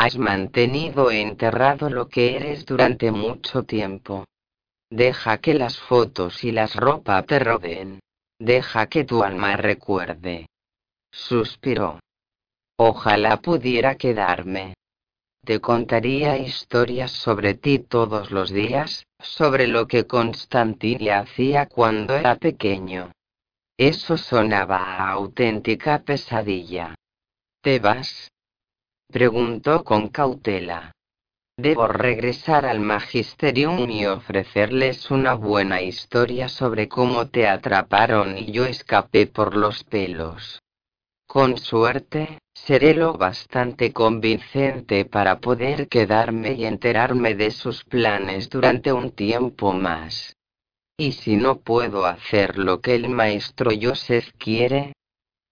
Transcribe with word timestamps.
Has 0.00 0.16
mantenido 0.16 1.10
enterrado 1.10 1.90
lo 1.90 2.06
que 2.08 2.36
eres 2.36 2.64
durante 2.64 3.10
mucho 3.10 3.64
tiempo. 3.64 4.26
Deja 4.88 5.38
que 5.38 5.54
las 5.54 5.76
fotos 5.76 6.44
y 6.44 6.52
las 6.52 6.76
ropas 6.76 7.26
te 7.26 7.40
rodeen. 7.40 7.98
Deja 8.38 8.86
que 8.86 9.02
tu 9.02 9.24
alma 9.24 9.56
recuerde. 9.56 10.46
Suspiró. 11.10 11.98
Ojalá 12.76 13.38
pudiera 13.38 13.96
quedarme. 13.96 14.74
Te 15.44 15.58
contaría 15.60 16.38
historias 16.38 17.10
sobre 17.10 17.54
ti 17.54 17.80
todos 17.80 18.30
los 18.30 18.50
días, 18.50 19.04
sobre 19.18 19.66
lo 19.66 19.88
que 19.88 20.06
Constantine 20.06 21.10
hacía 21.10 21.66
cuando 21.66 22.14
era 22.14 22.36
pequeño. 22.36 23.10
Eso 23.76 24.16
sonaba 24.16 24.76
a 24.76 25.10
auténtica 25.10 25.98
pesadilla. 26.04 26.94
¿Te 27.62 27.80
vas? 27.80 28.30
Preguntó 29.10 29.84
con 29.84 30.08
cautela. 30.08 30.92
Debo 31.56 31.88
regresar 31.88 32.66
al 32.66 32.78
magisterium 32.78 33.90
y 33.90 34.04
ofrecerles 34.04 35.10
una 35.10 35.34
buena 35.34 35.80
historia 35.80 36.48
sobre 36.48 36.88
cómo 36.88 37.28
te 37.28 37.48
atraparon 37.48 38.36
y 38.36 38.52
yo 38.52 38.66
escapé 38.66 39.26
por 39.26 39.56
los 39.56 39.82
pelos. 39.82 40.60
Con 41.26 41.56
suerte, 41.56 42.38
seré 42.54 42.94
lo 42.94 43.14
bastante 43.14 43.92
convincente 43.92 45.06
para 45.06 45.40
poder 45.40 45.88
quedarme 45.88 46.52
y 46.52 46.66
enterarme 46.66 47.34
de 47.34 47.50
sus 47.50 47.84
planes 47.84 48.50
durante 48.50 48.92
un 48.92 49.10
tiempo 49.12 49.72
más. 49.72 50.36
¿Y 50.98 51.12
si 51.12 51.36
no 51.36 51.60
puedo 51.60 52.04
hacer 52.04 52.58
lo 52.58 52.80
que 52.80 52.94
el 52.94 53.08
maestro 53.08 53.70
Joseph 53.80 54.30
quiere? 54.38 54.92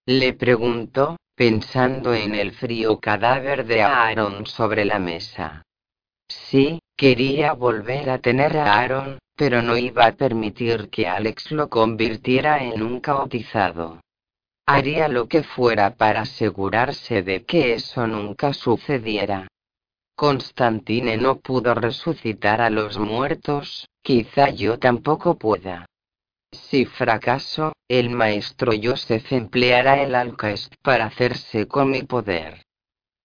Le 0.09 0.35
preguntó, 0.35 1.17
pensando 1.35 2.15
en 2.15 2.37
el 2.37 2.53
frío 2.53 3.01
cadáver 3.01 3.67
de 3.67 3.83
Aaron 3.83 4.47
sobre 4.47 4.85
la 4.85 5.01
mesa. 5.01 5.65
Sí, 6.29 6.79
quería 6.97 7.55
volver 7.55 8.11
a 8.11 8.19
tener 8.19 8.57
a 8.57 8.79
Aaron, 8.79 9.19
pero 9.35 9.63
no 9.63 9.77
iba 9.77 10.07
a 10.07 10.13
permitir 10.13 10.91
que 10.91 11.09
Alex 11.09 11.51
lo 11.51 11.69
convirtiera 11.69 12.63
en 12.63 12.85
un 12.85 13.01
cautizado. 13.01 14.01
Haría 14.65 15.09
lo 15.09 15.27
que 15.27 15.43
fuera 15.43 15.97
para 15.97 16.21
asegurarse 16.21 17.23
de 17.23 17.45
que 17.45 17.75
eso 17.75 18.07
nunca 18.07 18.53
sucediera. 18.53 19.49
Constantine 20.15 21.17
no 21.17 21.41
pudo 21.41 21.75
resucitar 21.75 22.61
a 22.61 22.71
los 22.71 22.97
muertos, 22.97 23.89
quizá 24.03 24.51
yo 24.51 24.79
tampoco 24.79 25.37
pueda. 25.37 25.87
Si 26.53 26.85
fracaso, 26.85 27.73
el 27.89 28.11
maestro 28.11 28.73
Joseph 28.81 29.33
empleará 29.33 30.03
el 30.03 30.15
Alcaest 30.15 30.75
para 30.83 31.07
hacerse 31.07 31.67
con 31.67 31.91
mi 31.91 32.03
poder. 32.03 32.63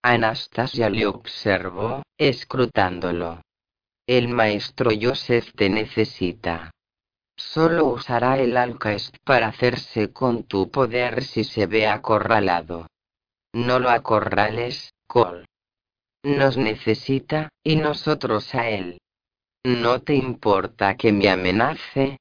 Anastasia 0.04 0.90
le 0.90 1.06
observó, 1.06 2.04
escrutándolo. 2.18 3.42
El 4.08 4.28
maestro 4.28 4.92
Joseph 5.00 5.52
te 5.56 5.70
necesita. 5.70 6.72
Solo 7.38 7.86
usará 7.86 8.38
el 8.38 8.58
Alcaest 8.58 9.16
para 9.24 9.48
hacerse 9.48 10.12
con 10.12 10.44
tu 10.44 10.70
poder 10.70 11.24
si 11.24 11.44
se 11.44 11.66
ve 11.66 11.88
acorralado. 11.88 12.88
No 13.54 13.80
lo 13.80 13.90
acorrales, 13.90 14.94
Cole. 15.08 15.46
Nos 16.24 16.58
necesita, 16.58 17.50
y 17.64 17.76
nosotros 17.76 18.54
a 18.56 18.70
él. 18.70 19.00
¿No 19.66 20.02
te 20.02 20.16
importa 20.16 20.96
que 20.96 21.12
me 21.12 21.30
amenace? 21.30 22.18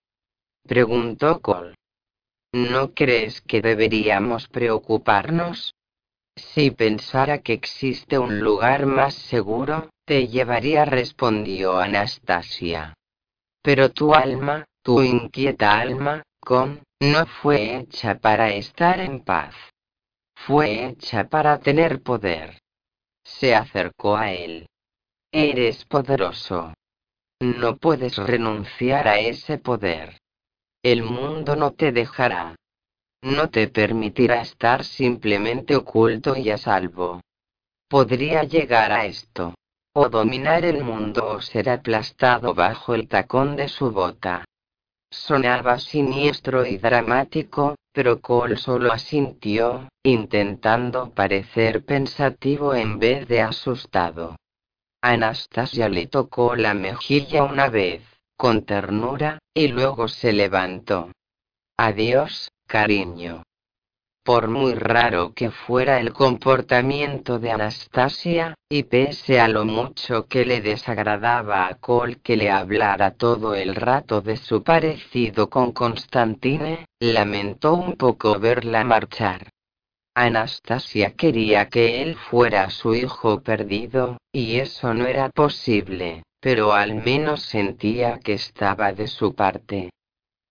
Preguntó 0.66 1.40
Cole. 1.40 1.74
¿No 2.52 2.94
crees 2.94 3.40
que 3.42 3.62
deberíamos 3.62 4.48
preocuparnos? 4.48 5.74
Si 6.36 6.70
pensara 6.70 7.38
que 7.42 7.52
existe 7.52 8.18
un 8.18 8.40
lugar 8.40 8.86
más 8.86 9.14
seguro, 9.14 9.90
te 10.04 10.28
llevaría, 10.28 10.84
respondió 10.84 11.78
Anastasia. 11.78 12.94
Pero 13.62 13.90
tu 13.90 14.14
alma, 14.14 14.64
tu 14.82 15.02
inquieta 15.02 15.78
alma, 15.78 16.22
con, 16.40 16.82
no 17.00 17.26
fue 17.26 17.76
hecha 17.76 18.18
para 18.18 18.50
estar 18.50 19.00
en 19.00 19.20
paz. 19.20 19.54
Fue 20.34 20.86
hecha 20.86 21.28
para 21.28 21.58
tener 21.58 22.02
poder. 22.02 22.58
Se 23.22 23.54
acercó 23.54 24.16
a 24.16 24.32
él. 24.32 24.66
Eres 25.30 25.84
poderoso. 25.84 26.74
No 27.40 27.76
puedes 27.76 28.16
renunciar 28.16 29.06
a 29.06 29.18
ese 29.18 29.58
poder. 29.58 30.19
El 30.82 31.02
mundo 31.02 31.56
no 31.56 31.72
te 31.72 31.92
dejará. 31.92 32.56
No 33.20 33.50
te 33.50 33.68
permitirá 33.68 34.40
estar 34.40 34.82
simplemente 34.82 35.76
oculto 35.76 36.34
y 36.36 36.48
a 36.48 36.56
salvo. 36.56 37.20
Podría 37.86 38.44
llegar 38.44 38.90
a 38.90 39.04
esto. 39.04 39.54
O 39.92 40.08
dominar 40.08 40.64
el 40.64 40.82
mundo 40.82 41.26
o 41.26 41.42
ser 41.42 41.68
aplastado 41.68 42.54
bajo 42.54 42.94
el 42.94 43.08
tacón 43.08 43.56
de 43.56 43.68
su 43.68 43.90
bota. 43.90 44.46
Sonaba 45.10 45.78
siniestro 45.78 46.64
y 46.64 46.78
dramático, 46.78 47.74
pero 47.92 48.22
Cole 48.22 48.56
solo 48.56 48.90
asintió, 48.90 49.86
intentando 50.02 51.10
parecer 51.10 51.84
pensativo 51.84 52.74
en 52.74 52.98
vez 52.98 53.28
de 53.28 53.42
asustado. 53.42 54.36
Anastasia 55.02 55.90
le 55.90 56.06
tocó 56.06 56.56
la 56.56 56.72
mejilla 56.72 57.42
una 57.42 57.68
vez 57.68 58.09
con 58.40 58.64
ternura, 58.64 59.38
y 59.52 59.68
luego 59.68 60.08
se 60.08 60.32
levantó. 60.32 61.12
Adiós, 61.76 62.48
cariño. 62.66 63.42
Por 64.24 64.48
muy 64.48 64.72
raro 64.72 65.34
que 65.34 65.50
fuera 65.50 66.00
el 66.00 66.14
comportamiento 66.14 67.38
de 67.38 67.50
Anastasia, 67.50 68.54
y 68.70 68.84
pese 68.84 69.40
a 69.40 69.48
lo 69.48 69.66
mucho 69.66 70.26
que 70.26 70.46
le 70.46 70.62
desagradaba 70.62 71.66
a 71.66 71.74
Cole 71.74 72.16
que 72.22 72.38
le 72.38 72.50
hablara 72.50 73.10
todo 73.10 73.54
el 73.54 73.74
rato 73.74 74.22
de 74.22 74.38
su 74.38 74.62
parecido 74.62 75.50
con 75.50 75.72
Constantine, 75.72 76.86
lamentó 76.98 77.74
un 77.74 77.98
poco 77.98 78.38
verla 78.38 78.84
marchar. 78.84 79.50
Anastasia 80.14 81.12
quería 81.14 81.68
que 81.68 82.00
él 82.00 82.16
fuera 82.16 82.70
su 82.70 82.94
hijo 82.94 83.42
perdido, 83.42 84.16
y 84.32 84.60
eso 84.60 84.94
no 84.94 85.04
era 85.04 85.28
posible 85.28 86.22
pero 86.40 86.72
al 86.72 86.94
menos 86.94 87.42
sentía 87.42 88.18
que 88.18 88.32
estaba 88.32 88.92
de 88.92 89.06
su 89.06 89.34
parte. 89.34 89.90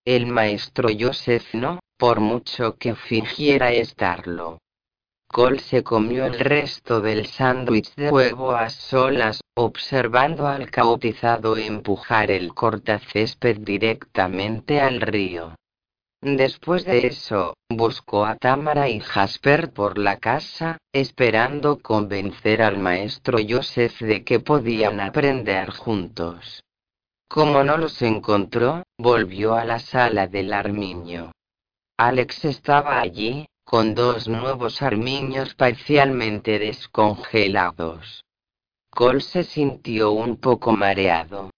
El 0.06 0.26
maestro 0.26 0.88
Joseph 0.98 1.52
no, 1.52 1.80
por 1.98 2.20
mucho 2.20 2.76
que 2.78 2.94
fingiera 2.94 3.72
estarlo. 3.72 4.58
Cole 5.32 5.60
se 5.60 5.84
comió 5.84 6.26
el 6.26 6.40
resto 6.40 7.00
del 7.00 7.26
sándwich 7.26 7.94
de 7.94 8.10
huevo 8.10 8.52
a 8.52 8.68
solas, 8.68 9.40
observando 9.56 10.48
al 10.48 10.70
cautizado 10.70 11.56
empujar 11.56 12.32
el 12.32 12.52
cortacésped 12.52 13.58
directamente 13.58 14.80
al 14.80 15.00
río. 15.00 15.54
Después 16.22 16.84
de 16.84 17.06
eso, 17.06 17.54
buscó 17.70 18.26
a 18.26 18.36
Tamara 18.36 18.90
y 18.90 19.00
Jasper 19.00 19.72
por 19.72 19.96
la 19.96 20.18
casa, 20.18 20.76
esperando 20.92 21.78
convencer 21.78 22.60
al 22.60 22.76
maestro 22.76 23.38
Joseph 23.46 24.00
de 24.00 24.22
que 24.22 24.38
podían 24.38 25.00
aprender 25.00 25.70
juntos. 25.70 26.62
Como 27.26 27.64
no 27.64 27.78
los 27.78 28.02
encontró, 28.02 28.82
volvió 28.98 29.54
a 29.54 29.64
la 29.64 29.78
sala 29.78 30.26
del 30.26 30.52
armiño. 30.52 31.32
Alex 31.96 32.44
estaba 32.44 33.00
allí, 33.00 33.46
con 33.64 33.94
dos 33.94 34.28
nuevos 34.28 34.82
armiños 34.82 35.54
parcialmente 35.54 36.58
descongelados. 36.58 38.24
Cole 38.90 39.20
se 39.20 39.44
sintió 39.44 40.10
un 40.10 40.36
poco 40.36 40.72
mareado. 40.72 41.50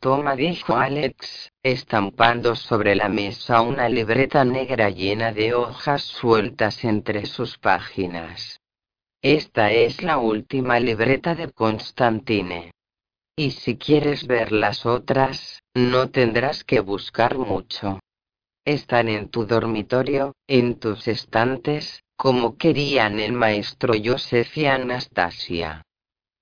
Toma, 0.00 0.36
dijo 0.36 0.76
Alex, 0.76 1.52
estampando 1.60 2.54
sobre 2.54 2.94
la 2.94 3.08
mesa 3.08 3.62
una 3.62 3.88
libreta 3.88 4.44
negra 4.44 4.90
llena 4.90 5.32
de 5.32 5.54
hojas 5.54 6.02
sueltas 6.02 6.84
entre 6.84 7.26
sus 7.26 7.58
páginas. 7.58 8.60
Esta 9.22 9.72
es 9.72 10.04
la 10.04 10.18
última 10.18 10.78
libreta 10.78 11.34
de 11.34 11.50
Constantine. 11.50 12.70
Y 13.34 13.50
si 13.50 13.76
quieres 13.76 14.28
ver 14.28 14.52
las 14.52 14.86
otras, 14.86 15.64
no 15.74 16.10
tendrás 16.10 16.62
que 16.62 16.78
buscar 16.78 17.36
mucho. 17.36 17.98
Están 18.64 19.08
en 19.08 19.28
tu 19.28 19.46
dormitorio, 19.46 20.36
en 20.46 20.78
tus 20.78 21.08
estantes, 21.08 22.04
como 22.16 22.56
querían 22.56 23.18
el 23.18 23.32
maestro 23.32 23.94
Joseph 24.00 24.56
y 24.58 24.66
Anastasia. 24.66 25.82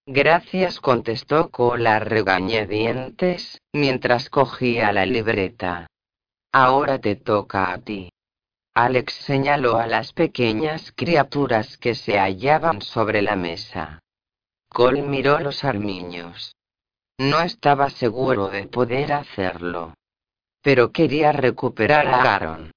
Gracias, 0.09 0.79
contestó 0.79 1.51
Cola 1.51 1.99
regañadientes, 1.99 3.61
mientras 3.73 4.31
cogía 4.31 4.93
la 4.93 5.05
libreta. 5.05 5.89
Ahora 6.53 7.01
te 7.01 7.17
toca 7.17 7.73
a 7.73 7.79
ti. 7.79 8.11
Alex 8.73 9.15
señaló 9.15 9.79
a 9.79 9.89
las 9.89 10.13
pequeñas 10.13 10.93
criaturas 10.95 11.77
que 11.77 11.97
se 11.97 12.19
hallaban 12.19 12.83
sobre 12.83 13.21
la 13.21 13.35
mesa. 13.35 13.99
Cole 14.69 15.03
miró 15.03 15.41
los 15.41 15.65
armiños. 15.65 16.55
No 17.19 17.41
estaba 17.41 17.91
seguro 17.91 18.49
de 18.49 18.69
poder 18.69 19.13
hacerlo. 19.13 19.95
Pero 20.63 20.93
quería 20.93 21.33
recuperar 21.33 22.07
a 22.07 22.35
Aaron. 22.35 22.71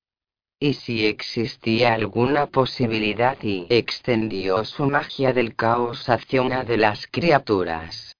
Y 0.61 0.73
si 0.73 1.05
existía 1.05 1.93
alguna 1.93 2.47
posibilidad 2.47 3.37
y 3.41 3.65
extendió 3.69 4.65
su 4.65 4.85
magia 4.85 5.31
del 5.31 5.55
caos 5.55 6.09
hacia 6.09 6.41
una 6.41 6.65
de 6.65 6.75
las 6.77 7.07
criaturas. 7.07 8.13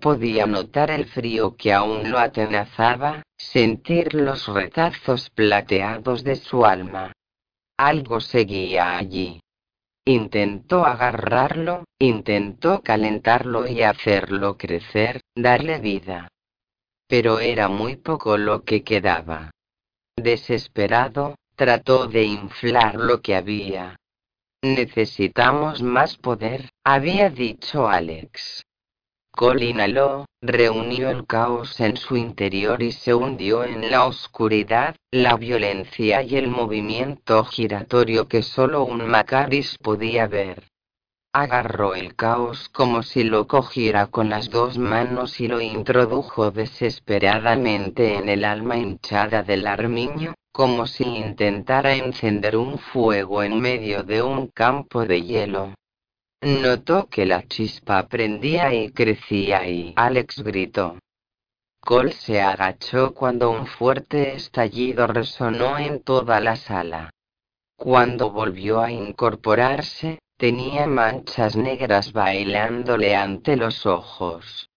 Podía 0.00 0.46
notar 0.46 0.90
el 0.90 1.06
frío 1.06 1.56
que 1.56 1.72
aún 1.74 2.10
lo 2.10 2.18
atenazaba, 2.18 3.22
sentir 3.36 4.14
los 4.14 4.46
retazos 4.46 5.30
plateados 5.30 6.24
de 6.24 6.36
su 6.36 6.64
alma. 6.64 7.12
Algo 7.78 8.20
seguía 8.20 8.96
allí. 8.96 9.40
Intentó 10.06 10.86
agarrarlo, 10.86 11.84
intentó 11.98 12.82
calentarlo 12.82 13.66
y 13.66 13.82
hacerlo 13.82 14.56
crecer, 14.56 15.20
darle 15.34 15.78
vida. 15.78 16.28
Pero 17.08 17.40
era 17.40 17.68
muy 17.68 17.96
poco 17.96 18.38
lo 18.38 18.64
que 18.64 18.82
quedaba. 18.82 19.50
Desesperado, 20.16 21.34
trató 21.56 22.06
de 22.06 22.24
inflar 22.24 22.94
lo 22.94 23.22
que 23.22 23.34
había. 23.34 23.98
Necesitamos 24.62 25.82
más 25.82 26.16
poder, 26.16 26.70
había 26.84 27.30
dicho 27.30 27.88
Alex. 27.88 28.64
Cole 29.30 29.66
inhaló, 29.66 30.24
reunió 30.40 31.10
el 31.10 31.26
caos 31.26 31.78
en 31.80 31.96
su 31.96 32.16
interior 32.16 32.82
y 32.82 32.92
se 32.92 33.14
hundió 33.14 33.64
en 33.64 33.90
la 33.90 34.06
oscuridad, 34.06 34.96
la 35.10 35.36
violencia 35.36 36.22
y 36.22 36.36
el 36.36 36.48
movimiento 36.48 37.44
giratorio 37.44 38.28
que 38.28 38.42
solo 38.42 38.84
un 38.84 39.06
Macaris 39.06 39.76
podía 39.78 40.26
ver. 40.26 40.64
Agarró 41.34 41.94
el 41.94 42.16
caos 42.16 42.70
como 42.70 43.02
si 43.02 43.24
lo 43.24 43.46
cogiera 43.46 44.06
con 44.06 44.30
las 44.30 44.48
dos 44.48 44.78
manos 44.78 45.38
y 45.38 45.48
lo 45.48 45.60
introdujo 45.60 46.50
desesperadamente 46.50 48.14
en 48.14 48.30
el 48.30 48.42
alma 48.42 48.78
hinchada 48.78 49.42
del 49.42 49.66
armiño, 49.66 50.32
como 50.56 50.86
si 50.86 51.04
intentara 51.04 51.96
encender 51.96 52.56
un 52.56 52.78
fuego 52.78 53.42
en 53.42 53.60
medio 53.60 54.04
de 54.04 54.22
un 54.22 54.46
campo 54.46 55.04
de 55.04 55.20
hielo. 55.20 55.74
Notó 56.40 57.08
que 57.10 57.26
la 57.26 57.46
chispa 57.46 58.08
prendía 58.08 58.72
y 58.72 58.90
crecía 58.90 59.68
y 59.68 59.92
Alex 59.96 60.42
gritó. 60.42 60.98
Cole 61.78 62.12
se 62.12 62.40
agachó 62.40 63.12
cuando 63.12 63.50
un 63.50 63.66
fuerte 63.66 64.34
estallido 64.34 65.06
resonó 65.06 65.76
en 65.76 66.02
toda 66.02 66.40
la 66.40 66.56
sala. 66.56 67.10
Cuando 67.76 68.30
volvió 68.30 68.80
a 68.80 68.90
incorporarse, 68.90 70.20
tenía 70.38 70.86
manchas 70.86 71.54
negras 71.54 72.14
bailándole 72.14 73.14
ante 73.14 73.56
los 73.56 73.84
ojos. 73.84 74.70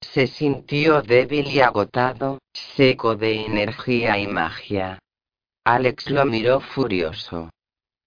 Se 0.00 0.28
sintió 0.28 1.02
débil 1.02 1.48
y 1.48 1.58
agotado, 1.58 2.38
seco 2.76 3.16
de 3.16 3.44
energía 3.44 4.20
y 4.20 4.28
magia. 4.28 5.00
Alex 5.66 6.10
lo 6.10 6.24
miró 6.24 6.60
furioso. 6.60 7.50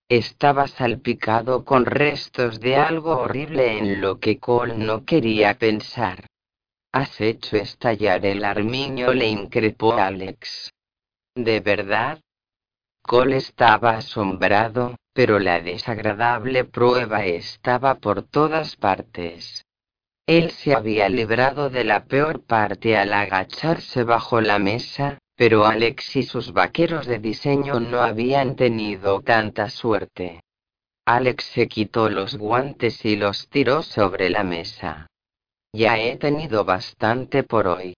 Estaba 0.07 0.69
salpicado 0.69 1.65
con 1.65 1.85
restos 1.85 2.61
de 2.61 2.77
algo 2.77 3.17
horrible 3.17 3.77
en 3.77 3.99
lo 3.99 4.17
que 4.21 4.39
Cole 4.39 4.77
no 4.77 5.03
quería 5.03 5.55
pensar. 5.55 6.25
Has 6.93 7.19
hecho 7.19 7.57
estallar 7.57 8.25
el 8.25 8.45
armiño, 8.45 9.11
le 9.11 9.27
increpó 9.27 9.91
Alex. 9.91 10.71
¿De 11.35 11.59
verdad? 11.59 12.21
Cole 13.01 13.35
estaba 13.35 13.97
asombrado, 13.97 14.95
pero 15.11 15.37
la 15.37 15.59
desagradable 15.59 16.63
prueba 16.63 17.25
estaba 17.25 17.95
por 17.95 18.23
todas 18.23 18.77
partes. 18.77 19.65
Él 20.25 20.51
se 20.51 20.73
había 20.73 21.09
librado 21.09 21.69
de 21.69 21.83
la 21.83 22.05
peor 22.05 22.41
parte 22.41 22.95
al 22.97 23.11
agacharse 23.11 24.05
bajo 24.05 24.39
la 24.39 24.59
mesa, 24.59 25.19
pero 25.39 25.65
Alex 25.65 26.17
y 26.17 26.23
sus 26.23 26.51
vaqueros 26.51 27.07
de 27.07 27.17
diseño 27.17 27.79
no 27.79 28.01
habían 28.01 28.57
tenido 28.57 29.21
tanta 29.21 29.69
suerte. 29.69 30.41
Alex 31.05 31.45
se 31.53 31.69
quitó 31.69 32.09
los 32.09 32.35
guantes 32.35 33.05
y 33.05 33.15
los 33.15 33.47
tiró 33.47 33.81
sobre 33.81 34.29
la 34.29 34.43
mesa. 34.43 35.07
Ya 35.71 35.97
he 35.97 36.17
tenido 36.17 36.65
bastante 36.65 37.43
por 37.43 37.67
hoy. 37.67 37.95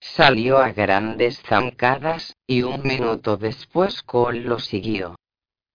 Salió 0.00 0.56
a 0.56 0.72
grandes 0.72 1.42
zancadas, 1.42 2.34
y 2.46 2.62
un 2.62 2.82
minuto 2.82 3.36
después 3.36 4.02
Cole 4.02 4.40
lo 4.40 4.58
siguió. 4.58 5.16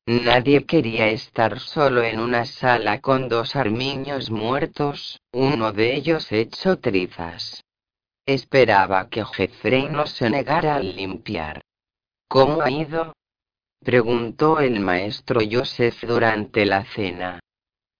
Nadie 0.07 0.65
quería 0.65 1.09
estar 1.09 1.59
solo 1.59 2.01
en 2.01 2.19
una 2.19 2.45
sala 2.45 2.99
con 2.99 3.29
dos 3.29 3.55
armiños 3.55 4.31
muertos, 4.31 5.21
uno 5.31 5.71
de 5.71 5.93
ellos 5.93 6.31
hecho 6.31 6.79
trizas. 6.79 7.64
Esperaba 8.25 9.09
que 9.09 9.23
Jeffrey 9.23 9.87
no 9.87 10.07
se 10.07 10.29
negara 10.29 10.75
a 10.75 10.79
limpiar. 10.79 11.61
¿Cómo 12.27 12.61
ha 12.61 12.71
ido? 12.71 13.13
preguntó 13.83 14.59
el 14.59 14.79
maestro 14.79 15.41
Joseph 15.49 16.03
durante 16.05 16.65
la 16.65 16.83
cena. 16.85 17.39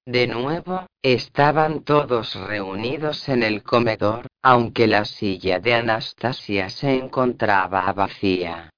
De 0.07 0.25
nuevo, 0.27 0.88
estaban 1.04 1.83
todos 1.83 2.36
reunidos 2.36 3.30
en 3.30 3.44
el 3.44 3.62
comedor, 3.62 4.27
aunque 4.44 4.88
la 4.88 5.06
silla 5.06 5.60
de 5.60 5.75
Anastasia 5.75 6.69
se 6.69 6.95
encontraba 6.95 7.92
vacía. 7.94 8.71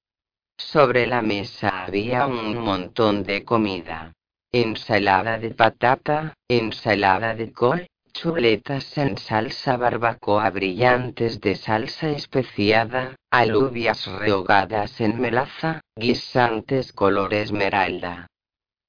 Sobre 0.58 1.08
la 1.08 1.22
mesa 1.22 1.86
había 1.86 2.28
un 2.28 2.58
montón 2.58 3.24
de 3.24 3.46
comida. 3.46 4.14
Ensalada 4.52 5.38
de 5.38 5.52
patata, 5.52 6.34
ensalada 6.50 7.36
de 7.36 7.52
col, 7.52 7.88
chuletas 8.18 8.98
en 8.98 9.16
salsa 9.16 9.78
barbacoa 9.78 10.50
brillantes 10.50 11.40
de 11.40 11.54
salsa 11.56 12.10
especiada, 12.10 13.16
alubias 13.30 14.08
rehogadas 14.08 15.00
en 15.02 15.22
melaza, 15.22 15.82
guisantes 15.96 16.94
color 16.94 17.36
esmeralda. 17.36 18.26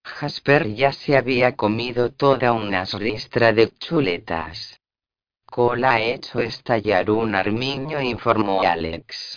Jasper 0.02 0.75
ya 0.75 0.92
se 0.92 1.19
había 1.19 1.56
comido 1.56 2.10
toda 2.10 2.54
una 2.54 2.86
ristra 2.86 3.52
de 3.52 3.69
chuletas. 3.69 4.80
Cola 5.44 5.92
ha 5.92 6.00
hecho 6.00 6.40
estallar 6.40 7.11
un 7.11 7.35
armiño, 7.35 8.00
informó 8.00 8.62
Alex. 8.62 9.37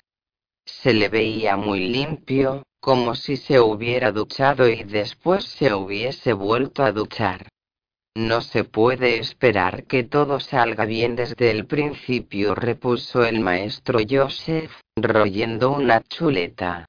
Se 0.66 0.94
le 0.94 1.10
veía 1.10 1.58
muy 1.58 1.90
limpio, 1.90 2.64
como 2.80 3.14
si 3.14 3.36
se 3.36 3.60
hubiera 3.60 4.14
duchado 4.14 4.70
y 4.70 4.84
después 4.84 5.44
se 5.44 5.74
hubiese 5.74 6.32
vuelto 6.32 6.82
a 6.82 6.94
duchar. 6.94 7.52
No 8.16 8.42
se 8.42 8.66
puede 8.66 9.20
esperar 9.20 9.86
que 9.86 10.04
todo 10.04 10.42
salga 10.42 10.84
bien 10.86 11.16
desde 11.16 11.50
el 11.50 11.66
principio, 11.66 12.56
repuso 12.56 13.24
el 13.24 13.40
maestro 13.40 14.00
Joseph, 14.08 14.72
royendo 14.98 15.72
una 15.72 16.02
chuleta. 16.02 16.86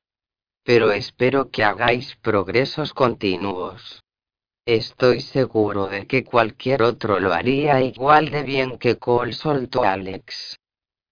Pero 0.65 0.91
espero 0.91 1.51
que 1.51 1.63
hagáis 1.63 2.17
progresos 2.17 2.93
continuos. 2.93 4.03
Estoy 4.67 5.21
seguro 5.21 5.87
de 5.87 6.07
que 6.07 6.25
cualquier 6.25 6.83
otro 6.83 7.21
lo 7.21 7.33
haría 7.33 7.81
igual 7.81 8.31
de 8.31 8.43
bien 8.43 8.79
que 8.79 8.97
Cole 8.97 9.33
soltó 9.33 9.85
Alex. 9.85 10.59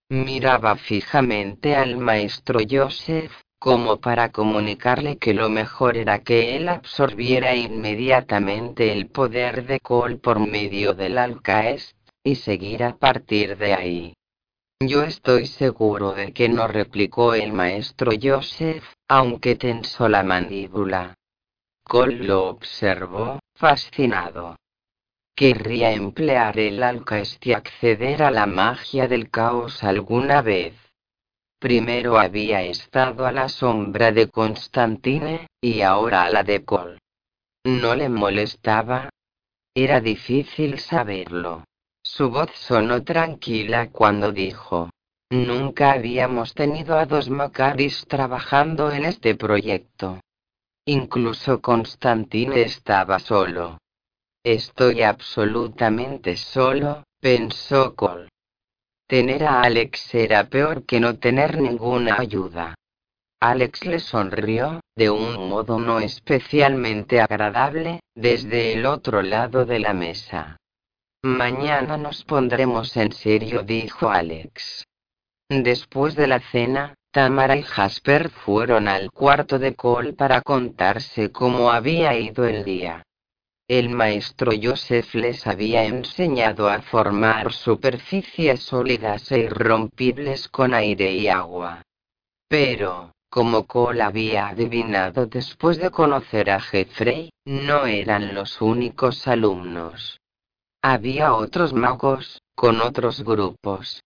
Miraba 0.08 0.76
fijamente 0.76 1.76
al 1.76 1.98
maestro 1.98 2.58
Joseph, 2.68 3.32
como 3.60 4.00
para 4.00 4.32
comunicarle 4.32 5.18
que 5.18 5.34
lo 5.34 5.50
mejor 5.50 5.98
era 5.98 6.20
que 6.20 6.56
él 6.56 6.68
absorbiera 6.70 7.54
inmediatamente 7.54 8.90
el 8.90 9.08
poder 9.08 9.66
de 9.66 9.80
Cole 9.80 10.16
por 10.16 10.40
medio 10.40 10.94
del 10.94 11.18
Alcaest, 11.18 11.94
y 12.24 12.36
seguir 12.36 12.82
a 12.82 12.96
partir 12.96 13.58
de 13.58 13.74
ahí. 13.74 14.14
Yo 14.82 15.02
estoy 15.02 15.44
seguro 15.46 16.12
de 16.12 16.32
que 16.32 16.48
no 16.48 16.68
replicó 16.68 17.34
el 17.34 17.52
maestro 17.52 18.12
Joseph, 18.20 18.84
aunque 19.08 19.56
tensó 19.56 20.08
la 20.08 20.22
mandíbula. 20.22 21.14
Cole 21.84 22.24
lo 22.24 22.48
observó, 22.48 23.40
fascinado. 23.54 24.56
Querría 25.34 25.92
emplear 25.92 26.58
el 26.58 26.82
Alcaest 26.82 27.46
y 27.46 27.52
acceder 27.52 28.22
a 28.22 28.30
la 28.30 28.46
magia 28.46 29.06
del 29.06 29.28
caos 29.28 29.84
alguna 29.84 30.40
vez. 30.40 30.74
Primero 31.60 32.18
había 32.18 32.62
estado 32.62 33.26
a 33.26 33.32
la 33.32 33.50
sombra 33.50 34.12
de 34.12 34.30
Constantine, 34.30 35.46
y 35.60 35.82
ahora 35.82 36.24
a 36.24 36.30
la 36.30 36.42
de 36.42 36.64
Cole. 36.64 36.98
¿No 37.64 37.94
le 37.94 38.08
molestaba? 38.08 39.10
Era 39.74 40.00
difícil 40.00 40.78
saberlo. 40.78 41.64
Su 42.02 42.30
voz 42.30 42.50
sonó 42.54 43.04
tranquila 43.04 43.90
cuando 43.90 44.32
dijo. 44.32 44.88
Nunca 45.28 45.92
habíamos 45.92 46.54
tenido 46.54 46.98
a 46.98 47.04
dos 47.04 47.28
Macaris 47.28 48.06
trabajando 48.08 48.90
en 48.90 49.04
este 49.04 49.34
proyecto. 49.34 50.18
Incluso 50.86 51.60
Constantine 51.60 52.62
estaba 52.62 53.18
solo. 53.18 53.76
Estoy 54.42 55.02
absolutamente 55.02 56.38
solo, 56.38 57.04
pensó 57.20 57.94
Cole. 57.94 58.30
Tener 59.10 59.42
a 59.42 59.62
Alex 59.62 60.14
era 60.14 60.44
peor 60.44 60.86
que 60.86 61.00
no 61.00 61.18
tener 61.18 61.60
ninguna 61.60 62.20
ayuda. 62.20 62.76
Alex 63.40 63.84
le 63.84 63.98
sonrió, 63.98 64.78
de 64.94 65.10
un 65.10 65.48
modo 65.48 65.80
no 65.80 65.98
especialmente 65.98 67.20
agradable, 67.20 67.98
desde 68.14 68.72
el 68.72 68.86
otro 68.86 69.20
lado 69.22 69.66
de 69.66 69.80
la 69.80 69.94
mesa. 69.94 70.58
Mañana 71.24 71.96
nos 71.96 72.22
pondremos 72.22 72.96
en 72.96 73.10
serio, 73.10 73.64
dijo 73.64 74.10
Alex. 74.10 74.84
Después 75.48 76.14
de 76.14 76.28
la 76.28 76.38
cena, 76.38 76.94
Tamara 77.10 77.56
y 77.56 77.64
Jasper 77.64 78.30
fueron 78.30 78.86
al 78.86 79.10
cuarto 79.10 79.58
de 79.58 79.74
Cole 79.74 80.12
para 80.12 80.40
contarse 80.40 81.32
cómo 81.32 81.72
había 81.72 82.16
ido 82.16 82.44
el 82.44 82.62
día. 82.62 83.02
El 83.70 83.88
maestro 83.90 84.50
Joseph 84.60 85.14
les 85.14 85.46
había 85.46 85.84
enseñado 85.84 86.68
a 86.68 86.82
formar 86.82 87.52
superficies 87.52 88.64
sólidas 88.64 89.30
e 89.30 89.38
irrompibles 89.38 90.48
con 90.48 90.74
aire 90.74 91.12
y 91.12 91.28
agua. 91.28 91.82
Pero, 92.48 93.12
como 93.30 93.68
Cole 93.68 94.02
había 94.02 94.48
adivinado 94.48 95.26
después 95.26 95.78
de 95.78 95.92
conocer 95.92 96.50
a 96.50 96.58
Jeffrey, 96.58 97.30
no 97.44 97.86
eran 97.86 98.34
los 98.34 98.60
únicos 98.60 99.28
alumnos. 99.28 100.18
Había 100.82 101.34
otros 101.34 101.72
magos, 101.72 102.42
con 102.56 102.80
otros 102.80 103.22
grupos. 103.22 104.02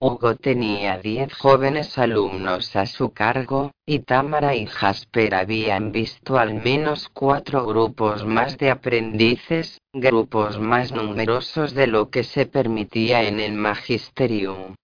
Hugo 0.00 0.34
tenía 0.36 0.98
diez 0.98 1.32
jóvenes 1.32 1.96
alumnos 1.96 2.76
a 2.76 2.84
su 2.84 3.12
cargo, 3.12 3.70
y 3.86 4.00
Tamara 4.00 4.54
y 4.54 4.66
Jasper 4.66 5.34
habían 5.34 5.92
visto 5.92 6.36
al 6.36 6.54
menos 6.54 7.08
cuatro 7.08 7.64
grupos 7.64 8.24
más 8.24 8.58
de 8.58 8.70
aprendices, 8.70 9.78
grupos 9.92 10.58
más 10.58 10.92
numerosos 10.92 11.74
de 11.74 11.86
lo 11.86 12.10
que 12.10 12.24
se 12.24 12.46
permitía 12.46 13.22
en 13.22 13.40
el 13.40 13.52
magisterium. 13.52 14.74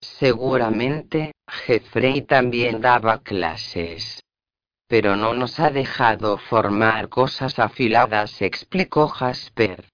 Seguramente, 0.00 1.32
Jeffrey 1.46 2.22
también 2.22 2.80
daba 2.80 3.18
clases. 3.22 4.22
Pero 4.86 5.16
no 5.16 5.34
nos 5.34 5.58
ha 5.60 5.70
dejado 5.70 6.38
formar 6.38 7.08
cosas 7.08 7.58
afiladas, 7.58 8.40
explicó 8.40 9.08
Jasper. 9.08 9.84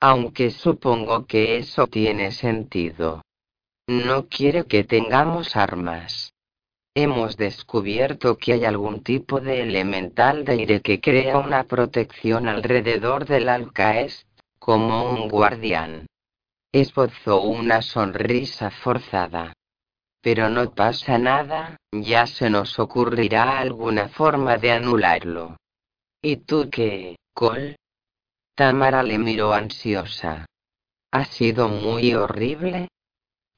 Aunque 0.00 0.50
supongo 0.50 1.26
que 1.26 1.58
eso 1.58 1.86
tiene 1.86 2.32
sentido. 2.32 3.22
No 3.90 4.28
quiere 4.28 4.66
que 4.66 4.84
tengamos 4.84 5.56
armas. 5.56 6.32
Hemos 6.94 7.36
descubierto 7.36 8.38
que 8.38 8.52
hay 8.52 8.64
algún 8.64 9.02
tipo 9.02 9.40
de 9.40 9.62
elemental 9.62 10.44
de 10.44 10.52
aire 10.52 10.80
que 10.80 11.00
crea 11.00 11.38
una 11.38 11.64
protección 11.64 12.46
alrededor 12.46 13.24
del 13.24 13.48
Alcaest, 13.48 14.28
como 14.60 15.10
un 15.10 15.28
guardián. 15.28 16.06
Esbozó 16.70 17.42
una 17.42 17.82
sonrisa 17.82 18.70
forzada. 18.70 19.54
Pero 20.22 20.48
no 20.50 20.72
pasa 20.72 21.18
nada, 21.18 21.76
ya 21.90 22.28
se 22.28 22.48
nos 22.48 22.78
ocurrirá 22.78 23.58
alguna 23.58 24.08
forma 24.08 24.56
de 24.56 24.70
anularlo. 24.70 25.56
¿Y 26.22 26.36
tú 26.36 26.70
qué, 26.70 27.16
Cole? 27.34 27.74
Tamara 28.54 29.02
le 29.02 29.18
miró 29.18 29.52
ansiosa. 29.52 30.46
¿Ha 31.10 31.24
sido 31.24 31.68
muy 31.68 32.14
horrible? 32.14 32.86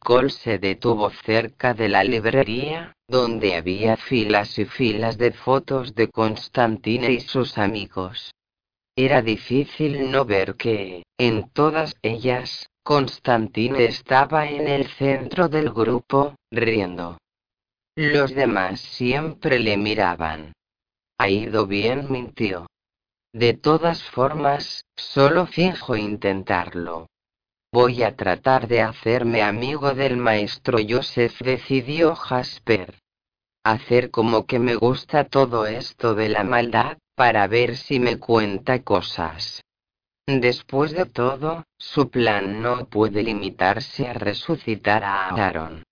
Cole 0.04 0.30
se 0.30 0.58
detuvo 0.58 1.10
cerca 1.10 1.74
de 1.74 1.88
la 1.88 2.02
librería, 2.02 2.92
donde 3.08 3.54
había 3.54 3.96
filas 3.96 4.58
y 4.58 4.64
filas 4.64 5.16
de 5.16 5.30
fotos 5.30 5.94
de 5.94 6.08
Constantine 6.08 7.12
y 7.12 7.20
sus 7.20 7.56
amigos. 7.56 8.32
Era 8.96 9.22
difícil 9.22 10.10
no 10.10 10.24
ver 10.24 10.56
que, 10.56 11.04
en 11.18 11.48
todas 11.50 11.94
ellas, 12.02 12.68
Constantine 12.82 13.84
estaba 13.84 14.48
en 14.48 14.66
el 14.66 14.88
centro 14.88 15.48
del 15.48 15.70
grupo, 15.70 16.34
riendo. 16.50 17.18
Los 17.94 18.34
demás 18.34 18.80
siempre 18.80 19.60
le 19.60 19.76
miraban. 19.76 20.52
Ha 21.16 21.28
ido 21.28 21.68
bien, 21.68 22.10
mintió. 22.10 22.66
De 23.32 23.54
todas 23.54 24.02
formas, 24.02 24.84
solo 24.96 25.46
finjo 25.46 25.94
intentarlo. 25.94 27.06
Voy 27.74 28.02
a 28.02 28.14
tratar 28.16 28.68
de 28.68 28.82
hacerme 28.82 29.40
amigo 29.42 29.94
del 29.94 30.18
maestro 30.18 30.78
Joseph, 30.86 31.40
decidió 31.40 32.14
Jasper. 32.14 32.98
Hacer 33.64 34.10
como 34.10 34.44
que 34.44 34.58
me 34.58 34.74
gusta 34.74 35.24
todo 35.24 35.66
esto 35.66 36.14
de 36.14 36.28
la 36.28 36.44
maldad, 36.44 36.98
para 37.14 37.46
ver 37.46 37.76
si 37.76 37.98
me 37.98 38.18
cuenta 38.18 38.82
cosas. 38.82 39.62
Después 40.26 40.92
de 40.92 41.06
todo, 41.06 41.64
su 41.78 42.10
plan 42.10 42.60
no 42.60 42.86
puede 42.86 43.22
limitarse 43.22 44.06
a 44.06 44.12
resucitar 44.12 45.02
a 45.02 45.28
Aaron. 45.28 45.82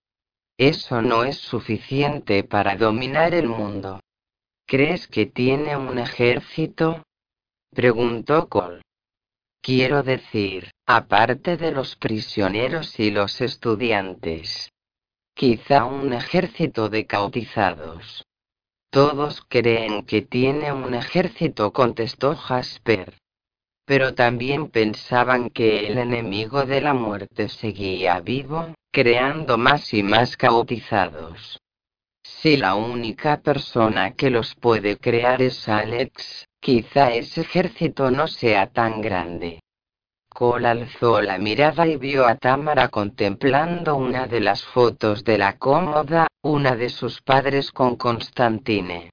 Eso 0.57 1.01
no 1.01 1.23
es 1.23 1.37
suficiente 1.37 2.43
para 2.43 2.75
dominar 2.75 3.33
el 3.33 3.47
mundo. 3.47 3.99
¿Crees 4.67 5.07
que 5.07 5.25
tiene 5.25 5.75
un 5.75 5.97
ejército? 5.97 7.03
Preguntó 7.71 8.47
Cole. 8.47 8.81
Quiero 9.61 10.03
decir, 10.03 10.70
aparte 10.95 11.57
de 11.57 11.71
los 11.71 11.95
prisioneros 11.95 12.99
y 12.99 13.11
los 13.11 13.39
estudiantes. 13.41 14.71
Quizá 15.33 15.85
un 15.85 16.13
ejército 16.13 16.89
de 16.89 17.07
cautizados. 17.07 18.25
Todos 18.89 19.41
creen 19.47 20.03
que 20.05 20.21
tiene 20.21 20.73
un 20.73 20.93
ejército, 20.93 21.71
contestó 21.71 22.35
Jasper. 22.35 23.13
Pero 23.85 24.13
también 24.13 24.69
pensaban 24.69 25.49
que 25.49 25.87
el 25.87 25.97
enemigo 25.97 26.65
de 26.65 26.81
la 26.81 26.93
muerte 26.93 27.47
seguía 27.47 28.19
vivo, 28.19 28.73
creando 28.91 29.57
más 29.57 29.93
y 29.93 30.03
más 30.03 30.35
cautizados. 30.35 31.57
Si 32.23 32.57
la 32.57 32.75
única 32.75 33.41
persona 33.41 34.13
que 34.13 34.29
los 34.29 34.55
puede 34.55 34.97
crear 34.97 35.41
es 35.41 35.69
Alex, 35.69 36.47
quizá 36.59 37.13
ese 37.13 37.41
ejército 37.41 38.11
no 38.11 38.27
sea 38.27 38.67
tan 38.67 39.01
grande. 39.01 39.61
Cole 40.41 40.69
alzó 40.69 41.21
la 41.21 41.37
mirada 41.37 41.85
y 41.85 41.97
vio 41.97 42.25
a 42.25 42.33
Tamara 42.33 42.87
contemplando 42.87 43.95
una 43.95 44.25
de 44.25 44.39
las 44.39 44.65
fotos 44.65 45.23
de 45.23 45.37
la 45.37 45.59
cómoda, 45.59 46.25
una 46.41 46.75
de 46.75 46.89
sus 46.89 47.21
padres 47.21 47.71
con 47.71 47.95
Constantine. 47.95 49.11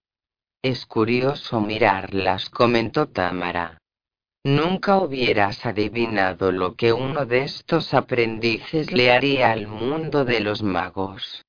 Es 0.63 0.87
curioso 0.87 1.61
mirarlas, 1.61 2.49
comentó 2.49 3.09
Tamara. 3.09 3.77
Nunca 4.43 4.97
hubieras 4.97 5.67
adivinado 5.67 6.51
lo 6.51 6.77
que 6.77 6.95
uno 6.95 7.27
de 7.27 7.43
estos 7.43 7.93
aprendices 7.93 8.91
le 8.91 9.13
haría 9.13 9.53
al 9.53 9.67
mundo 9.67 10.25
de 10.25 10.41
los 10.41 10.63
magos. 10.63 11.45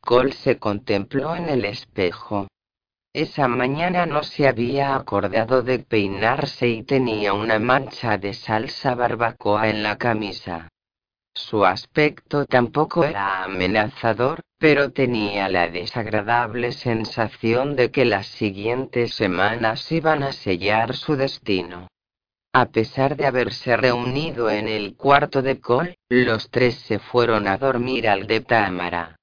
Cole 0.00 0.30
se 0.30 0.60
contempló 0.60 1.34
en 1.34 1.48
el 1.48 1.64
espejo. 1.64 2.46
Esa 3.14 3.48
mañana 3.48 4.04
no 4.04 4.22
se 4.22 4.46
había 4.46 4.94
acordado 4.94 5.62
de 5.62 5.78
peinarse 5.78 6.68
y 6.68 6.82
tenía 6.82 7.32
una 7.32 7.58
mancha 7.58 8.18
de 8.18 8.34
salsa 8.34 8.94
barbacoa 8.94 9.70
en 9.70 9.82
la 9.82 9.96
camisa. 9.96 10.68
Su 11.34 11.64
aspecto 11.64 12.44
tampoco 12.44 13.04
era 13.04 13.44
amenazador, 13.44 14.40
pero 14.58 14.90
tenía 14.90 15.48
la 15.48 15.68
desagradable 15.68 16.72
sensación 16.72 17.76
de 17.76 17.90
que 17.90 18.04
las 18.04 18.26
siguientes 18.26 19.14
semanas 19.14 19.90
iban 19.90 20.22
a 20.22 20.32
sellar 20.32 20.94
su 20.94 21.16
destino. 21.16 21.88
A 22.52 22.66
pesar 22.66 23.16
de 23.16 23.24
haberse 23.24 23.76
reunido 23.76 24.50
en 24.50 24.68
el 24.68 24.96
cuarto 24.96 25.40
de 25.40 25.60
Cole, 25.60 25.96
los 26.10 26.50
tres 26.50 26.74
se 26.74 26.98
fueron 26.98 27.48
a 27.48 27.56
dormir 27.56 28.08
al 28.08 28.26
de 28.26 28.40
Tamara 28.40 29.17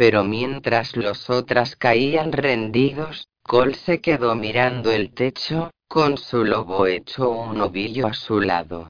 pero 0.00 0.24
mientras 0.24 0.96
los 0.96 1.28
otras 1.28 1.76
caían 1.76 2.32
rendidos, 2.32 3.28
Cole 3.42 3.74
se 3.74 4.00
quedó 4.00 4.34
mirando 4.34 4.90
el 4.90 5.12
techo, 5.12 5.72
con 5.86 6.16
su 6.16 6.42
lobo 6.42 6.86
hecho 6.86 7.28
un 7.28 7.60
ovillo 7.60 8.06
a 8.06 8.14
su 8.14 8.40
lado. 8.40 8.88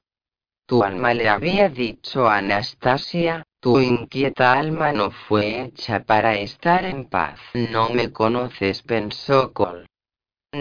Tu 0.67 0.85
alma 0.85 1.13
le 1.13 1.29
había 1.29 1.69
dicho 1.69 2.29
a 2.29 2.37
Anastasia, 2.37 3.43
tu 3.59 3.81
inquieta 3.81 4.53
alma 4.53 4.93
no 4.93 5.11
fue 5.11 5.63
hecha 5.63 6.05
para 6.05 6.37
estar 6.37 6.85
en 6.85 7.07
paz. 7.07 7.41
No 7.55 7.89
me 7.89 8.13
conoces, 8.13 8.83
pensó 8.83 9.53
Cole. 9.53 9.87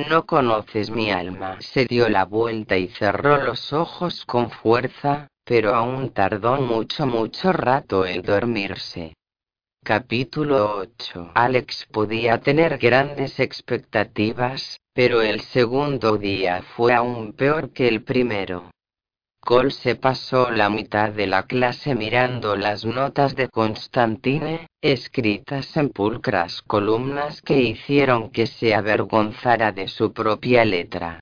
No 0.09 0.25
conoces 0.25 0.89
mi 0.89 1.11
alma. 1.11 1.57
Se 1.59 1.85
dio 1.85 2.09
la 2.09 2.25
vuelta 2.25 2.75
y 2.75 2.87
cerró 2.87 3.37
los 3.37 3.71
ojos 3.71 4.25
con 4.25 4.49
fuerza, 4.49 5.27
pero 5.43 5.75
aún 5.75 6.09
tardó 6.09 6.59
mucho, 6.59 7.05
mucho 7.05 7.53
rato 7.53 8.03
en 8.03 8.23
dormirse. 8.23 9.13
Capítulo 9.89 10.77
8 10.77 11.31
Alex 11.33 11.87
podía 11.91 12.39
tener 12.41 12.77
grandes 12.77 13.39
expectativas, 13.39 14.79
pero 14.93 15.23
el 15.23 15.41
segundo 15.41 16.17
día 16.17 16.61
fue 16.75 16.93
aún 16.93 17.33
peor 17.33 17.71
que 17.71 17.87
el 17.87 18.03
primero. 18.03 18.69
Cole 19.39 19.71
se 19.71 19.95
pasó 19.95 20.51
la 20.51 20.69
mitad 20.69 21.09
de 21.09 21.25
la 21.25 21.47
clase 21.47 21.95
mirando 21.95 22.55
las 22.55 22.85
notas 22.85 23.35
de 23.35 23.47
Constantine, 23.49 24.67
escritas 24.79 25.75
en 25.75 25.89
pulcras 25.89 26.61
columnas 26.61 27.41
que 27.41 27.59
hicieron 27.59 28.29
que 28.29 28.45
se 28.45 28.75
avergonzara 28.75 29.71
de 29.71 29.87
su 29.87 30.13
propia 30.13 30.65
letra. 30.65 31.19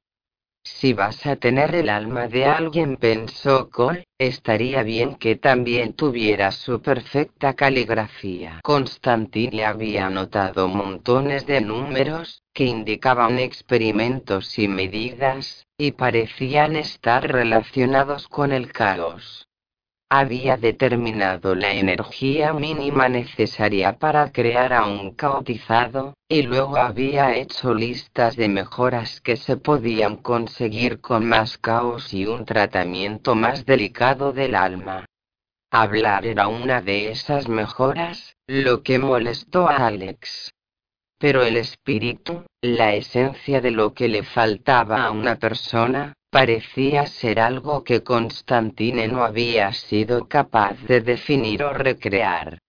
Si 0.75 0.93
vas 0.93 1.25
a 1.25 1.37
tener 1.37 1.73
el 1.73 1.89
alma 1.89 2.27
de 2.27 2.45
alguien, 2.45 2.97
pensó 2.97 3.69
Cole, 3.69 4.03
estaría 4.19 4.83
bien 4.83 5.15
que 5.15 5.35
también 5.35 5.93
tuviera 5.93 6.51
su 6.51 6.81
perfecta 6.81 7.55
caligrafía. 7.55 8.59
Constantin 8.63 9.55
le 9.55 9.65
había 9.65 10.09
notado 10.09 10.67
montones 10.67 11.47
de 11.47 11.61
números, 11.61 12.43
que 12.53 12.65
indicaban 12.65 13.39
experimentos 13.39 14.59
y 14.59 14.67
medidas, 14.67 15.65
y 15.77 15.93
parecían 15.93 16.75
estar 16.75 17.31
relacionados 17.31 18.27
con 18.27 18.51
el 18.51 18.71
caos. 18.71 19.46
Había 20.09 20.55
determinado 20.55 21.53
la 21.53 21.73
energía 21.73 22.53
mínima 22.53 23.09
necesaria 23.09 23.97
para 23.99 24.31
crear 24.31 24.71
a 24.71 24.85
un 24.85 25.13
caotizado, 25.13 26.13
y 26.29 26.43
luego 26.43 26.77
había 26.77 27.35
hecho 27.35 27.73
listas 27.73 28.37
de 28.37 28.47
mejoras 28.47 29.19
que 29.19 29.35
se 29.35 29.57
podían 29.57 30.15
conseguir 30.15 31.01
con 31.01 31.27
más 31.27 31.57
caos 31.57 32.13
y 32.13 32.25
un 32.25 32.45
tratamiento 32.45 33.35
más 33.35 33.65
delicado 33.65 34.31
del 34.31 34.55
alma. 34.55 35.05
Hablar 35.71 36.25
era 36.25 36.47
una 36.47 36.81
de 36.81 37.11
esas 37.11 37.49
mejoras, 37.49 38.37
lo 38.47 38.83
que 38.83 38.99
molestó 38.99 39.67
a 39.67 39.87
Alex. 39.87 40.53
Pero 41.19 41.43
el 41.43 41.57
espíritu, 41.57 42.45
la 42.61 42.93
esencia 42.93 43.59
de 43.59 43.71
lo 43.71 43.93
que 43.93 44.07
le 44.07 44.23
faltaba 44.23 45.03
a 45.03 45.11
una 45.11 45.35
persona, 45.35 46.13
parecía 46.29 47.05
ser 47.07 47.39
algo 47.39 47.83
que 47.83 48.03
Constantine 48.03 49.07
no 49.07 49.23
había 49.23 49.71
sido 49.73 50.27
capaz 50.27 50.75
de 50.87 51.01
definir 51.01 51.63
o 51.63 51.73
recrear. 51.73 52.59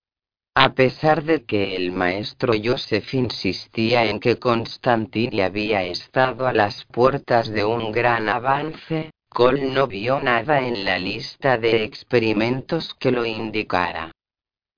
A 0.55 0.75
pesar 0.75 1.23
de 1.23 1.45
que 1.45 1.77
el 1.77 1.93
maestro 1.93 2.53
Joseph 2.63 3.15
insistía 3.15 4.05
en 4.07 4.19
que 4.21 4.39
Constantine 4.39 5.45
había 5.45 5.83
estado 5.85 6.47
a 6.47 6.53
las 6.53 6.85
puertas 6.87 7.49
de 7.49 7.65
un 7.65 7.93
gran 7.93 8.29
avance, 8.29 9.11
Cole 9.29 9.67
no 9.67 9.87
vio 9.87 10.21
nada 10.21 10.61
en 10.61 10.85
la 10.85 10.99
lista 10.99 11.59
de 11.59 11.85
experimentos 11.85 12.95
que 12.95 13.13
lo 13.13 13.25
indicara. 13.25 14.11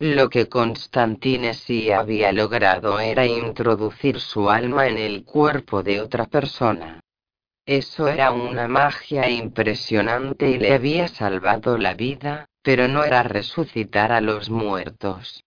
Lo 0.00 0.28
que 0.28 0.48
Constantine 0.48 1.54
sí 1.54 1.92
había 1.92 2.32
logrado 2.32 3.00
era 3.00 3.24
introducir 3.24 4.18
su 4.20 4.50
alma 4.50 4.88
en 4.88 4.98
el 4.98 5.24
cuerpo 5.24 5.82
de 5.82 6.00
otra 6.00 6.26
persona. 6.26 7.00
Eso 7.66 8.08
era 8.08 8.32
una 8.32 8.68
magia 8.68 9.28
impresionante 9.28 10.50
y 10.50 10.58
le 10.58 10.74
había 10.74 11.08
salvado 11.08 11.78
la 11.78 11.94
vida, 11.94 12.46
pero 12.62 12.88
no 12.88 13.04
era 13.04 13.22
resucitar 13.22 14.12
a 14.12 14.20
los 14.20 14.50
muertos. 14.50 15.44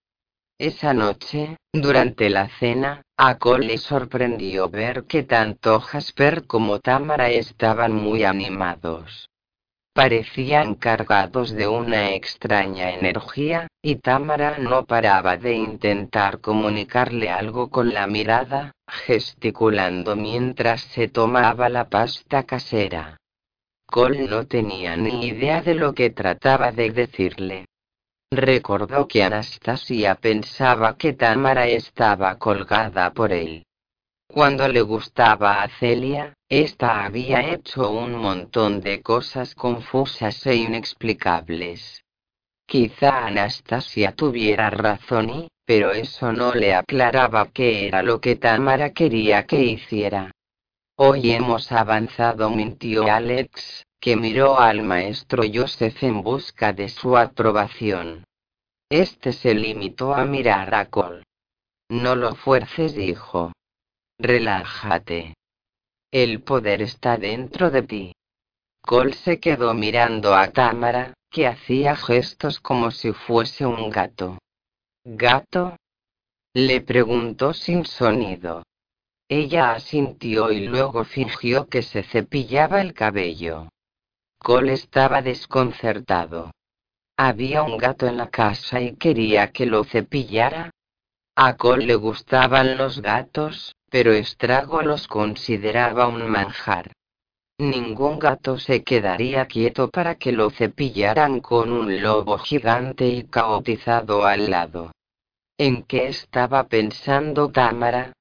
Esa 0.59 0.93
noche, 0.93 1.57
durante 1.73 2.29
la 2.29 2.47
cena, 2.47 3.01
a 3.17 3.37
Cole 3.37 3.67
le 3.67 3.77
sorprendió 3.77 4.69
ver 4.69 5.05
que 5.05 5.23
tanto 5.23 5.79
Jasper 5.79 6.45
como 6.45 6.79
Tamara 6.79 7.29
estaban 7.29 7.93
muy 7.93 8.23
animados. 8.23 9.29
Parecían 9.93 10.73
cargados 10.73 11.51
de 11.51 11.67
una 11.67 12.15
extraña 12.15 12.91
energía, 12.95 13.67
y 13.79 13.97
Tamara 13.97 14.57
no 14.57 14.85
paraba 14.85 15.37
de 15.37 15.53
intentar 15.53 16.41
comunicarle 16.41 17.29
algo 17.29 17.69
con 17.69 17.93
la 17.93 18.07
mirada, 18.07 18.71
gesticulando 18.87 20.15
mientras 20.15 20.81
se 20.81 21.09
tomaba 21.09 21.69
la 21.69 21.89
pasta 21.89 22.41
casera. 22.41 23.17
Cole 23.85 24.27
no 24.27 24.47
tenía 24.47 24.95
ni 24.95 25.27
idea 25.27 25.61
de 25.61 25.75
lo 25.75 25.93
que 25.93 26.09
trataba 26.09 26.71
de 26.71 26.89
decirle. 26.89 27.65
Recordó 28.31 29.07
que 29.07 29.23
Anastasia 29.23 30.15
pensaba 30.15 30.97
que 30.97 31.13
Tamara 31.13 31.67
estaba 31.67 32.39
colgada 32.39 33.13
por 33.13 33.31
él. 33.31 33.63
Cuando 34.27 34.67
le 34.67 34.81
gustaba 34.81 35.61
a 35.61 35.69
Celia, 35.69 36.33
ésta 36.61 37.05
había 37.05 37.53
hecho 37.53 37.89
un 37.89 38.13
montón 38.15 38.81
de 38.81 39.01
cosas 39.01 39.55
confusas 39.55 40.45
e 40.45 40.55
inexplicables. 40.55 42.03
Quizá 42.67 43.25
Anastasia 43.25 44.11
tuviera 44.11 44.69
razón 44.69 45.29
y, 45.29 45.47
pero 45.65 45.91
eso 45.91 46.31
no 46.31 46.53
le 46.53 46.75
aclaraba 46.75 47.49
qué 47.51 47.87
era 47.87 48.03
lo 48.03 48.21
que 48.21 48.35
Tamara 48.35 48.91
quería 48.91 49.45
que 49.45 49.63
hiciera. 49.63 50.31
Hoy 50.95 51.31
hemos 51.31 51.71
avanzado, 51.71 52.49
mintió 52.49 53.11
Alex, 53.11 53.83
que 53.99 54.15
miró 54.15 54.59
al 54.59 54.83
maestro 54.83 55.43
Joseph 55.51 56.03
en 56.03 56.21
busca 56.21 56.71
de 56.71 56.87
su 56.87 57.17
aprobación. 57.17 58.25
Este 58.89 59.33
se 59.33 59.55
limitó 59.55 60.13
a 60.13 60.25
mirar 60.25 60.75
a 60.75 60.85
Cole. 60.85 61.23
No 61.89 62.15
lo 62.15 62.35
fuerces, 62.35 62.93
dijo. 62.93 63.51
Relájate. 64.19 65.33
El 66.13 66.43
poder 66.43 66.83
está 66.83 67.17
dentro 67.17 67.71
de 67.71 67.81
ti. 67.81 68.15
Cole 68.83 69.13
se 69.13 69.39
quedó 69.39 69.73
mirando 69.73 70.35
a 70.35 70.51
Tamara, 70.51 71.15
que 71.31 71.47
hacía 71.47 71.95
gestos 71.95 72.59
como 72.59 72.91
si 72.91 73.13
fuese 73.13 73.65
un 73.65 73.89
gato. 73.89 74.37
¿Gato? 75.03 75.75
Le 76.53 76.81
preguntó 76.81 77.55
sin 77.55 77.83
sonido. 77.87 78.61
Ella 79.27 79.71
asintió 79.71 80.51
y 80.51 80.67
luego 80.67 81.03
fingió 81.03 81.67
que 81.67 81.81
se 81.81 82.03
cepillaba 82.03 82.79
el 82.81 82.93
cabello. 82.93 83.69
Cole 84.37 84.73
estaba 84.73 85.23
desconcertado. 85.23 86.51
Había 87.17 87.63
un 87.63 87.79
gato 87.79 88.05
en 88.05 88.17
la 88.17 88.29
casa 88.29 88.79
y 88.79 88.97
quería 88.97 89.51
que 89.51 89.65
lo 89.65 89.83
cepillara. 89.83 90.69
A 91.35 91.57
Cole 91.57 91.87
le 91.87 91.95
gustaban 91.95 92.77
los 92.77 93.01
gatos, 93.01 93.73
pero 93.93 94.11
Estrago 94.11 94.81
los 94.81 95.07
consideraba 95.07 96.07
un 96.07 96.27
manjar. 96.27 96.93
Ningún 97.59 98.17
gato 98.17 98.57
se 98.57 98.83
quedaría 98.83 99.45
quieto 99.45 99.91
para 99.91 100.15
que 100.15 100.31
lo 100.31 100.49
cepillaran 100.49 101.41
con 101.41 101.71
un 101.71 102.01
lobo 102.01 102.39
gigante 102.39 103.07
y 103.07 103.25
caotizado 103.25 104.25
al 104.25 104.49
lado. 104.49 104.91
¿En 105.59 105.83
qué 105.83 106.07
estaba 106.07 106.63
pensando 106.63 107.51
Tamara? 107.51 108.13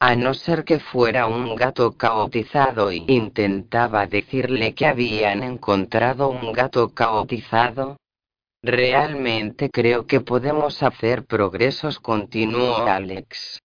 A 0.00 0.16
no 0.16 0.34
ser 0.34 0.64
que 0.64 0.80
fuera 0.80 1.28
un 1.28 1.54
gato 1.54 1.92
caotizado 1.96 2.90
y 2.90 3.04
intentaba 3.06 4.08
decirle 4.08 4.74
que 4.74 4.86
habían 4.86 5.44
encontrado 5.44 6.28
un 6.28 6.52
gato 6.52 6.92
caotizado. 6.92 7.98
Realmente 8.64 9.70
creo 9.70 10.08
que 10.08 10.20
podemos 10.20 10.82
hacer 10.82 11.24
progresos, 11.24 12.00
continuó 12.00 12.78
Alex. 12.78 13.60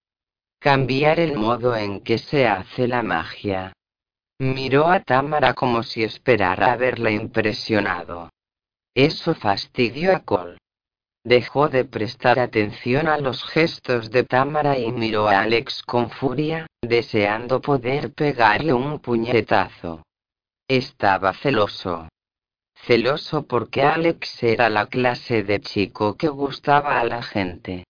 Cambiar 0.61 1.21
el 1.21 1.37
modo 1.37 1.73
en 1.73 2.01
que 2.01 2.17
se 2.17 2.45
hace 2.45 2.85
la 2.87 3.01
magia. 3.01 3.71
Miró 4.39 4.87
a 4.87 4.99
Tamara 4.99 5.53
como 5.53 5.83
si 5.83 6.03
esperara 6.03 6.73
haberla 6.73 7.11
impresionado. 7.11 8.29
Eso 8.93 9.35
fastidió 9.35 10.13
a 10.13 10.19
Cole. 10.19 10.57
Dejó 11.23 11.69
de 11.69 11.85
prestar 11.85 12.39
atención 12.39 13.07
a 13.07 13.17
los 13.17 13.45
gestos 13.45 14.11
de 14.11 14.25
Tamara 14.25 14.77
y 14.77 14.91
miró 14.91 15.29
a 15.29 15.41
Alex 15.41 15.81
con 15.83 16.09
furia, 16.09 16.67
deseando 16.81 17.61
poder 17.61 18.13
pegarle 18.13 18.73
un 18.73 18.99
puñetazo. 18.99 20.03
Estaba 20.67 21.33
celoso. 21.33 22.09
Celoso 22.75 23.45
porque 23.47 23.83
Alex 23.83 24.43
era 24.43 24.69
la 24.69 24.87
clase 24.87 25.43
de 25.43 25.61
chico 25.61 26.17
que 26.17 26.27
gustaba 26.27 26.99
a 26.99 27.05
la 27.05 27.21
gente. 27.21 27.85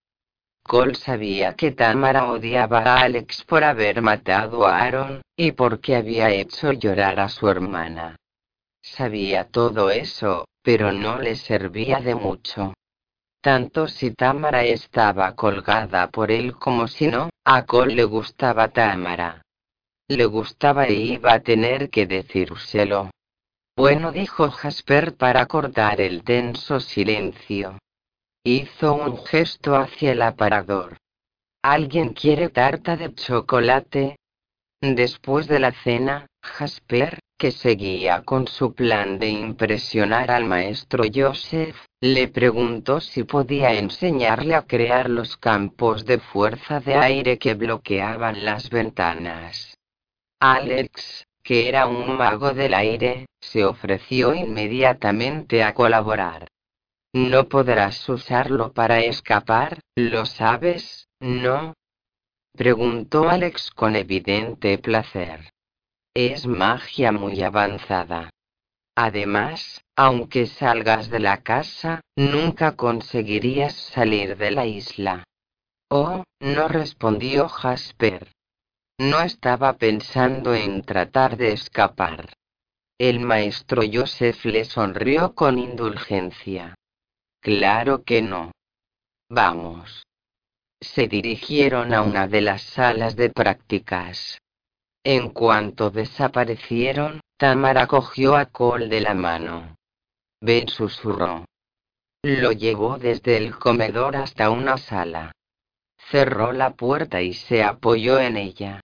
Cole 0.70 0.94
sabía 0.94 1.56
que 1.56 1.72
Tamara 1.72 2.30
odiaba 2.30 2.82
a 2.82 3.02
Alex 3.02 3.44
por 3.44 3.64
haber 3.64 4.04
matado 4.04 4.68
a 4.68 4.78
Aaron, 4.84 5.24
y 5.36 5.54
porque 5.54 5.96
había 5.96 6.30
hecho 6.30 6.74
llorar 6.74 7.20
a 7.20 7.28
su 7.28 7.50
hermana. 7.50 8.16
Sabía 8.80 9.46
todo 9.46 9.90
eso, 9.90 10.46
pero 10.62 10.92
no 10.92 11.18
le 11.18 11.36
servía 11.38 12.02
de 12.02 12.14
mucho. 12.14 12.76
Tanto 13.42 13.88
si 13.88 14.12
Tamara 14.12 14.64
estaba 14.64 15.34
colgada 15.34 16.12
por 16.12 16.30
él 16.30 16.54
como 16.54 16.88
si 16.88 17.08
no, 17.08 17.32
a 17.44 17.66
Cole 17.66 17.96
le 17.96 18.04
gustaba 18.04 18.68
Tamara. 18.68 19.42
Le 20.08 20.26
gustaba 20.26 20.86
e 20.86 20.94
iba 20.94 21.34
a 21.34 21.40
tener 21.40 21.90
que 21.90 22.06
decírselo. 22.06 23.10
Bueno, 23.76 24.12
dijo 24.12 24.52
Jasper 24.52 25.18
para 25.18 25.48
cortar 25.48 26.00
el 26.00 26.24
tenso 26.24 26.80
silencio. 26.80 27.80
Hizo 28.46 28.94
un 28.94 29.26
gesto 29.26 29.76
hacia 29.76 30.14
el 30.14 30.22
aparador. 30.22 30.98
¿Alguien 31.62 32.14
quiere 32.14 32.48
tarta 32.48 32.96
de 32.96 33.14
chocolate? 33.14 34.16
Después 34.82 35.48
de 35.48 35.60
la 35.60 35.74
cena, 35.74 36.26
Jasper, 36.42 37.20
que 37.38 37.52
seguía 37.52 38.22
con 38.24 38.48
su 38.48 38.74
plan 38.74 39.20
de 39.20 39.28
impresionar 39.28 40.32
al 40.32 40.46
maestro 40.46 41.04
Joseph, 41.14 41.76
le 42.00 42.30
preguntó 42.30 43.02
si 43.02 43.26
podía 43.26 43.74
enseñarle 43.74 44.56
a 44.56 44.62
crear 44.62 45.10
los 45.10 45.36
campos 45.36 46.06
de 46.06 46.20
fuerza 46.20 46.80
de 46.80 46.96
aire 46.96 47.38
que 47.38 47.56
bloqueaban 47.56 48.46
las 48.46 48.70
ventanas. 48.70 49.78
Alex, 50.40 51.26
que 51.44 51.68
era 51.68 51.88
un 51.88 52.16
mago 52.16 52.54
del 52.54 52.74
aire, 52.74 53.26
se 53.42 53.66
ofreció 53.66 54.34
inmediatamente 54.34 55.62
a 55.62 55.74
colaborar. 55.74 56.48
No 57.14 57.50
podrás 57.50 58.08
usarlo 58.08 58.72
para 58.72 59.00
escapar, 59.00 59.80
¿lo 59.96 60.28
sabes, 60.28 61.08
no? 61.20 61.74
Preguntó 62.56 63.28
Alex 63.28 63.72
con 63.72 63.96
evidente 63.96 64.78
placer. 64.78 65.50
Es 66.14 66.46
magia 66.46 67.12
muy 67.12 67.42
avanzada. 67.42 68.30
Además, 68.96 69.82
aunque 69.96 70.46
salgas 70.46 71.10
de 71.10 71.20
la 71.20 71.42
casa, 71.42 72.02
nunca 72.16 72.76
conseguirías 72.76 73.74
salir 73.74 74.38
de 74.38 74.52
la 74.52 74.68
isla. 74.68 75.24
Oh, 75.90 76.24
no 76.40 76.68
respondió 76.68 77.48
Jasper. 77.50 78.28
No 79.00 79.22
estaba 79.22 79.78
pensando 79.78 80.54
en 80.54 80.84
tratar 80.84 81.38
de 81.38 81.54
escapar. 81.54 82.34
El 83.00 83.22
maestro 83.22 83.82
Joseph 83.92 84.46
le 84.46 84.66
sonrió 84.66 85.34
con 85.34 85.58
indulgencia. 85.58 86.76
Claro 87.42 88.04
que 88.04 88.22
no. 88.22 88.52
Vamos. 89.30 90.06
Se 90.82 91.08
dirigieron 91.08 91.94
a 91.94 92.02
una 92.02 92.28
de 92.28 92.42
las 92.42 92.62
salas 92.62 93.16
de 93.16 93.30
prácticas. 93.30 94.40
En 95.04 95.30
cuanto 95.30 95.90
desaparecieron, 95.90 97.22
Tamara 97.38 97.88
cogió 97.88 98.36
a 98.36 98.46
Cole 98.46 98.88
de 98.88 99.02
la 99.02 99.14
mano. 99.14 99.76
Ven 100.42 100.68
susurró. 100.68 101.46
Lo 102.24 102.52
llevó 102.52 102.98
desde 102.98 103.38
el 103.38 103.58
comedor 103.58 104.18
hasta 104.18 104.50
una 104.50 104.78
sala. 104.78 105.32
Cerró 106.12 106.52
la 106.52 106.72
puerta 106.72 107.22
y 107.22 107.34
se 107.34 107.64
apoyó 107.64 108.20
en 108.20 108.36
ella. 108.36 108.82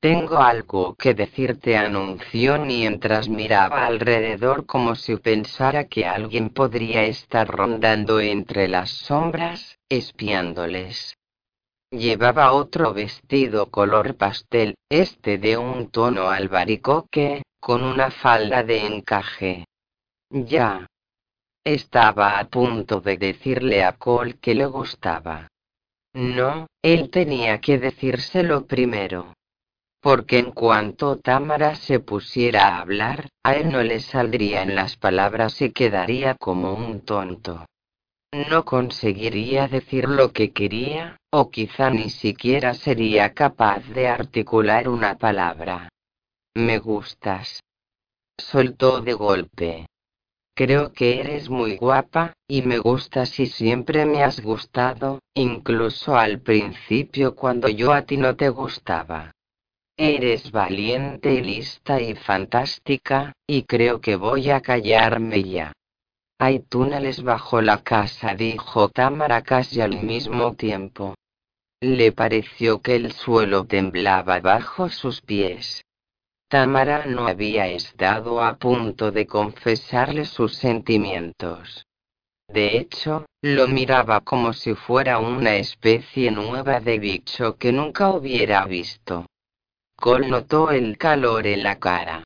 Tengo 0.00 0.38
algo 0.38 0.94
que 0.94 1.12
decirte, 1.12 1.76
anunció 1.76 2.58
mientras 2.58 3.28
miraba 3.28 3.84
alrededor 3.84 4.64
como 4.64 4.94
si 4.94 5.16
pensara 5.16 5.88
que 5.88 6.06
alguien 6.06 6.48
podría 6.48 7.02
estar 7.02 7.46
rondando 7.46 8.18
entre 8.18 8.66
las 8.66 8.88
sombras, 8.88 9.78
espiándoles. 9.90 11.18
Llevaba 11.90 12.52
otro 12.52 12.94
vestido 12.94 13.70
color 13.70 14.16
pastel, 14.16 14.74
este 14.88 15.36
de 15.36 15.58
un 15.58 15.90
tono 15.90 16.30
albaricoque, 16.30 17.42
con 17.60 17.84
una 17.84 18.10
falda 18.10 18.62
de 18.62 18.86
encaje. 18.86 19.66
Ya. 20.30 20.86
Estaba 21.62 22.38
a 22.38 22.48
punto 22.48 23.02
de 23.02 23.18
decirle 23.18 23.84
a 23.84 23.92
Cole 23.98 24.38
que 24.40 24.54
le 24.54 24.64
gustaba. 24.64 25.48
No, 26.14 26.68
él 26.80 27.10
tenía 27.10 27.60
que 27.60 27.78
decírselo 27.78 28.66
primero 28.66 29.34
porque 30.00 30.38
en 30.38 30.50
cuanto 30.50 31.18
Tamara 31.18 31.74
se 31.74 32.00
pusiera 32.00 32.68
a 32.68 32.80
hablar, 32.80 33.28
a 33.42 33.54
él 33.54 33.70
no 33.70 33.82
le 33.82 34.00
saldrían 34.00 34.74
las 34.74 34.96
palabras 34.96 35.60
y 35.60 35.72
quedaría 35.72 36.34
como 36.34 36.72
un 36.72 37.00
tonto. 37.02 37.66
No 38.32 38.64
conseguiría 38.64 39.68
decir 39.68 40.08
lo 40.08 40.32
que 40.32 40.52
quería, 40.52 41.18
o 41.30 41.50
quizá 41.50 41.90
ni 41.90 42.10
siquiera 42.10 42.74
sería 42.74 43.34
capaz 43.34 43.80
de 43.88 44.08
articular 44.08 44.88
una 44.88 45.18
palabra. 45.18 45.90
Me 46.54 46.78
gustas. 46.78 47.60
Soltó 48.38 49.00
de 49.00 49.12
golpe. 49.12 49.86
Creo 50.54 50.92
que 50.92 51.20
eres 51.20 51.50
muy 51.50 51.76
guapa, 51.76 52.34
y 52.48 52.62
me 52.62 52.78
gustas 52.78 53.38
y 53.40 53.46
siempre 53.46 54.06
me 54.06 54.22
has 54.22 54.40
gustado, 54.40 55.20
incluso 55.34 56.16
al 56.16 56.40
principio 56.40 57.34
cuando 57.34 57.68
yo 57.68 57.92
a 57.92 58.02
ti 58.02 58.16
no 58.16 58.36
te 58.36 58.48
gustaba. 58.48 59.32
Eres 60.02 60.50
valiente 60.50 61.34
y 61.34 61.42
lista 61.42 62.00
y 62.00 62.14
fantástica, 62.14 63.34
y 63.46 63.64
creo 63.64 64.00
que 64.00 64.16
voy 64.16 64.48
a 64.48 64.62
callarme 64.62 65.42
ya. 65.42 65.74
Hay 66.38 66.60
túneles 66.60 67.22
bajo 67.22 67.60
la 67.60 67.82
casa, 67.82 68.34
dijo 68.34 68.88
Tamara 68.88 69.42
casi 69.42 69.82
al 69.82 70.02
mismo 70.02 70.54
tiempo. 70.54 71.16
Le 71.82 72.12
pareció 72.12 72.80
que 72.80 72.96
el 72.96 73.12
suelo 73.12 73.66
temblaba 73.66 74.40
bajo 74.40 74.88
sus 74.88 75.20
pies. 75.20 75.82
Tamara 76.48 77.04
no 77.04 77.26
había 77.26 77.66
estado 77.66 78.42
a 78.42 78.56
punto 78.56 79.12
de 79.12 79.26
confesarle 79.26 80.24
sus 80.24 80.56
sentimientos. 80.56 81.84
De 82.48 82.78
hecho, 82.78 83.26
lo 83.42 83.68
miraba 83.68 84.22
como 84.22 84.54
si 84.54 84.74
fuera 84.74 85.18
una 85.18 85.56
especie 85.56 86.30
nueva 86.30 86.80
de 86.80 86.98
bicho 86.98 87.58
que 87.58 87.70
nunca 87.70 88.08
hubiera 88.08 88.64
visto. 88.64 89.26
Cole 90.00 90.28
notó 90.28 90.70
el 90.70 90.96
calor 90.96 91.46
en 91.46 91.62
la 91.62 91.78
cara. 91.78 92.24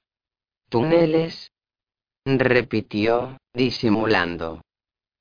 ¿Túneles? 0.69 1.51
repitió, 2.25 3.37
disimulando. 3.53 4.63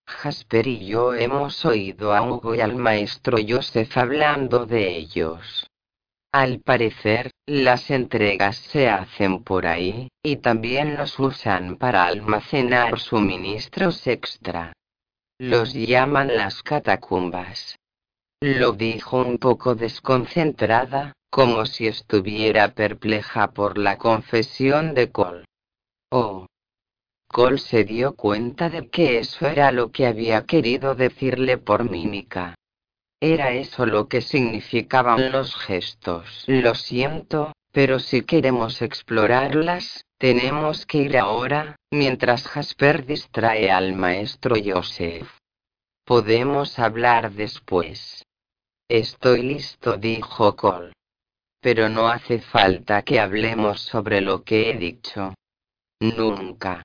Jasper 0.07 0.67
y 0.67 0.85
yo 0.85 1.15
hemos 1.15 1.65
oído 1.65 2.13
a 2.13 2.21
Hugo 2.21 2.53
y 2.53 2.61
al 2.61 2.75
maestro 2.75 3.39
Joseph 3.45 3.97
hablando 3.97 4.67
de 4.67 4.95
ellos. 4.95 5.67
Al 6.31 6.59
parecer, 6.59 7.31
las 7.47 7.89
entregas 7.89 8.57
se 8.57 8.87
hacen 8.87 9.43
por 9.43 9.65
ahí, 9.65 10.09
y 10.21 10.35
también 10.35 10.95
los 10.95 11.17
usan 11.17 11.77
para 11.77 12.05
almacenar 12.05 12.99
suministros 12.99 14.05
extra. 14.05 14.73
Los 15.39 15.73
llaman 15.73 16.35
las 16.35 16.61
catacumbas. 16.61 17.77
Lo 18.41 18.73
dijo 18.73 19.21
un 19.21 19.39
poco 19.39 19.73
desconcentrada, 19.73 21.13
como 21.33 21.65
si 21.65 21.87
estuviera 21.87 22.75
perpleja 22.75 23.53
por 23.53 23.79
la 23.79 23.97
confesión 23.97 24.93
de 24.93 25.11
Cole. 25.11 25.45
Oh. 26.11 26.45
Cole 27.27 27.57
se 27.57 27.85
dio 27.85 28.15
cuenta 28.15 28.69
de 28.69 28.87
que 28.87 29.17
eso 29.17 29.47
era 29.47 29.71
lo 29.71 29.91
que 29.91 30.05
había 30.05 30.45
querido 30.45 30.93
decirle 30.93 31.57
por 31.57 31.89
mímica. 31.89 32.53
Era 33.19 33.51
eso 33.51 33.87
lo 33.87 34.07
que 34.07 34.21
significaban 34.21 35.31
los 35.31 35.55
gestos. 35.55 36.43
Lo 36.45 36.75
siento, 36.75 37.51
pero 37.71 37.97
si 37.97 38.21
queremos 38.21 38.83
explorarlas, 38.83 40.05
tenemos 40.19 40.85
que 40.85 40.99
ir 40.99 41.17
ahora, 41.17 41.77
mientras 41.89 42.47
Jasper 42.47 43.07
distrae 43.07 43.71
al 43.71 43.93
maestro 43.93 44.55
Joseph. 44.63 45.27
Podemos 46.05 46.77
hablar 46.77 47.31
después. 47.31 48.23
Estoy 48.87 49.41
listo, 49.41 49.97
dijo 49.97 50.55
Cole 50.55 50.93
pero 51.63 51.88
no 51.88 52.10
hace 52.10 52.39
falta 52.39 53.04
que 53.04 53.21
hablemos 53.21 53.80
sobre 53.80 54.19
lo 54.19 54.43
que 54.43 54.69
he 54.69 54.78
dicho. 54.78 55.34
Nunca. 56.02 56.84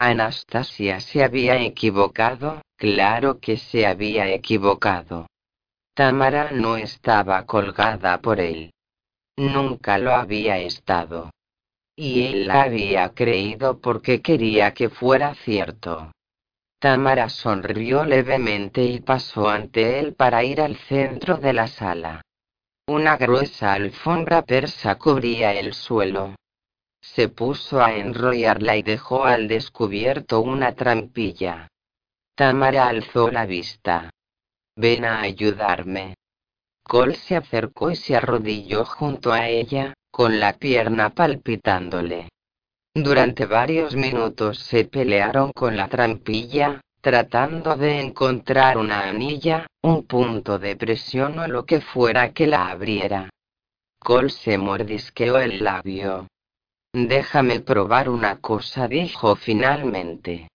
Anastasia 0.00 0.98
se 0.98 1.22
había 1.22 1.62
equivocado, 1.62 2.60
claro 2.76 3.38
que 3.38 3.56
se 3.56 3.86
había 3.86 4.28
equivocado. 4.28 5.28
Tamara 5.94 6.50
no 6.50 6.76
estaba 6.76 7.46
colgada 7.46 8.20
por 8.20 8.40
él. 8.40 8.72
Nunca 9.36 9.98
lo 9.98 10.12
había 10.12 10.58
estado. 10.58 11.30
Y 11.94 12.24
él 12.26 12.48
la 12.48 12.62
había 12.62 13.10
creído 13.10 13.78
porque 13.78 14.20
quería 14.20 14.74
que 14.74 14.88
fuera 14.88 15.34
cierto. 15.36 16.10
Tamara 16.80 17.28
sonrió 17.28 18.04
levemente 18.04 18.82
y 18.82 18.98
pasó 18.98 19.48
ante 19.48 20.00
él 20.00 20.14
para 20.14 20.42
ir 20.42 20.60
al 20.60 20.74
centro 20.76 21.36
de 21.36 21.52
la 21.52 21.68
sala. 21.68 22.22
Una 22.88 23.16
gruesa 23.16 23.74
alfombra 23.74 24.42
persa 24.42 24.96
cubría 24.96 25.52
el 25.52 25.72
suelo. 25.72 26.34
Se 27.00 27.28
puso 27.28 27.80
a 27.80 27.94
enrollarla 27.94 28.76
y 28.76 28.82
dejó 28.82 29.24
al 29.24 29.46
descubierto 29.46 30.40
una 30.40 30.74
trampilla. 30.74 31.68
Tamara 32.34 32.88
alzó 32.88 33.30
la 33.30 33.46
vista. 33.46 34.10
Ven 34.74 35.04
a 35.04 35.20
ayudarme. 35.20 36.16
Cole 36.82 37.14
se 37.14 37.36
acercó 37.36 37.92
y 37.92 37.96
se 37.96 38.16
arrodilló 38.16 38.84
junto 38.84 39.32
a 39.32 39.48
ella, 39.48 39.94
con 40.10 40.40
la 40.40 40.54
pierna 40.54 41.10
palpitándole. 41.10 42.28
Durante 42.94 43.46
varios 43.46 43.94
minutos 43.94 44.58
se 44.58 44.84
pelearon 44.86 45.52
con 45.52 45.76
la 45.76 45.88
trampilla, 45.88 46.80
tratando 47.02 47.74
de 47.74 48.00
encontrar 48.00 48.78
una 48.78 49.08
anilla, 49.08 49.66
un 49.82 50.04
punto 50.04 50.60
de 50.60 50.76
presión 50.76 51.36
o 51.40 51.48
lo 51.48 51.66
que 51.66 51.80
fuera 51.80 52.32
que 52.32 52.46
la 52.46 52.70
abriera. 52.70 53.28
Cole 53.98 54.30
se 54.30 54.56
mordisqueó 54.56 55.38
el 55.38 55.64
labio. 55.64 56.28
Déjame 56.92 57.58
probar 57.58 58.08
una 58.08 58.40
cosa, 58.40 58.86
dijo 58.86 59.34
finalmente. 59.34 60.48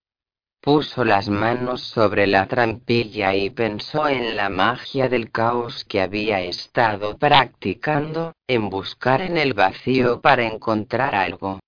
Puso 0.62 1.04
las 1.04 1.28
manos 1.28 1.82
sobre 1.82 2.28
la 2.28 2.48
trampilla 2.48 3.36
y 3.36 3.50
pensó 3.50 4.08
en 4.08 4.38
la 4.38 4.48
magia 4.50 5.10
del 5.10 5.32
caos 5.32 5.84
que 5.84 6.00
había 6.02 6.40
estado 6.40 7.18
practicando, 7.18 8.34
en 8.48 8.70
buscar 8.70 9.22
en 9.22 9.38
el 9.38 9.54
vacío 9.54 10.22
para 10.22 10.46
encontrar 10.46 11.14
algo. 11.14 11.60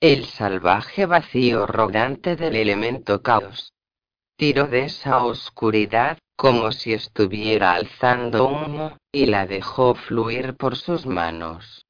El 0.00 0.26
salvaje 0.26 1.06
vacío 1.06 1.66
rodante 1.66 2.36
del 2.36 2.54
elemento 2.54 3.20
caos 3.20 3.71
tiró 4.36 4.66
de 4.66 4.84
esa 4.84 5.24
oscuridad, 5.24 6.18
como 6.36 6.72
si 6.72 6.92
estuviera 6.92 7.74
alzando 7.74 8.48
humo, 8.48 8.96
y 9.12 9.26
la 9.26 9.46
dejó 9.46 9.94
fluir 9.94 10.56
por 10.56 10.76
sus 10.76 11.06
manos. 11.06 11.86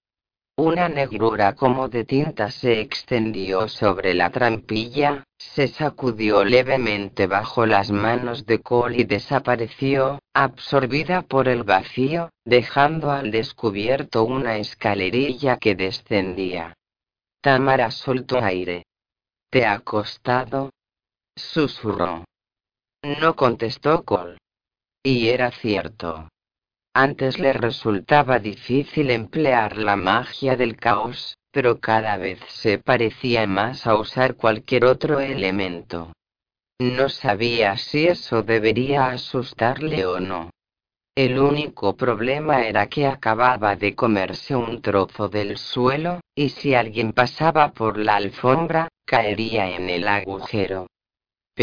Una 0.56 0.90
negrura 0.90 1.54
como 1.54 1.88
de 1.88 2.04
tinta 2.04 2.50
se 2.50 2.80
extendió 2.80 3.68
sobre 3.68 4.12
la 4.12 4.28
trampilla, 4.28 5.24
se 5.38 5.66
sacudió 5.66 6.44
levemente 6.44 7.26
bajo 7.26 7.64
las 7.64 7.90
manos 7.90 8.44
de 8.44 8.60
Cole 8.60 8.98
y 8.98 9.04
desapareció, 9.04 10.18
absorbida 10.34 11.22
por 11.22 11.48
el 11.48 11.62
vacío, 11.62 12.28
dejando 12.44 13.10
al 13.10 13.30
descubierto 13.30 14.24
una 14.24 14.58
escalerilla 14.58 15.56
que 15.56 15.74
descendía. 15.74 16.74
Tamara 17.40 17.90
soltó 17.90 18.38
aire. 18.38 18.84
¿Te 19.50 19.64
ha 19.64 19.78
costado? 19.78 20.70
susurró. 21.34 22.24
No 23.02 23.34
contestó 23.34 24.04
Cole. 24.04 24.38
Y 25.02 25.28
era 25.28 25.50
cierto. 25.50 26.28
Antes 26.94 27.38
le 27.38 27.52
resultaba 27.52 28.38
difícil 28.38 29.10
emplear 29.10 29.76
la 29.76 29.96
magia 29.96 30.56
del 30.56 30.76
caos, 30.76 31.36
pero 31.50 31.80
cada 31.80 32.16
vez 32.16 32.38
se 32.48 32.78
parecía 32.78 33.46
más 33.46 33.86
a 33.86 33.96
usar 33.96 34.36
cualquier 34.36 34.84
otro 34.84 35.18
elemento. 35.18 36.12
No 36.78 37.08
sabía 37.08 37.76
si 37.76 38.06
eso 38.06 38.42
debería 38.42 39.06
asustarle 39.06 40.06
o 40.06 40.20
no. 40.20 40.50
El 41.14 41.38
único 41.38 41.96
problema 41.96 42.66
era 42.66 42.88
que 42.88 43.06
acababa 43.06 43.76
de 43.76 43.94
comerse 43.94 44.56
un 44.56 44.80
trozo 44.80 45.28
del 45.28 45.58
suelo, 45.58 46.20
y 46.34 46.50
si 46.50 46.74
alguien 46.74 47.12
pasaba 47.12 47.72
por 47.72 47.98
la 47.98 48.16
alfombra, 48.16 48.88
caería 49.04 49.76
en 49.76 49.90
el 49.90 50.08
agujero. 50.08 50.86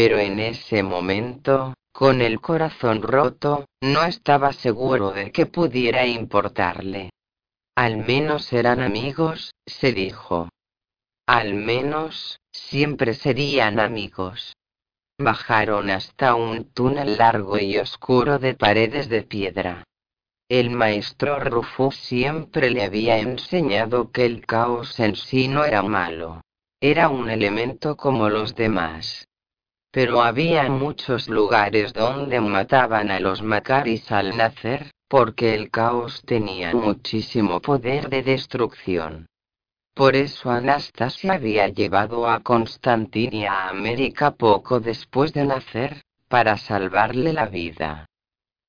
Pero 0.02 0.18
en 0.18 0.40
ese 0.40 0.82
momento, 0.82 1.74
con 1.92 2.22
el 2.22 2.40
corazón 2.40 3.02
roto, 3.02 3.66
no 3.82 4.04
estaba 4.04 4.54
seguro 4.54 5.10
de 5.10 5.30
que 5.30 5.44
pudiera 5.44 6.06
importarle. 6.06 7.10
Al 7.76 7.98
menos 7.98 8.50
eran 8.54 8.80
amigos, 8.80 9.50
se 9.66 9.92
dijo. 9.92 10.48
Al 11.26 11.52
menos, 11.52 12.40
siempre 12.50 13.12
serían 13.12 13.78
amigos. 13.78 14.54
Bajaron 15.18 15.90
hasta 15.90 16.34
un 16.34 16.72
túnel 16.72 17.18
largo 17.18 17.58
y 17.58 17.76
oscuro 17.76 18.38
de 18.38 18.54
paredes 18.54 19.10
de 19.10 19.20
piedra. 19.20 19.84
El 20.48 20.70
maestro 20.70 21.40
Rufus 21.40 21.96
siempre 21.96 22.70
le 22.70 22.84
había 22.84 23.18
enseñado 23.18 24.10
que 24.12 24.24
el 24.24 24.46
caos 24.46 24.98
en 24.98 25.14
sí 25.14 25.46
no 25.46 25.62
era 25.66 25.82
malo. 25.82 26.40
Era 26.80 27.10
un 27.10 27.28
elemento 27.28 27.98
como 27.98 28.30
los 28.30 28.54
demás. 28.54 29.26
Pero 29.92 30.22
había 30.22 30.68
muchos 30.68 31.28
lugares 31.28 31.92
donde 31.92 32.40
mataban 32.40 33.10
a 33.10 33.18
los 33.18 33.42
Macaris 33.42 34.12
al 34.12 34.36
nacer, 34.36 34.92
porque 35.08 35.54
el 35.54 35.70
caos 35.70 36.22
tenía 36.24 36.72
muchísimo 36.72 37.60
poder 37.60 38.08
de 38.08 38.22
destrucción. 38.22 39.26
Por 39.94 40.14
eso 40.14 40.50
Anastasia 40.50 41.32
había 41.32 41.66
llevado 41.66 42.28
a 42.28 42.40
Constantini 42.40 43.44
a 43.46 43.68
América 43.68 44.30
poco 44.30 44.78
después 44.78 45.32
de 45.32 45.44
nacer, 45.44 46.02
para 46.28 46.56
salvarle 46.56 47.32
la 47.32 47.46
vida. 47.46 48.06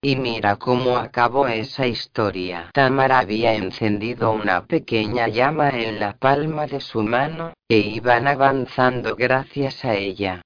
Y 0.01 0.15
mira 0.15 0.55
cómo 0.55 0.97
acabó 0.97 1.47
esa 1.47 1.86
historia. 1.86 2.71
Tamara 2.73 3.19
había 3.19 3.53
encendido 3.53 4.31
una 4.31 4.65
pequeña 4.65 5.27
llama 5.27 5.69
en 5.69 5.99
la 5.99 6.13
palma 6.17 6.65
de 6.65 6.81
su 6.81 7.03
mano, 7.03 7.53
e 7.69 7.77
iban 7.77 8.27
avanzando 8.27 9.15
gracias 9.15 9.86
a 9.86 9.93
ella. 9.93 10.41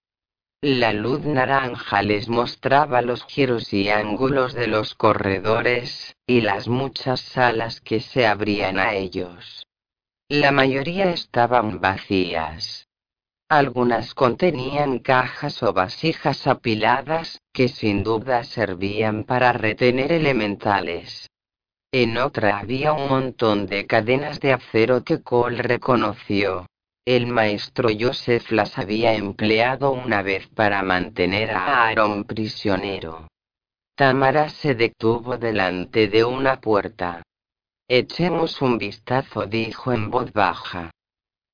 La 0.68 0.94
luz 0.94 1.24
naranja 1.24 2.02
les 2.02 2.28
mostraba 2.28 3.04
los 3.04 3.24
giros 3.26 3.72
y 3.72 3.90
ángulos 3.90 4.56
de 4.56 4.66
los 4.66 4.96
corredores, 4.96 6.16
y 6.26 6.42
las 6.42 6.68
muchas 6.68 7.20
salas 7.22 7.82
que 7.82 8.00
se 8.00 8.26
abrían 8.26 8.80
a 8.80 8.96
ellos. 8.96 9.68
La 10.28 10.52
mayoría 10.52 11.12
estaban 11.12 11.82
vacías. 11.82 12.88
Algunas 13.48 14.16
contenían 14.16 14.98
cajas 14.98 15.62
o 15.62 15.72
vasijas 15.72 16.48
apiladas, 16.48 17.44
que 17.54 17.68
sin 17.68 18.04
duda 18.04 18.44
servían 18.44 19.24
para 19.24 19.54
retener 19.54 20.12
elementales. 20.12 21.30
En 21.92 22.18
otra 22.18 22.58
había 22.58 22.94
un 22.94 23.08
montón 23.08 23.68
de 23.68 23.86
cadenas 23.86 24.40
de 24.40 24.54
acero 24.54 25.04
que 25.04 25.22
Cole 25.22 25.62
reconoció. 25.62 26.66
El 27.08 27.28
maestro 27.28 27.90
Joseph 27.98 28.50
las 28.50 28.80
había 28.80 29.14
empleado 29.14 29.92
una 29.92 30.24
vez 30.24 30.48
para 30.48 30.82
mantener 30.82 31.52
a 31.52 31.88
Aaron 31.88 32.24
prisionero. 32.24 33.28
Tamara 33.96 34.50
se 34.50 34.74
detuvo 34.74 35.38
delante 35.38 36.08
de 36.08 36.24
una 36.24 36.60
puerta. 36.60 37.22
Echemos 37.88 38.60
un 38.64 38.80
vistazo, 38.80 39.46
dijo 39.46 39.94
en 39.94 40.10
voz 40.10 40.34
baja. 40.34 40.90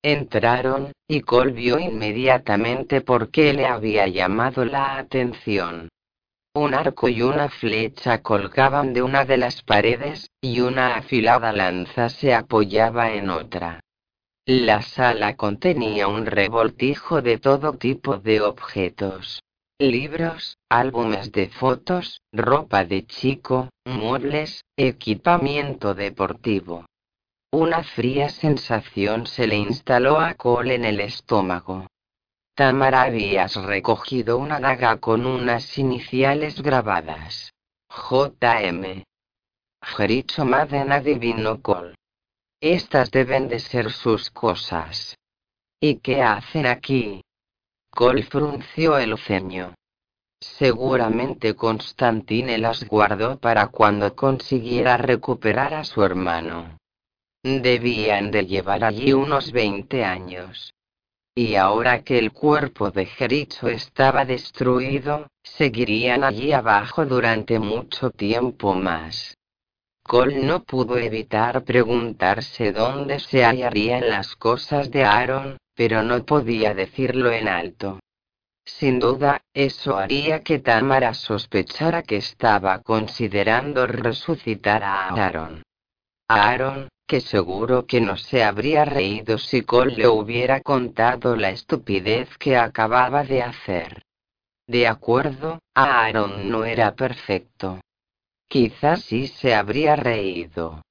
Entraron, 0.02 0.94
y 1.06 1.20
Cole 1.20 1.52
vio 1.52 1.80
inmediatamente 1.80 3.02
por 3.02 3.30
qué 3.30 3.52
le 3.52 3.66
había 3.66 4.08
llamado 4.08 4.64
la 4.64 4.96
atención. 4.96 5.90
Un 6.56 6.74
arco 6.74 7.10
y 7.10 7.24
una 7.24 7.50
flecha 7.50 8.22
colgaban 8.22 8.94
de 8.94 9.02
una 9.02 9.26
de 9.26 9.36
las 9.36 9.64
paredes, 9.64 10.28
y 10.40 10.62
una 10.62 10.96
afilada 10.96 11.52
lanza 11.52 12.08
se 12.08 12.34
apoyaba 12.34 13.12
en 13.12 13.30
otra. 13.30 13.82
La 14.54 14.82
sala 14.82 15.38
contenía 15.38 16.10
un 16.10 16.26
revoltijo 16.26 17.22
de 17.22 17.38
todo 17.38 17.72
tipo 17.72 18.18
de 18.18 18.42
objetos. 18.42 19.42
Libros, 19.80 20.58
álbumes 20.70 21.32
de 21.32 21.48
fotos, 21.48 22.20
ropa 22.34 22.84
de 22.84 23.06
chico, 23.06 23.70
muebles, 23.86 24.66
equipamiento 24.76 25.94
deportivo. 25.94 26.86
Una 27.54 27.82
fría 27.82 28.28
sensación 28.28 29.26
se 29.26 29.48
le 29.48 29.56
instaló 29.56 30.20
a 30.20 30.34
Cole 30.34 30.76
en 30.76 30.84
el 30.84 31.00
estómago. 31.00 31.88
Tamara 32.54 33.04
habías 33.04 33.56
recogido 33.56 34.38
una 34.38 34.60
daga 34.60 34.98
con 34.98 35.26
unas 35.26 35.78
iniciales 35.78 36.62
grabadas. 36.62 37.54
J.M. 37.88 39.06
Jericho 39.82 40.44
Madden 40.44 40.92
adivinó 40.92 41.62
Cole. 41.62 41.96
Estas 42.62 43.10
deben 43.10 43.48
de 43.48 43.58
ser 43.58 43.92
sus 43.92 44.30
cosas. 44.30 45.18
¿Y 45.80 45.96
qué 45.96 46.22
hacen 46.22 46.68
aquí? 46.68 47.24
Cole 47.90 48.22
frunció 48.22 49.00
el 49.00 49.18
ceño. 49.18 49.74
Seguramente 50.40 51.56
Constantine 51.56 52.60
las 52.60 52.88
guardó 52.88 53.40
para 53.40 53.70
cuando 53.70 54.16
consiguiera 54.16 54.96
recuperar 54.98 55.74
a 55.74 55.84
su 55.84 56.04
hermano. 56.04 56.78
Debían 57.42 58.30
de 58.30 58.46
llevar 58.46 58.84
allí 58.84 59.12
unos 59.12 59.52
20 59.52 60.06
años. 60.06 60.72
Y 61.34 61.56
ahora 61.56 62.04
que 62.04 62.20
el 62.20 62.32
cuerpo 62.32 62.92
de 62.92 63.08
Jericho 63.08 63.70
estaba 63.70 64.24
destruido, 64.24 65.30
seguirían 65.42 66.24
allí 66.24 66.52
abajo 66.52 67.08
durante 67.08 67.58
mucho 67.58 68.12
tiempo 68.12 68.76
más. 68.76 69.36
Cole 70.12 70.44
no 70.44 70.62
pudo 70.64 70.98
evitar 70.98 71.64
preguntarse 71.64 72.74
dónde 72.74 73.22
se 73.22 73.46
hallarían 73.46 74.10
las 74.10 74.36
cosas 74.36 74.92
de 74.92 75.06
Aaron, 75.06 75.58
pero 75.74 76.04
no 76.04 76.26
podía 76.26 76.74
decirlo 76.74 77.32
en 77.32 77.48
alto. 77.48 77.98
Sin 78.66 79.00
duda, 79.00 79.42
eso 79.54 79.98
haría 79.98 80.42
que 80.42 80.60
Tamara 80.60 81.14
sospechara 81.14 82.04
que 82.04 82.18
estaba 82.18 82.80
considerando 82.80 83.88
resucitar 83.88 84.84
a 84.84 85.08
Aaron. 85.12 85.64
Aaron, 86.28 86.90
que 87.08 87.22
seguro 87.22 87.86
que 87.86 88.02
no 88.02 88.18
se 88.18 88.44
habría 88.44 88.84
reído 88.84 89.38
si 89.38 89.62
Cole 89.62 89.96
le 89.96 90.10
hubiera 90.10 90.60
contado 90.60 91.38
la 91.38 91.52
estupidez 91.52 92.38
que 92.38 92.58
acababa 92.58 93.24
de 93.24 93.44
hacer. 93.44 94.02
De 94.68 94.88
acuerdo, 94.88 95.60
Aaron 95.74 96.50
no 96.50 96.66
era 96.66 96.96
perfecto. 96.96 97.80
Quizás 98.52 99.04
sí 99.06 99.28
se 99.28 99.56
habría 99.56 99.96
reído. 99.96 100.82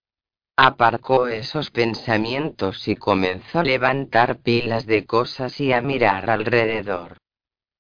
Aparcó 0.57 1.27
esos 1.27 1.71
pensamientos 1.71 2.89
y 2.89 2.97
comenzó 2.97 3.59
a 3.59 3.65
levantar 3.65 4.39
pilas 4.39 4.87
de 4.87 5.05
cosas 5.05 5.61
y 5.61 5.75
a 5.75 5.83
mirar 5.83 6.31
alrededor. 6.31 7.19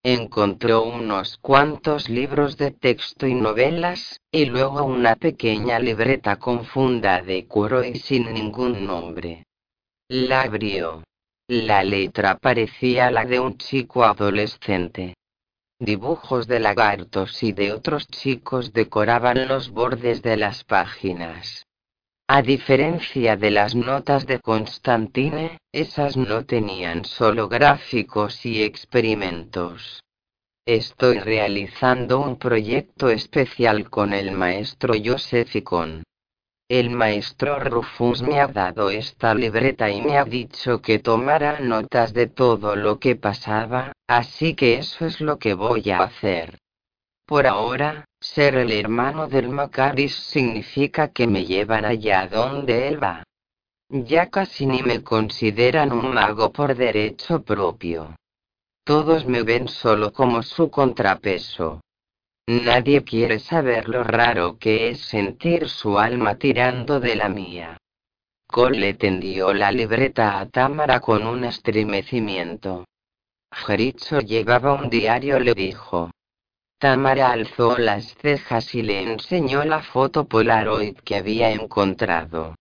Encontró 0.02 0.82
unos 0.82 1.38
cuantos 1.38 2.10
libros 2.10 2.58
de 2.58 2.72
texto 2.72 3.26
y 3.26 3.32
novelas, 3.32 4.20
y 4.30 4.44
luego 4.44 4.84
una 4.84 5.16
pequeña 5.16 5.78
libreta 5.78 6.36
con 6.36 6.66
funda 6.66 7.22
de 7.22 7.46
cuero 7.46 7.82
y 7.82 7.94
sin 8.00 8.34
ningún 8.34 8.84
nombre. 8.84 9.46
La 10.08 10.42
abrió. 10.42 11.04
La 11.48 11.82
letra 11.84 12.36
parecía 12.36 13.10
la 13.10 13.24
de 13.24 13.40
un 13.40 13.56
chico 13.56 14.04
adolescente. 14.04 15.14
Dibujos 15.82 16.46
de 16.46 16.60
lagartos 16.60 17.42
y 17.42 17.52
de 17.52 17.72
otros 17.72 18.06
chicos 18.06 18.74
decoraban 18.74 19.48
los 19.48 19.70
bordes 19.70 20.20
de 20.20 20.36
las 20.36 20.62
páginas. 20.62 21.66
A 22.28 22.42
diferencia 22.42 23.38
de 23.38 23.50
las 23.50 23.74
notas 23.74 24.26
de 24.26 24.40
Constantine, 24.40 25.56
esas 25.72 26.18
no 26.18 26.44
tenían 26.44 27.06
solo 27.06 27.48
gráficos 27.48 28.44
y 28.44 28.62
experimentos. 28.62 30.04
Estoy 30.66 31.18
realizando 31.18 32.20
un 32.20 32.36
proyecto 32.36 33.08
especial 33.08 33.88
con 33.88 34.12
el 34.12 34.32
maestro 34.32 34.92
Joseph 35.02 35.56
y 35.56 35.62
con 35.62 36.02
El 36.70 36.90
maestro 36.90 37.58
Rufus 37.58 38.22
me 38.22 38.40
ha 38.40 38.46
dado 38.46 38.90
esta 38.90 39.34
libreta 39.34 39.90
y 39.90 40.02
me 40.02 40.16
ha 40.16 40.24
dicho 40.24 40.80
que 40.80 41.00
tomara 41.00 41.58
notas 41.58 42.12
de 42.12 42.28
todo 42.28 42.76
lo 42.76 43.00
que 43.00 43.16
pasaba, 43.16 43.90
así 44.06 44.54
que 44.54 44.74
eso 44.74 45.04
es 45.04 45.20
lo 45.20 45.36
que 45.36 45.54
voy 45.54 45.90
a 45.90 46.04
hacer. 46.04 46.60
Por 47.26 47.48
ahora, 47.48 48.04
ser 48.20 48.54
el 48.54 48.70
hermano 48.70 49.26
del 49.26 49.48
Macaris 49.48 50.14
significa 50.14 51.08
que 51.08 51.26
me 51.26 51.44
llevan 51.44 51.84
allá 51.84 52.28
donde 52.28 52.86
él 52.86 53.02
va. 53.02 53.24
Ya 53.88 54.30
casi 54.30 54.64
ni 54.64 54.84
me 54.84 55.02
consideran 55.02 55.90
un 55.90 56.14
mago 56.14 56.52
por 56.52 56.76
derecho 56.76 57.42
propio. 57.42 58.14
Todos 58.84 59.26
me 59.26 59.42
ven 59.42 59.66
solo 59.66 60.12
como 60.12 60.44
su 60.44 60.70
contrapeso. 60.70 61.80
Nadie 62.50 63.04
quiere 63.04 63.38
saber 63.38 63.88
lo 63.88 64.02
raro 64.02 64.58
que 64.58 64.88
es 64.88 65.02
sentir 65.02 65.68
su 65.68 66.00
alma 66.00 66.34
tirando 66.34 66.98
de 66.98 67.14
la 67.14 67.28
mía. 67.28 67.76
Cole 68.48 68.80
le 68.80 68.94
tendió 68.94 69.54
la 69.54 69.70
libreta 69.70 70.40
a 70.40 70.48
Tamara 70.48 70.98
con 70.98 71.28
un 71.28 71.44
estremecimiento. 71.44 72.86
Jericho 73.52 74.18
llevaba 74.18 74.72
un 74.72 74.90
diario, 74.90 75.38
le 75.38 75.54
dijo. 75.54 76.10
Tamara 76.80 77.30
alzó 77.30 77.78
las 77.78 78.16
cejas 78.16 78.74
y 78.74 78.82
le 78.82 79.00
enseñó 79.00 79.62
la 79.62 79.80
foto 79.80 80.26
Polaroid 80.26 80.96
que 81.04 81.14
había 81.14 81.52
encontrado. 81.52 82.56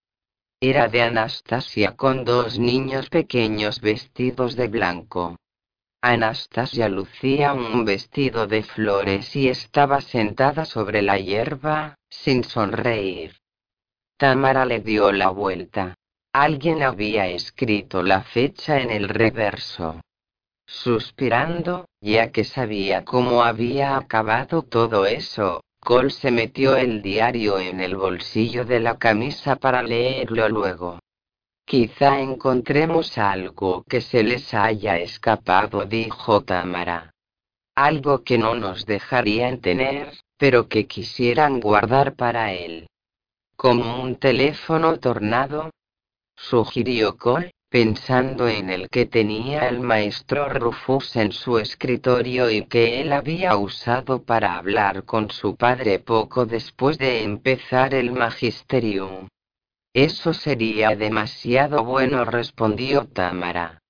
Era 0.60 0.86
de 0.86 1.02
Anastasia 1.02 1.96
con 1.96 2.24
dos 2.24 2.60
niños 2.60 3.08
pequeños 3.08 3.80
vestidos 3.80 4.54
de 4.54 4.68
blanco. 4.68 5.34
Anastasia 6.02 6.88
lucía 6.88 7.52
un 7.52 7.84
vestido 7.84 8.46
de 8.46 8.62
flores 8.62 9.36
y 9.36 9.48
estaba 9.48 10.00
sentada 10.00 10.64
sobre 10.64 11.02
la 11.02 11.18
hierba, 11.18 11.96
sin 12.08 12.42
sonreír. 12.42 13.36
Tamara 14.16 14.64
le 14.64 14.80
dio 14.80 15.12
la 15.12 15.28
vuelta. 15.28 15.94
Alguien 16.32 16.82
había 16.82 17.26
escrito 17.26 18.02
la 18.02 18.22
fecha 18.22 18.80
en 18.80 18.90
el 18.90 19.10
reverso. 19.10 20.00
Suspirando, 20.66 21.84
ya 22.00 22.30
que 22.30 22.44
sabía 22.44 23.04
cómo 23.04 23.42
había 23.42 23.96
acabado 23.96 24.62
todo 24.62 25.04
eso, 25.04 25.62
Cole 25.80 26.10
se 26.10 26.30
metió 26.30 26.76
el 26.76 27.02
diario 27.02 27.58
en 27.58 27.80
el 27.80 27.96
bolsillo 27.96 28.64
de 28.64 28.80
la 28.80 28.96
camisa 28.96 29.56
para 29.56 29.82
leerlo 29.82 30.48
luego. 30.48 30.98
Quizá 31.70 32.18
encontremos 32.18 33.16
algo 33.16 33.84
que 33.88 34.00
se 34.00 34.24
les 34.24 34.54
haya 34.54 34.98
escapado, 34.98 35.84
dijo 35.84 36.40
Tamara. 36.40 37.14
Algo 37.76 38.24
que 38.24 38.38
no 38.38 38.56
nos 38.56 38.86
dejarían 38.86 39.60
tener, 39.60 40.18
pero 40.36 40.66
que 40.66 40.88
quisieran 40.88 41.60
guardar 41.60 42.16
para 42.16 42.52
él. 42.52 42.88
Como 43.54 44.02
un 44.02 44.16
teléfono 44.16 44.98
tornado, 44.98 45.70
sugirió 46.34 47.16
Cole, 47.16 47.52
pensando 47.68 48.48
en 48.48 48.68
el 48.68 48.88
que 48.88 49.06
tenía 49.06 49.68
el 49.68 49.78
maestro 49.78 50.48
Rufus 50.48 51.14
en 51.14 51.30
su 51.30 51.60
escritorio 51.60 52.50
y 52.50 52.66
que 52.66 53.00
él 53.00 53.12
había 53.12 53.56
usado 53.56 54.24
para 54.24 54.56
hablar 54.56 55.04
con 55.04 55.30
su 55.30 55.54
padre 55.54 56.00
poco 56.00 56.46
después 56.46 56.98
de 56.98 57.22
empezar 57.22 57.94
el 57.94 58.10
magisterium. 58.10 59.28
Eso 59.92 60.32
sería 60.32 60.94
demasiado 60.94 61.84
bueno, 61.84 62.24
respondió 62.24 63.06
Tamara. 63.06 63.80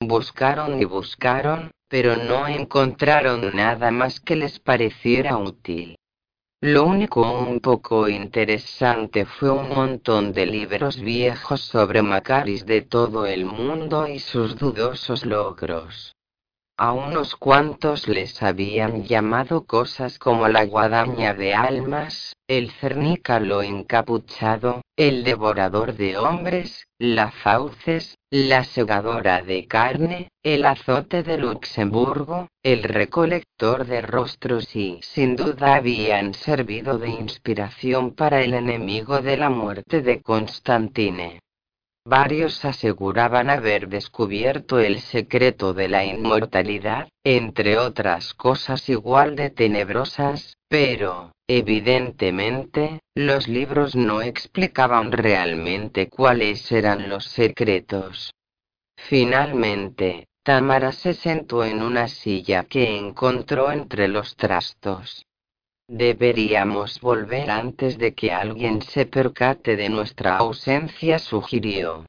Buscaron 0.00 0.80
y 0.80 0.84
buscaron, 0.84 1.70
pero 1.88 2.16
no 2.16 2.48
encontraron 2.48 3.54
nada 3.54 3.92
más 3.92 4.18
que 4.18 4.34
les 4.34 4.58
pareciera 4.58 5.36
útil. 5.36 5.96
Lo 6.60 6.84
único 6.84 7.20
un 7.20 7.60
poco 7.60 8.08
interesante 8.08 9.24
fue 9.24 9.50
un 9.50 9.68
montón 9.68 10.32
de 10.32 10.46
libros 10.46 10.98
viejos 11.00 11.60
sobre 11.60 12.02
Macaris 12.02 12.66
de 12.66 12.82
todo 12.82 13.24
el 13.24 13.44
mundo 13.44 14.08
y 14.08 14.18
sus 14.18 14.56
dudosos 14.56 15.24
logros. 15.24 16.16
A 16.76 16.92
unos 16.92 17.36
cuantos 17.36 18.08
les 18.08 18.42
habían 18.42 19.04
llamado 19.04 19.64
cosas 19.64 20.18
como 20.18 20.48
la 20.48 20.64
guadaña 20.64 21.34
de 21.34 21.54
almas, 21.54 22.34
el 22.48 22.70
cernícalo 22.72 23.62
encapuchado, 23.62 24.82
el 24.96 25.24
devorador 25.24 25.94
de 25.94 26.16
hombres, 26.16 26.86
la 26.98 27.30
fauces, 27.30 28.16
la 28.30 28.64
segadora 28.64 29.42
de 29.42 29.66
carne, 29.66 30.30
el 30.42 30.64
azote 30.64 31.22
de 31.22 31.36
Luxemburgo, 31.36 32.48
el 32.62 32.82
recolector 32.82 33.86
de 33.86 34.00
rostros 34.00 34.74
y 34.74 34.98
sin 35.02 35.36
duda 35.36 35.74
habían 35.74 36.32
servido 36.32 36.98
de 36.98 37.10
inspiración 37.10 38.12
para 38.12 38.40
el 38.40 38.54
enemigo 38.54 39.20
de 39.20 39.36
la 39.36 39.50
muerte 39.50 40.00
de 40.00 40.22
Constantine. 40.22 41.40
Varios 42.08 42.64
aseguraban 42.64 43.50
haber 43.50 43.88
descubierto 43.88 44.78
el 44.78 45.00
secreto 45.00 45.74
de 45.74 45.88
la 45.88 46.04
inmortalidad, 46.04 47.08
entre 47.24 47.78
otras 47.78 48.32
cosas 48.32 48.88
igual 48.88 49.34
de 49.34 49.50
tenebrosas, 49.50 50.56
pero, 50.68 51.32
evidentemente, 51.48 53.00
los 53.16 53.48
libros 53.48 53.96
no 53.96 54.22
explicaban 54.22 55.10
realmente 55.10 56.08
cuáles 56.08 56.70
eran 56.70 57.08
los 57.08 57.24
secretos. 57.24 58.32
Finalmente, 58.96 60.28
Tamara 60.44 60.92
se 60.92 61.12
sentó 61.12 61.64
en 61.64 61.82
una 61.82 62.06
silla 62.06 62.62
que 62.62 62.96
encontró 62.96 63.72
entre 63.72 64.06
los 64.06 64.36
trastos. 64.36 65.25
Deberíamos 65.88 67.00
volver 67.00 67.48
antes 67.48 67.96
de 67.96 68.12
que 68.12 68.32
alguien 68.32 68.82
se 68.82 69.06
percate 69.06 69.76
de 69.76 69.88
nuestra 69.88 70.36
ausencia, 70.36 71.20
sugirió. 71.20 72.06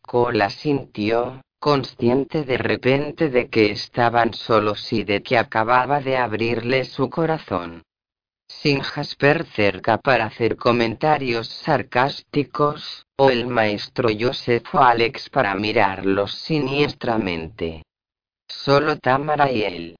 Cola 0.00 0.48
sintió, 0.48 1.42
consciente 1.60 2.44
de 2.44 2.56
repente 2.56 3.28
de 3.28 3.50
que 3.50 3.70
estaban 3.70 4.32
solos 4.32 4.92
y 4.94 5.04
de 5.04 5.22
que 5.22 5.36
acababa 5.36 6.00
de 6.00 6.16
abrirle 6.16 6.86
su 6.86 7.10
corazón. 7.10 7.82
Sin 8.48 8.80
Jasper 8.80 9.44
cerca 9.44 9.98
para 9.98 10.26
hacer 10.26 10.56
comentarios 10.56 11.48
sarcásticos, 11.48 13.04
o 13.16 13.30
el 13.30 13.46
maestro 13.46 14.08
Joseph 14.18 14.74
Alex 14.74 15.28
para 15.28 15.54
mirarlos 15.54 16.34
siniestramente. 16.34 17.82
Solo 18.48 18.96
Tamara 18.98 19.52
y 19.52 19.62
él. 19.62 19.96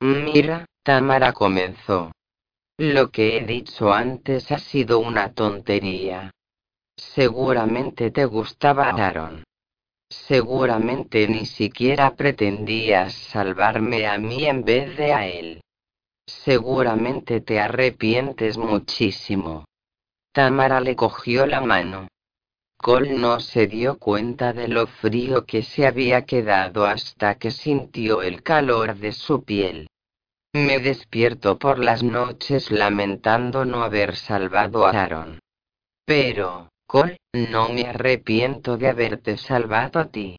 Mira, 0.00 0.66
Tamara 0.82 1.32
comenzó. 1.32 2.10
Lo 2.82 3.10
que 3.10 3.36
he 3.36 3.44
dicho 3.44 3.92
antes 3.92 4.50
ha 4.50 4.58
sido 4.58 5.00
una 5.00 5.34
tontería. 5.34 6.30
Seguramente 6.96 8.10
te 8.10 8.24
gustaba 8.24 8.88
Aaron. 8.88 9.44
Seguramente 10.08 11.28
ni 11.28 11.44
siquiera 11.44 12.16
pretendías 12.16 13.12
salvarme 13.12 14.06
a 14.06 14.16
mí 14.16 14.46
en 14.46 14.64
vez 14.64 14.96
de 14.96 15.12
a 15.12 15.26
él. 15.26 15.60
Seguramente 16.26 17.42
te 17.42 17.60
arrepientes 17.60 18.56
muchísimo. 18.56 19.66
Tamara 20.32 20.80
le 20.80 20.96
cogió 20.96 21.44
la 21.44 21.60
mano. 21.60 22.08
Cole 22.78 23.12
no 23.12 23.40
se 23.40 23.66
dio 23.66 23.98
cuenta 23.98 24.54
de 24.54 24.68
lo 24.68 24.86
frío 24.86 25.44
que 25.44 25.62
se 25.62 25.86
había 25.86 26.24
quedado 26.24 26.86
hasta 26.86 27.34
que 27.34 27.50
sintió 27.50 28.22
el 28.22 28.42
calor 28.42 28.96
de 28.96 29.12
su 29.12 29.44
piel. 29.44 29.86
Me 30.52 30.80
despierto 30.80 31.58
por 31.60 31.78
las 31.78 32.02
noches 32.02 32.72
lamentando 32.72 33.64
no 33.64 33.84
haber 33.84 34.16
salvado 34.16 34.84
a 34.84 34.90
Aaron. 34.90 35.38
Pero, 36.04 36.70
Cole, 36.88 37.18
no 37.32 37.68
me 37.68 37.86
arrepiento 37.86 38.76
de 38.76 38.88
haberte 38.88 39.36
salvado 39.36 40.00
a 40.00 40.06
ti. 40.06 40.38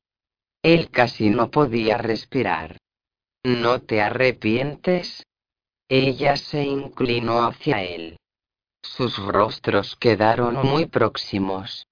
Él 0.62 0.89
casi 0.91 1.30
no 1.30 1.50
podía 1.50 1.97
respirar. 1.97 2.78
¿No 3.45 3.80
te 3.80 4.02
arrepientes? 4.02 5.24
Ella 5.88 6.36
se 6.36 6.63
inclinó 6.63 7.47
hacia 7.47 7.82
él. 7.82 8.17
Sus 8.84 9.17
rostros 9.17 9.95
quedaron 9.95 10.56
muy 10.56 10.88
próximos. 10.88 11.88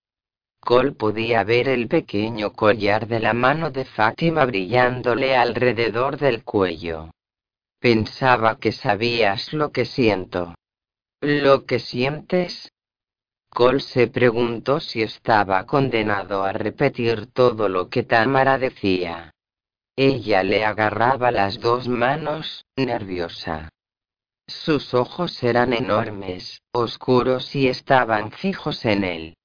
Cole 0.60 0.92
podía 0.92 1.46
ver 1.46 1.70
el 1.70 1.88
pequeño 1.88 2.52
collar 2.52 3.08
de 3.08 3.22
la 3.22 3.34
mano 3.34 3.72
de 3.72 3.86
Fátima 3.86 4.46
brillándole 4.46 5.38
alrededor 5.38 6.18
del 6.18 6.44
cuello. 6.44 7.12
Pensaba 7.80 8.60
que 8.60 8.74
sabías 8.74 9.54
lo 9.54 9.72
que 9.72 9.86
siento. 9.86 10.54
¿Lo 11.22 11.66
que 11.66 11.80
sientes? 11.80 12.74
Cole 13.50 13.80
se 13.80 14.08
preguntó 14.08 14.80
si 14.80 15.02
estaba 15.02 15.66
condenado 15.66 16.44
a 16.44 16.52
repetir 16.52 17.28
todo 17.28 17.70
lo 17.70 17.90
que 17.90 18.04
Tamara 18.04 18.58
decía. 18.58 19.32
Ella 19.96 20.44
le 20.44 20.66
agarraba 20.66 21.32
las 21.32 21.60
dos 21.60 21.88
manos, 21.88 22.66
nerviosa. 22.78 23.70
Sus 24.48 24.94
ojos 24.94 25.42
eran 25.44 25.74
enormes, 25.74 26.62
oscuros 26.74 27.56
y 27.56 27.68
estaban 27.68 28.32
fijos 28.32 28.84
en 28.86 29.04
él. 29.04 29.38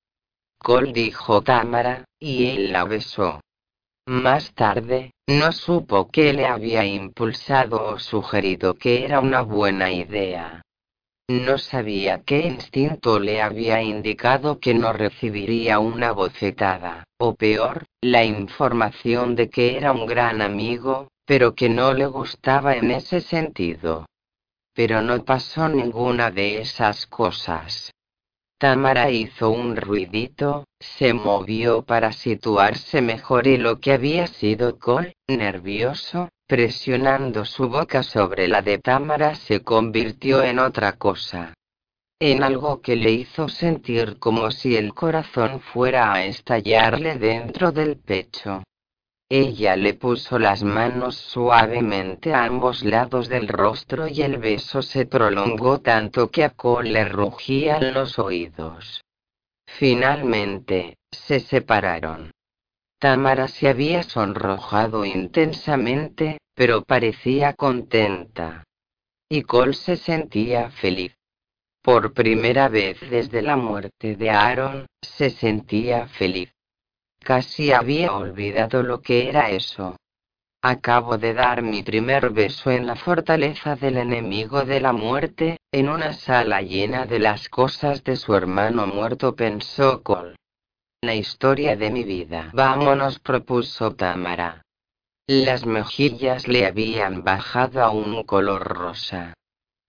Cole 0.59 0.93
dijo 0.93 1.43
Tamara, 1.43 2.05
y 2.18 2.47
él 2.47 2.72
la 2.72 2.85
besó. 2.85 3.41
Más 4.07 4.53
tarde, 4.53 5.13
no 5.27 5.51
supo 5.53 6.11
qué 6.11 6.35
le 6.35 6.45
había 6.45 6.85
impulsado 6.85 7.87
o 7.87 7.99
sugerido 7.99 8.75
que 8.75 9.03
era 9.03 9.21
una 9.21 9.41
buena 9.41 9.91
idea. 9.91 10.61
No 11.31 11.57
sabía 11.57 12.23
qué 12.23 12.41
instinto 12.41 13.19
le 13.19 13.41
había 13.41 13.81
indicado 13.81 14.61
que 14.61 14.75
no 14.75 14.93
recibiría 14.93 15.79
una 15.79 16.13
bofetada, 16.13 17.05
o 17.19 17.35
peor, 17.35 17.87
la 18.03 18.25
información 18.25 19.37
de 19.37 19.49
que 19.49 19.79
era 19.79 19.93
un 19.93 20.05
gran 20.05 20.43
amigo, 20.43 21.09
pero 21.25 21.55
que 21.55 21.71
no 21.71 21.95
le 21.95 22.05
gustaba 22.05 22.77
en 22.77 22.91
ese 22.91 23.23
sentido. 23.23 24.05
Pero 24.75 25.01
no 25.01 25.25
pasó 25.25 25.67
ninguna 25.71 26.31
de 26.31 26.61
esas 26.61 27.07
cosas. 27.07 27.93
Tamara 28.59 29.11
hizo 29.11 29.51
un 29.51 29.77
ruidito, 29.77 30.65
se 30.81 31.13
movió 31.13 31.83
para 31.83 32.13
situarse 32.13 33.03
mejor 33.03 33.47
y 33.47 33.57
lo 33.57 33.81
que 33.81 33.93
había 33.93 34.27
sido 34.27 34.79
Cole, 34.79 35.17
nervioso, 35.29 36.29
presionando 36.47 37.45
su 37.45 37.69
boca 37.69 38.03
sobre 38.03 38.49
la 38.49 38.63
de 38.63 38.79
Tamara 38.79 39.35
se 39.35 39.63
convirtió 39.63 40.43
en 40.43 40.59
otra 40.59 40.93
cosa. 40.93 41.55
En 42.21 42.43
algo 42.43 42.81
que 42.81 42.97
le 42.97 43.11
hizo 43.11 43.49
sentir 43.49 44.19
como 44.19 44.51
si 44.51 44.77
el 44.77 44.95
corazón 44.95 45.61
fuera 45.61 46.13
a 46.13 46.25
estallarle 46.25 47.19
dentro 47.19 47.73
del 47.73 47.99
pecho. 47.99 48.63
Ella 49.37 49.74
le 49.74 49.95
puso 49.95 50.39
las 50.39 50.62
manos 50.62 51.16
suavemente 51.16 52.32
a 52.32 52.45
ambos 52.45 52.85
lados 52.85 53.28
del 53.28 53.49
rostro 53.49 54.07
y 54.07 54.22
el 54.22 54.39
beso 54.39 54.80
se 54.80 55.07
prolongó 55.07 55.80
tanto 55.80 56.30
que 56.30 56.45
a 56.45 56.51
Cole 56.51 56.93
le 56.93 57.05
rugían 57.07 57.93
los 57.95 58.20
oídos. 58.20 59.03
Finalmente, 59.66 60.99
se 61.11 61.41
separaron. 61.41 62.30
Tamara 63.01 63.49
se 63.49 63.68
había 63.68 64.05
sonrojado 64.05 65.05
intensamente, 65.05 66.39
pero 66.55 66.85
parecía 66.85 67.55
contenta. 67.55 68.62
Y 69.28 69.43
Cole 69.43 69.74
se 69.74 69.97
sentía 69.97 70.70
feliz. 70.70 71.12
Por 71.82 72.14
primera 72.14 72.68
vez 72.68 73.01
desde 73.11 73.43
la 73.43 73.57
muerte 73.57 74.14
de 74.14 74.30
Aaron, 74.30 74.87
se 75.03 75.30
sentía 75.30 76.07
feliz. 76.07 76.54
Casi 77.25 77.72
había 77.72 78.12
olvidado 78.12 78.83
lo 78.83 79.01
que 79.01 79.31
era 79.31 79.49
eso. 79.49 79.97
Acabo 80.61 81.16
de 81.16 81.33
dar 81.33 81.62
mi 81.62 81.83
primer 81.83 82.29
beso 82.31 82.70
en 82.70 82.87
la 82.87 82.97
fortaleza 82.97 83.77
del 83.77 83.97
enemigo 83.97 84.64
de 84.64 84.81
la 84.81 84.93
muerte, 84.93 85.57
en 85.72 85.89
una 85.89 86.12
sala 86.12 86.61
llena 86.61 87.07
de 87.07 87.18
las 87.18 87.49
cosas 87.49 88.05
de 88.05 88.16
su 88.16 88.35
hermano 88.35 88.87
muerto, 88.87 89.35
pensó 89.35 90.03
Cole. 90.03 90.37
La 91.03 91.14
historia 91.14 91.77
de 91.77 91.91
mi 91.91 92.05
vida. 92.05 92.51
Vámonos, 92.53 93.18
propuso 93.20 93.95
Tamara. 93.95 94.62
Las 95.27 95.64
mejillas 95.64 96.47
le 96.47 96.66
habían 96.66 97.25
bajado 97.25 97.83
a 97.83 97.91
un 97.91 98.22
color 98.25 98.62
rosa. 98.68 99.33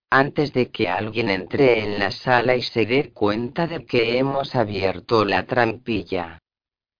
Antes 0.09 0.53
de 0.53 0.71
que 0.71 0.88
alguien 0.88 1.29
entre 1.29 1.83
en 1.83 1.99
la 1.99 2.11
sala 2.11 2.55
y 2.55 2.61
se 2.61 2.86
dé 2.86 3.11
cuenta 3.11 3.67
de 3.67 3.86
que 3.86 4.17
hemos 4.17 4.55
abierto 4.55 5.25
la 5.25 5.45
trampilla. 5.45 6.39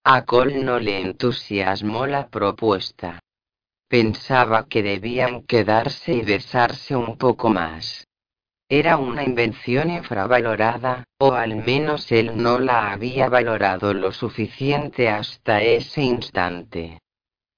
A 0.08 0.24
Cole 0.24 0.64
no 0.64 0.78
le 0.78 1.02
entusiasmó 1.02 2.06
la 2.06 2.28
propuesta. 2.28 3.22
Pensaba 3.88 4.68
que 4.68 4.84
debían 4.84 5.42
quedarse 5.42 6.14
y 6.14 6.22
besarse 6.22 6.96
un 6.96 7.18
poco 7.18 7.50
más. 7.50 8.06
Era 8.70 8.98
una 8.98 9.24
invención 9.24 9.90
infravalorada, 9.90 11.06
o 11.18 11.34
al 11.34 11.56
menos 11.56 12.12
él 12.12 12.34
no 12.36 12.60
la 12.60 12.92
había 12.92 13.30
valorado 13.30 13.96
lo 13.96 14.12
suficiente 14.12 15.10
hasta 15.10 15.64
ese 15.64 16.04
instante. 16.04 17.00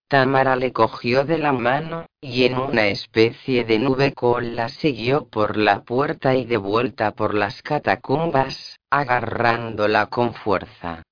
Tamara 0.08 0.56
le 0.56 0.72
cogió 0.72 1.26
de 1.26 1.40
la 1.40 1.52
mano, 1.52 2.06
y 2.22 2.46
en 2.46 2.58
una 2.58 2.88
especie 2.88 3.66
de 3.66 3.78
nube 3.78 4.14
Cole 4.14 4.54
la 4.54 4.70
siguió 4.70 5.28
por 5.28 5.58
la 5.58 5.84
puerta 5.84 6.34
y 6.34 6.46
de 6.46 6.56
vuelta 6.56 7.12
por 7.12 7.34
las 7.34 7.62
catacumbas, 7.62 8.78
agarrándola 8.90 10.06
con 10.06 10.34
fuerza. 10.34 11.04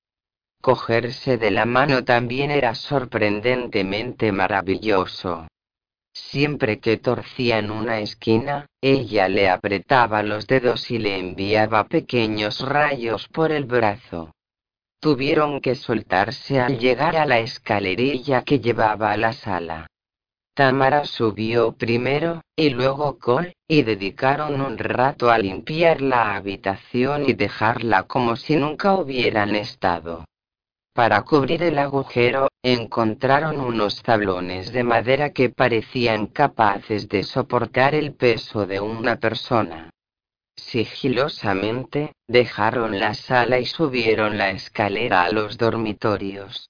Cogerse 0.65 1.37
de 1.37 1.51
la 1.51 1.67
mano 1.67 2.03
también 2.03 2.49
era 2.49 2.73
sorprendentemente 2.73 4.31
maravilloso. 4.31 5.47
Siempre 6.11 6.79
que 6.79 6.97
torcían 6.97 7.69
una 7.69 7.99
esquina, 7.99 8.65
ella 8.81 9.27
le 9.27 9.47
apretaba 9.47 10.23
los 10.23 10.47
dedos 10.47 10.89
y 10.89 10.97
le 10.97 11.19
enviaba 11.19 11.83
pequeños 11.83 12.61
rayos 12.61 13.27
por 13.27 13.51
el 13.51 13.65
brazo. 13.65 14.31
Tuvieron 14.99 15.61
que 15.61 15.75
soltarse 15.75 16.59
al 16.59 16.79
llegar 16.79 17.15
a 17.15 17.27
la 17.27 17.37
escalerilla 17.37 18.41
que 18.41 18.59
llevaba 18.59 19.11
a 19.11 19.17
la 19.17 19.33
sala. 19.33 19.85
Tamara 20.55 21.05
subió 21.05 21.73
primero, 21.73 22.41
y 22.55 22.71
luego 22.71 23.19
Cole, 23.19 23.53
y 23.67 23.83
dedicaron 23.83 24.59
un 24.61 24.79
rato 24.79 25.29
a 25.29 25.37
limpiar 25.37 26.01
la 26.01 26.35
habitación 26.35 27.29
y 27.29 27.33
dejarla 27.33 28.01
como 28.07 28.35
si 28.35 28.55
nunca 28.55 28.95
hubieran 28.95 29.55
estado. 29.55 30.25
Para 30.95 31.23
cubrir 31.23 31.61
el 31.61 31.77
agujero, 31.77 32.47
encontraron 32.63 33.59
unos 33.59 34.01
tablones 34.01 34.71
de 34.71 34.85
madera 34.85 35.31
que 35.31 35.49
parecían 35.49 36.27
capaces 36.27 37.09
de 37.09 37.23
soportar 37.23 37.93
el 37.93 38.13
peso 38.13 38.65
de 38.65 38.79
una 38.79 39.17
persona. 39.17 39.89
Sigilosamente, 40.55 42.13
dejaron 42.29 42.97
la 42.97 43.13
sala 43.13 43.59
y 43.59 43.65
subieron 43.65 44.37
la 44.37 44.51
escalera 44.51 45.23
a 45.23 45.31
los 45.31 45.57
dormitorios. 45.57 46.69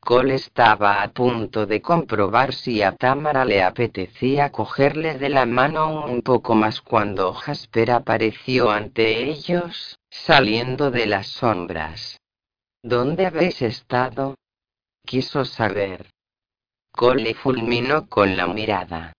Cole 0.00 0.36
estaba 0.36 1.02
a 1.02 1.08
punto 1.08 1.66
de 1.66 1.82
comprobar 1.82 2.54
si 2.54 2.80
a 2.80 2.92
Tamara 2.96 3.44
le 3.44 3.62
apetecía 3.62 4.50
cogerle 4.50 5.18
de 5.18 5.28
la 5.28 5.44
mano 5.44 6.06
un 6.06 6.22
poco 6.22 6.54
más 6.54 6.80
cuando 6.80 7.34
Jasper 7.34 7.90
apareció 7.90 8.70
ante 8.70 9.22
ellos, 9.28 9.98
saliendo 10.08 10.90
de 10.90 11.04
las 11.04 11.26
sombras. 11.26 12.19
¿Dónde 12.82 13.26
habéis 13.26 13.60
estado? 13.60 14.36
Quiso 15.04 15.44
saber. 15.44 16.08
Cole 16.92 17.34
fulminó 17.34 18.08
con 18.08 18.38
la 18.38 18.46
mirada. 18.46 19.12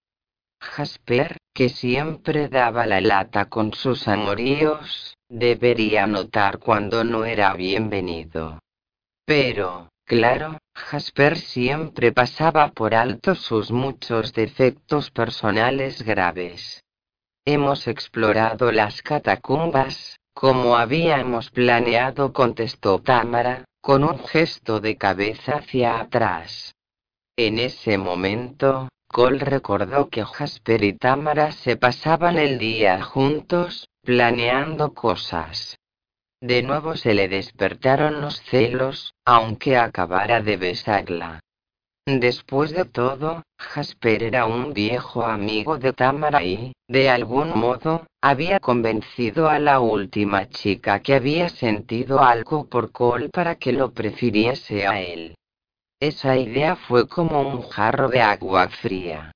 Jasper, 0.59 1.37
que 1.53 1.69
siempre 1.69 2.47
daba 2.47 2.87
la 2.87 3.01
lata 3.01 3.45
con 3.45 3.73
sus 3.73 4.07
amoríos, 4.07 5.15
debería 5.29 6.07
notar 6.07 6.57
cuando 6.57 7.03
no 7.03 7.23
era 7.25 7.53
bienvenido. 7.53 8.59
Pero, 9.25 9.89
claro, 10.05 10.57
Jasper 10.75 11.37
siempre 11.37 12.11
pasaba 12.11 12.71
por 12.71 12.95
alto 12.95 13.35
sus 13.35 13.71
muchos 13.71 14.33
defectos 14.33 15.11
personales 15.11 16.01
graves. 16.01 16.83
Hemos 17.45 17.87
explorado 17.87 18.71
las 18.71 19.01
catacumbas, 19.01 20.19
como 20.33 20.77
habíamos 20.77 21.49
planeado, 21.51 22.33
contestó 22.33 22.99
Tamara, 22.99 23.65
con 23.81 24.03
un 24.03 24.19
gesto 24.25 24.79
de 24.79 24.97
cabeza 24.97 25.57
hacia 25.57 25.99
atrás. 25.99 26.75
En 27.35 27.59
ese 27.59 27.97
momento, 27.97 28.89
Cole 29.07 29.39
recordó 29.39 30.09
que 30.09 30.23
Jasper 30.23 30.83
y 30.83 30.93
Tamara 30.93 31.51
se 31.51 31.75
pasaban 31.75 32.37
el 32.37 32.59
día 32.59 33.01
juntos, 33.01 33.89
planeando 34.03 34.93
cosas. 34.93 35.77
De 36.39 36.63
nuevo 36.63 36.95
se 36.95 37.13
le 37.13 37.27
despertaron 37.27 38.21
los 38.21 38.41
celos, 38.41 39.13
aunque 39.25 39.77
acabara 39.77 40.41
de 40.41 40.57
besarla. 40.57 41.39
Después 42.07 42.71
de 42.71 42.85
todo, 42.85 43.43
Jasper 43.59 44.23
era 44.23 44.47
un 44.47 44.73
viejo 44.73 45.23
amigo 45.23 45.77
de 45.77 45.93
Tamara 45.93 46.43
y, 46.43 46.73
de 46.87 47.11
algún 47.11 47.55
modo, 47.57 48.07
había 48.23 48.59
convencido 48.59 49.47
a 49.47 49.59
la 49.59 49.79
última 49.79 50.49
chica 50.49 50.99
que 51.01 51.13
había 51.13 51.47
sentido 51.49 52.23
algo 52.23 52.67
por 52.67 52.91
Cole 52.91 53.29
para 53.29 53.55
que 53.55 53.71
lo 53.71 53.91
prefiriese 53.91 54.87
a 54.87 54.99
él. 54.99 55.35
Esa 55.99 56.37
idea 56.37 56.75
fue 56.75 57.07
como 57.07 57.41
un 57.41 57.69
jarro 57.69 58.09
de 58.09 58.21
agua 58.21 58.67
fría. 58.69 59.31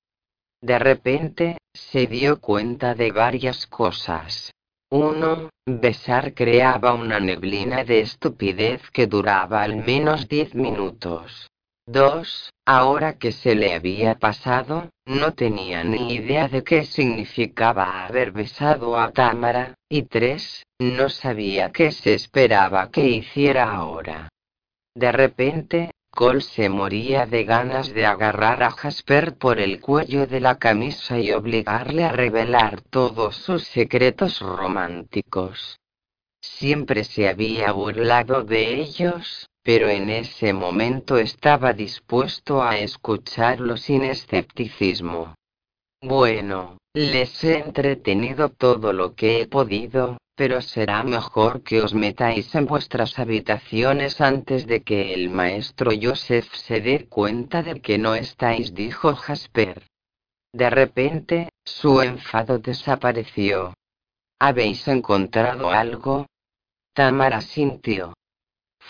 De 0.60 0.80
repente, 0.80 1.60
se 1.72 2.08
dio 2.08 2.42
cuenta 2.42 2.96
de 2.96 3.12
varias 3.12 3.68
cosas. 3.68 4.52
Uno, 4.90 5.50
besar 5.68 6.34
creaba 6.34 6.96
una 6.96 7.20
neblina 7.20 7.84
de 7.84 8.00
estupidez 8.00 8.82
que 8.90 9.06
duraba 9.06 9.62
al 9.62 9.76
menos 9.76 10.28
diez 10.28 10.56
minutos. 10.56 11.48
2. 11.88 12.52
Ahora 12.66 13.20
que 13.20 13.32
se 13.32 13.54
le 13.54 13.76
había 13.76 14.16
pasado, 14.16 14.90
no 15.06 15.34
tenía 15.34 15.84
ni 15.84 16.16
idea 16.16 16.48
de 16.48 16.64
qué 16.64 16.84
significaba 16.84 18.06
haber 18.06 18.32
besado 18.32 19.00
a 19.00 19.12
Tamara, 19.12 19.76
y 19.88 20.02
3. 20.04 20.64
No 20.80 21.10
sabía 21.10 21.72
qué 21.72 21.92
se 21.92 22.16
esperaba 22.16 22.90
que 22.90 23.08
hiciera 23.08 23.72
ahora. 23.72 24.30
De 24.96 25.12
repente, 25.12 25.92
Cole 26.10 26.42
se 26.42 26.70
moría 26.70 27.28
de 27.28 27.44
ganas 27.44 27.94
de 27.94 28.06
agarrar 28.06 28.64
a 28.64 28.72
Jasper 28.72 29.38
por 29.38 29.60
el 29.60 29.80
cuello 29.80 30.26
de 30.26 30.40
la 30.40 30.58
camisa 30.58 31.20
y 31.20 31.34
obligarle 31.34 32.04
a 32.04 32.12
revelar 32.12 32.82
todos 32.82 33.36
sus 33.36 33.64
secretos 33.68 34.40
románticos. 34.40 35.78
Siempre 36.42 37.04
se 37.04 37.28
había 37.28 37.72
burlado 37.74 38.44
de 38.44 38.76
ellos, 38.76 39.50
pero 39.66 39.90
en 39.90 40.12
ese 40.12 40.54
momento 40.54 41.18
estaba 41.18 41.74
dispuesto 41.74 42.62
a 42.62 42.78
escucharlo 42.78 43.78
sin 43.78 44.04
escepticismo. 44.04 45.34
Bueno, 46.04 46.78
Les 46.94 47.44
he 47.44 47.58
entretenido 47.58 48.50
todo 48.50 48.94
lo 48.94 49.16
que 49.16 49.42
he 49.42 49.48
podido, 49.48 50.18
pero 50.36 50.62
será 50.62 51.04
mejor 51.04 51.64
que 51.64 51.82
os 51.82 51.96
metáis 51.96 52.54
en 52.54 52.68
vuestras 52.68 53.18
habitaciones 53.18 54.22
antes 54.22 54.68
de 54.68 54.84
que 54.84 55.16
el 55.16 55.32
maestro 55.32 55.92
Joseph 56.00 56.54
se 56.54 56.80
dé 56.80 57.08
cuenta 57.08 57.64
de 57.64 57.82
que 57.82 57.98
no 57.98 58.14
estáis, 58.14 58.76
dijo 58.76 59.16
Jasper. 59.16 59.82
De 60.54 60.70
repente, 60.70 61.50
su 61.66 62.04
enfado 62.04 62.60
desapareció. 62.60 63.74
¿Habéis 64.40 64.88
encontrado 64.88 65.72
algo? 65.72 66.28
Tamara 66.94 67.42
sintió. 67.42 68.14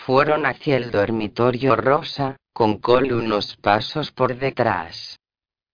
Fueron 0.04 0.46
hacia 0.46 0.78
el 0.78 0.92
dormitorio 0.92 1.76
rosa, 1.76 2.38
con 2.54 2.78
Cole 2.80 3.14
unos 3.14 3.58
pasos 3.58 4.12
por 4.12 4.36
detrás. 4.38 5.20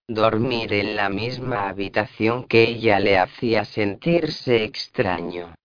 Dormir 0.08 0.74
en 0.74 0.96
la 0.96 1.10
misma 1.10 1.70
habitación 1.70 2.46
que 2.46 2.64
ella 2.64 3.00
le 3.00 3.18
hacía 3.18 3.66
sentirse 3.66 4.64
extraño. 4.64 5.56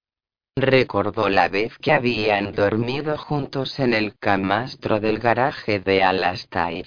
Recordó 0.57 1.28
la 1.28 1.48
vez 1.48 1.76
que 1.78 1.92
habían 1.92 2.52
dormido 2.52 3.18
juntos 3.18 3.78
en 3.78 3.94
el 3.94 4.16
camastro 4.18 5.00
del 5.00 5.18
garaje 5.18 5.80
de 5.80 6.02
Alastair. 6.02 6.86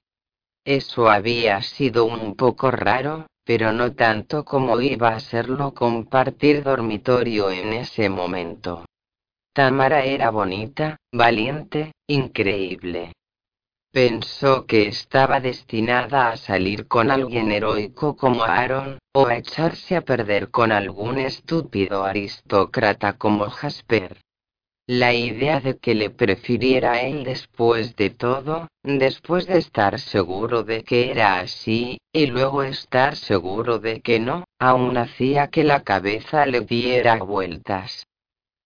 Eso 0.66 1.10
había 1.10 1.62
sido 1.62 2.06
un 2.06 2.36
poco 2.36 2.72
raro, 2.72 3.28
pero 3.46 3.72
no 3.72 3.94
tanto 3.94 4.44
como 4.44 4.82
iba 4.82 5.10
a 5.10 5.20
serlo 5.20 5.74
compartir 5.74 6.64
dormitorio 6.64 7.52
en 7.52 7.74
ese 7.74 8.10
momento. 8.10 8.86
Tamara 9.54 10.04
era 10.06 10.30
bonita, 10.30 10.98
valiente, 11.12 11.92
increíble. 12.08 13.14
Pensó 13.92 14.68
que 14.68 14.88
estaba 14.88 15.40
destinada 15.40 16.30
a 16.30 16.38
salir 16.38 16.88
con 16.88 17.10
alguien 17.10 17.52
heroico 17.52 18.16
como 18.16 18.44
Aaron, 18.44 19.00
o 19.14 19.26
a 19.26 19.38
echarse 19.38 19.96
a 19.96 20.02
perder 20.02 20.52
con 20.52 20.72
algún 20.72 21.18
estúpido 21.18 22.06
aristócrata 22.06 23.18
como 23.18 23.50
Jasper. 23.50 24.22
La 24.86 25.14
idea 25.14 25.60
de 25.60 25.78
que 25.78 25.96
le 25.96 26.12
prefiriera 26.12 27.02
él 27.02 27.24
después 27.24 27.96
de 27.96 28.12
todo, 28.12 28.68
después 28.84 29.48
de 29.48 29.58
estar 29.58 30.00
seguro 30.00 30.64
de 30.64 30.84
que 30.84 31.12
era 31.12 31.40
así, 31.40 31.98
y 32.14 32.28
luego 32.28 32.62
estar 32.62 33.16
seguro 33.16 33.80
de 33.80 34.02
que 34.02 34.20
no, 34.20 34.46
aún 34.60 34.98
hacía 34.98 35.48
que 35.48 35.64
la 35.64 35.82
cabeza 35.82 36.46
le 36.46 36.62
diera 36.62 37.18
vueltas. 37.18 38.06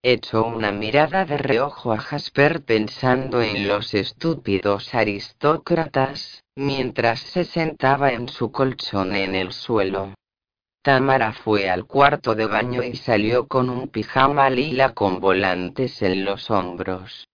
Echó 0.05 0.45
una 0.45 0.73
mirada 0.73 1.23
de 1.23 1.37
reojo 1.37 1.93
a 1.93 1.97
Jasper 1.97 2.65
pensando 2.65 3.41
en 3.41 3.69
los 3.69 3.93
estúpidos 3.93 4.93
aristócratas, 4.93 6.43
mientras 6.57 7.21
se 7.21 7.45
sentaba 7.45 8.11
en 8.11 8.27
su 8.27 8.51
colchón 8.51 9.15
en 9.15 9.33
el 9.33 9.53
suelo. 9.53 10.13
Tamara 10.81 11.31
fue 11.31 11.69
al 11.69 11.85
cuarto 11.85 12.35
de 12.35 12.47
baño 12.47 12.83
y 12.83 12.97
salió 12.97 13.47
con 13.47 13.69
un 13.69 13.87
pijama 13.87 14.49
lila 14.49 14.93
con 14.93 15.21
volantes 15.21 16.01
en 16.01 16.25
los 16.25 16.51
hombros. 16.51 17.29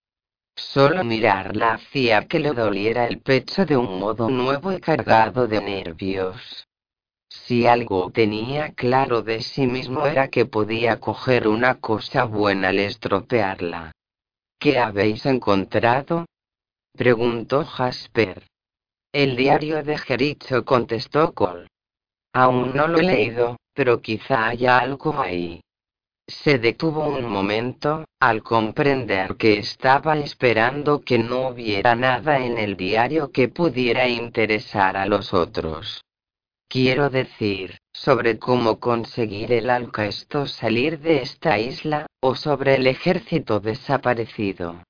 Solo 0.56 1.04
mirarla 1.04 1.74
hacía 1.74 2.28
que 2.28 2.38
le 2.38 2.52
doliera 2.52 3.08
el 3.08 3.20
pecho 3.20 3.66
de 3.66 3.78
un 3.78 4.00
modo 4.00 4.30
nuevo 4.30 4.72
y 4.72 4.80
cargado 4.80 5.48
de 5.48 5.60
nervios. 5.60 6.69
Si 7.30 7.68
algo 7.68 8.10
tenía 8.12 8.74
claro 8.74 9.22
de 9.22 9.42
sí 9.42 9.68
mismo 9.68 10.08
era 10.08 10.30
que 10.30 10.46
podía 10.46 11.00
coger 11.00 11.48
una 11.48 11.80
cosa 11.80 12.24
buena 12.24 12.70
al 12.70 12.80
estropearla. 12.80 13.92
¿Qué 14.60 14.80
habéis 14.80 15.26
encontrado? 15.26 16.26
preguntó 16.96 17.64
Jasper. 17.66 18.48
El 19.14 19.36
diario 19.36 19.84
de 19.84 19.98
Jericho 19.98 20.66
contestó 20.66 21.34
Cole. 21.34 21.68
Aún 22.34 22.76
no 22.76 22.88
lo 22.88 23.00
he 23.00 23.04
leído, 23.04 23.58
pero 23.74 24.02
quizá 24.02 24.48
haya 24.48 24.80
algo 24.80 25.20
ahí. 25.20 25.62
Se 26.28 26.60
detuvo 26.60 27.08
un 27.08 27.26
momento, 27.26 28.06
al 28.20 28.44
comprender 28.44 29.36
que 29.36 29.58
estaba 29.58 30.18
esperando 30.18 31.02
que 31.02 31.18
no 31.18 31.50
hubiera 31.50 31.96
nada 31.96 32.40
en 32.40 32.58
el 32.58 32.76
diario 32.76 33.32
que 33.32 33.50
pudiera 33.50 34.08
interesar 34.08 34.98
a 34.98 35.06
los 35.06 35.34
otros. 35.34 36.04
Quiero 36.70 37.10
decir, 37.10 37.80
sobre 37.92 38.38
cómo 38.38 38.80
conseguir 38.80 39.52
el 39.52 39.72
alcaesto 39.72 40.46
salir 40.46 41.00
de 41.00 41.24
esta 41.24 41.58
isla, 41.58 42.06
o 42.22 42.36
sobre 42.36 42.76
el 42.76 42.86
ejército 42.86 43.60
desaparecido. 43.60 44.84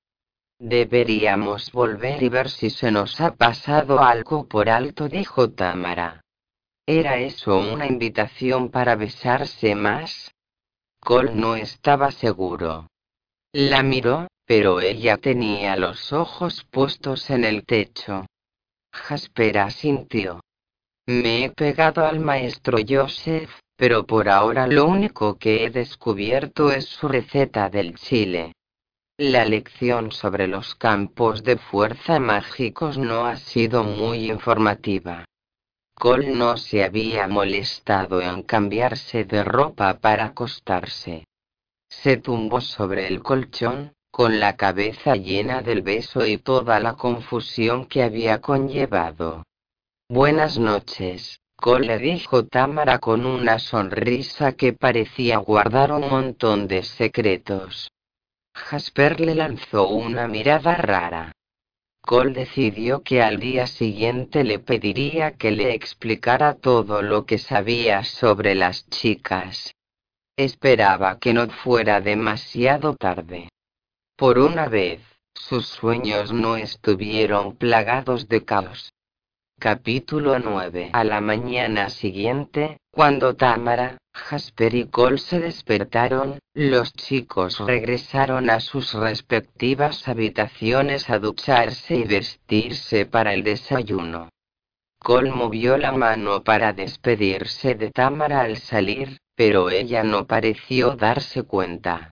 Deberíamos 0.60 1.72
volver 1.72 2.22
y 2.22 2.28
ver 2.28 2.50
si 2.50 2.70
se 2.70 2.92
nos 2.92 3.22
ha 3.22 3.36
pasado 3.36 4.02
algo 4.02 4.46
por 4.50 4.70
alto, 4.70 5.08
dijo 5.08 5.52
Tamara. 5.52 6.20
¿Era 6.86 7.18
eso 7.20 7.58
una 7.58 7.88
invitación 7.88 8.72
para 8.72 8.98
besarse 8.98 9.74
más? 9.74 10.34
Cole 11.00 11.34
no 11.34 11.56
estaba 11.56 12.12
seguro. 12.12 12.90
La 13.54 13.84
miró, 13.84 14.28
pero 14.46 14.82
ella 14.82 15.16
tenía 15.16 15.78
los 15.78 16.12
ojos 16.12 16.66
puestos 16.70 17.30
en 17.30 17.46
el 17.46 17.66
techo. 17.66 18.26
Jasper 18.92 19.60
asintió. 19.60 20.42
Me 21.10 21.46
he 21.46 21.50
pegado 21.50 22.06
al 22.06 22.20
maestro 22.20 22.78
Joseph, 22.88 23.50
pero 23.76 24.06
por 24.06 24.30
ahora 24.30 24.68
lo 24.68 24.86
único 24.86 25.40
que 25.40 25.66
he 25.66 25.72
descubierto 25.72 26.72
es 26.72 26.86
su 26.86 27.08
receta 27.08 27.68
del 27.72 27.96
chile. 27.96 28.54
La 29.18 29.44
lección 29.44 30.12
sobre 30.12 30.46
los 30.46 30.76
campos 30.76 31.44
de 31.44 31.58
fuerza 31.58 32.20
mágicos 32.20 33.00
no 33.00 33.26
ha 33.26 33.38
sido 33.38 33.84
muy 33.84 34.30
informativa. 34.30 35.26
Cole 35.96 36.30
no 36.30 36.58
se 36.58 36.84
había 36.84 37.28
molestado 37.28 38.22
en 38.22 38.44
cambiarse 38.44 39.26
de 39.26 39.44
ropa 39.44 39.96
para 39.96 40.26
acostarse. 40.26 41.26
Se 41.90 42.18
tumbó 42.18 42.62
sobre 42.62 43.08
el 43.08 43.24
colchón, 43.24 43.94
con 44.12 44.40
la 44.40 44.56
cabeza 44.58 45.16
llena 45.16 45.64
del 45.64 45.82
beso 45.82 46.24
y 46.28 46.38
toda 46.38 46.80
la 46.80 46.94
confusión 46.94 47.88
que 47.88 48.04
había 48.04 48.42
conllevado. 48.42 49.44
Buenas 50.12 50.58
noches, 50.58 51.40
Cole 51.56 52.00
dijo 52.00 52.48
Tamara 52.48 52.98
con 52.98 53.28
una 53.28 53.60
sonrisa 53.60 54.54
que 54.54 54.74
parecía 54.74 55.38
guardar 55.38 55.92
un 55.92 56.10
montón 56.10 56.68
de 56.68 56.82
secretos. 56.82 57.92
Jasper 58.56 59.20
le 59.20 59.36
lanzó 59.36 59.88
una 59.88 60.28
mirada 60.28 60.74
rara. 60.74 61.32
Cole 62.02 62.34
decidió 62.34 63.04
que 63.04 63.22
al 63.22 63.40
día 63.40 63.68
siguiente 63.68 64.44
le 64.44 64.58
pediría 64.58 65.38
que 65.38 65.52
le 65.52 65.76
explicara 65.76 66.56
todo 66.56 67.04
lo 67.04 67.28
que 67.28 67.38
sabía 67.38 68.04
sobre 68.04 68.56
las 68.56 68.90
chicas. 68.90 69.76
Esperaba 70.36 71.20
que 71.20 71.36
no 71.36 71.48
fuera 71.52 72.02
demasiado 72.02 72.96
tarde. 72.96 73.50
Por 74.16 74.40
una 74.40 74.68
vez, 74.68 75.02
sus 75.36 75.68
sueños 75.68 76.34
no 76.34 76.58
estuvieron 76.58 77.56
plagados 77.58 78.28
de 78.28 78.44
caos. 78.44 78.92
Capítulo 79.60 80.40
9 80.40 80.92
A 80.94 81.04
la 81.04 81.20
mañana 81.20 81.90
siguiente, 81.90 82.78
cuando 82.92 83.36
Tamara, 83.36 83.98
Jasper 84.14 84.74
y 84.74 84.86
Cole 84.86 85.18
se 85.18 85.42
despertaron, 85.42 86.40
los 86.54 86.94
chicos 86.94 87.60
regresaron 87.60 88.50
a 88.50 88.62
sus 88.62 88.94
respectivas 88.94 90.08
habitaciones 90.08 91.10
a 91.10 91.20
ducharse 91.20 91.98
y 91.98 92.06
vestirse 92.06 93.06
para 93.06 93.34
el 93.34 93.44
desayuno. 93.44 94.30
Cole 94.98 95.32
movió 95.32 95.78
la 95.78 95.92
mano 95.92 96.42
para 96.42 96.72
despedirse 96.72 97.76
de 97.76 97.92
Tamara 97.92 98.40
al 98.40 98.56
salir, 98.60 99.18
pero 99.36 99.72
ella 99.72 100.04
no 100.04 100.26
pareció 100.26 100.96
darse 100.96 101.44
cuenta. 101.44 102.12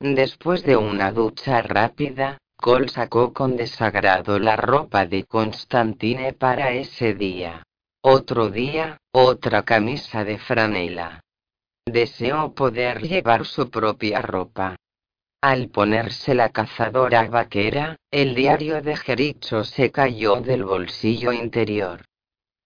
Después 0.00 0.64
de 0.64 0.76
una 0.76 1.12
ducha 1.12 1.62
rápida, 1.62 2.38
Cole 2.62 2.88
sacó 2.88 3.32
con 3.32 3.56
desagrado 3.56 4.38
la 4.38 4.54
ropa 4.54 5.04
de 5.04 5.24
Constantine 5.24 6.32
para 6.32 6.70
ese 6.70 7.12
día. 7.12 7.64
Otro 8.04 8.50
día, 8.50 8.98
otra 9.10 9.64
camisa 9.64 10.22
de 10.22 10.38
franela. 10.38 11.24
Deseó 11.84 12.54
poder 12.54 13.02
llevar 13.02 13.46
su 13.46 13.68
propia 13.68 14.22
ropa. 14.22 14.76
Al 15.40 15.70
ponerse 15.70 16.36
la 16.36 16.50
cazadora 16.50 17.26
vaquera, 17.28 17.96
el 18.12 18.36
diario 18.36 18.80
de 18.80 18.96
Jericho 18.96 19.64
se 19.64 19.90
cayó 19.90 20.40
del 20.40 20.62
bolsillo 20.62 21.32
interior. 21.32 22.04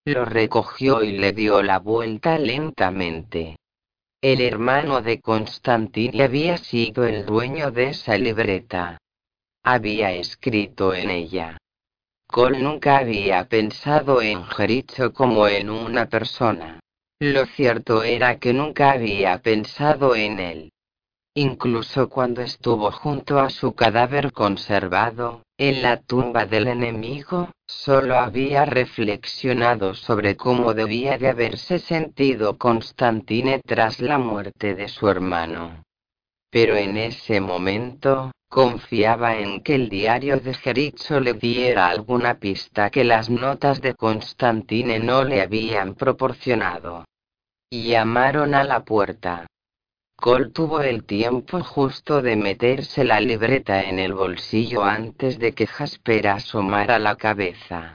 Lo 0.05 0.27
recogió 0.27 1.03
y 1.03 1.13
le 1.17 1.33
dio 1.33 1.63
la 1.63 1.79
vuelta 1.79 2.39
lentamente. 2.39 3.57
El 4.21 4.43
hermano 4.43 5.01
de 5.01 5.23
Constantine 5.23 6.23
había 6.23 6.59
sido 6.59 7.07
el 7.07 7.25
dueño 7.25 7.71
de 7.71 7.89
esa 7.89 8.19
libreta 8.19 8.99
había 9.67 10.13
escrito 10.13 10.95
en 10.95 11.11
ella. 11.11 11.59
Cole 12.29 12.61
nunca 12.61 12.99
había 12.99 13.49
pensado 13.49 14.23
en 14.23 14.45
Jericho 14.45 15.13
como 15.13 15.49
en 15.49 15.71
una 15.71 16.09
persona. 16.09 16.79
Lo 17.19 17.47
cierto 17.47 18.05
era 18.05 18.39
que 18.39 18.53
nunca 18.53 18.93
había 18.93 19.43
pensado 19.43 20.15
en 20.15 20.39
él. 20.39 20.73
Incluso 21.35 22.09
cuando 22.09 22.43
estuvo 22.43 22.93
junto 22.93 23.41
a 23.41 23.51
su 23.51 23.75
cadáver 23.75 24.33
conservado, 24.33 25.43
en 25.59 25.83
la 25.83 25.97
tumba 25.97 26.47
del 26.47 26.69
enemigo, 26.69 27.51
solo 27.67 28.19
había 28.19 28.67
reflexionado 28.67 29.95
sobre 29.95 30.37
cómo 30.37 30.75
debía 30.75 31.19
de 31.19 31.29
haberse 31.29 31.81
sentido 31.81 32.57
Constantine 32.57 33.61
tras 33.67 34.01
la 34.01 34.19
muerte 34.19 34.77
de 34.77 34.87
su 34.87 35.09
hermano. 35.09 35.83
Pero 36.51 36.77
en 36.77 36.97
ese 36.97 37.41
momento, 37.41 38.31
confiaba 38.49 39.39
en 39.39 39.63
que 39.63 39.75
el 39.75 39.89
diario 39.89 40.39
de 40.39 40.55
Jericho 40.55 41.21
le 41.21 41.35
diera 41.35 41.89
alguna 41.89 42.39
pista 42.39 42.91
que 42.91 43.05
las 43.05 43.29
notas 43.29 43.81
de 43.81 43.95
Constantine 43.95 44.99
no 44.99 45.25
le 45.25 45.43
habían 45.43 45.95
proporcionado. 45.95 47.05
Llamaron 47.71 48.55
a 48.55 48.65
la 48.65 48.85
puerta. 48.85 49.47
Cole 50.17 50.51
tuvo 50.51 50.81
el 50.81 51.05
tiempo 51.05 51.63
justo 51.63 52.23
de 52.23 52.37
meterse 52.37 53.05
la 53.05 53.21
libreta 53.21 53.83
en 53.83 53.99
el 53.99 54.15
bolsillo 54.15 54.83
antes 54.85 55.39
de 55.39 55.53
que 55.53 55.67
Jasper 55.67 56.29
asomara 56.29 56.99
la 56.99 57.17
cabeza. 57.17 57.95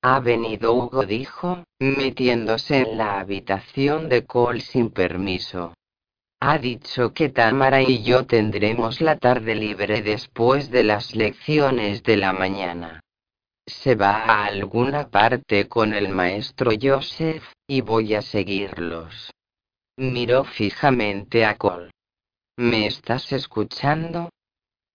Ha 0.00 0.20
venido 0.20 0.74
Hugo, 0.74 1.04
dijo, 1.04 1.64
metiéndose 1.80 2.78
en 2.82 2.98
la 2.98 3.18
habitación 3.18 4.08
de 4.08 4.24
Cole 4.24 4.60
sin 4.60 4.90
permiso. 4.90 5.74
Ha 6.40 6.58
dicho 6.58 7.12
que 7.12 7.30
Tamara 7.30 7.82
y 7.82 8.04
yo 8.04 8.24
tendremos 8.24 9.00
la 9.00 9.16
tarde 9.16 9.56
libre 9.56 10.02
después 10.02 10.70
de 10.70 10.84
las 10.84 11.16
lecciones 11.16 12.04
de 12.04 12.16
la 12.16 12.32
mañana. 12.32 13.00
Se 13.66 13.96
va 13.96 14.24
a 14.24 14.46
alguna 14.46 15.10
parte 15.10 15.68
con 15.68 15.92
el 15.92 16.08
maestro 16.08 16.70
Joseph, 16.80 17.42
y 17.66 17.80
voy 17.80 18.14
a 18.14 18.22
seguirlos. 18.22 19.32
Miró 19.96 20.44
fijamente 20.44 21.44
a 21.44 21.56
Cole. 21.56 21.90
¿Me 22.56 22.86
estás 22.86 23.32
escuchando? 23.32 24.30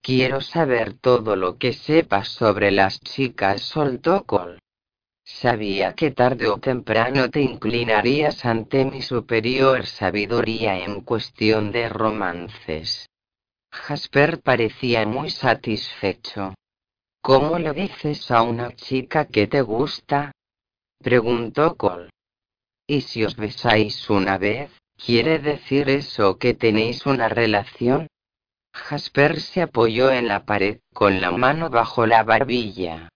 Quiero 0.01 0.39
saber 0.39 0.93
todo 0.93 1.35
lo 1.35 1.57
que 1.57 1.73
sepas 1.73 2.29
sobre 2.29 2.71
las 2.71 2.99
chicas, 3.01 3.61
soltó 3.61 4.23
Cole. 4.23 4.59
Sabía 5.25 5.93
que 5.93 6.11
tarde 6.11 6.47
o 6.47 6.57
temprano 6.57 7.29
te 7.29 7.41
inclinarías 7.41 8.43
ante 8.45 8.83
mi 8.83 9.01
superior 9.01 9.85
sabiduría 9.85 10.83
en 10.83 11.01
cuestión 11.01 11.71
de 11.71 11.87
romances. 11.87 13.09
Jasper 13.71 14.41
parecía 14.41 15.05
muy 15.05 15.29
satisfecho. 15.29 16.53
¿Cómo 17.21 17.57
le 17.57 17.71
dices 17.71 18.29
a 18.31 18.41
una 18.41 18.75
chica 18.75 19.25
que 19.25 19.47
te 19.47 19.61
gusta? 19.61 20.33
preguntó 20.99 21.75
Cole. 21.77 22.09
¿Y 22.85 23.01
si 23.01 23.23
os 23.23 23.37
besáis 23.37 24.09
una 24.09 24.37
vez? 24.37 24.71
¿Quiere 24.97 25.39
decir 25.39 25.89
eso 25.89 26.37
que 26.37 26.53
tenéis 26.53 27.05
una 27.05 27.29
relación? 27.29 28.07
Jasper 28.73 29.39
se 29.39 29.61
apoyó 29.61 30.11
en 30.11 30.27
la 30.27 30.45
pared, 30.45 30.79
con 30.93 31.21
la 31.21 31.31
mano 31.31 31.69
bajo 31.69 32.05
la 32.05 32.23
barbilla. 32.23 33.09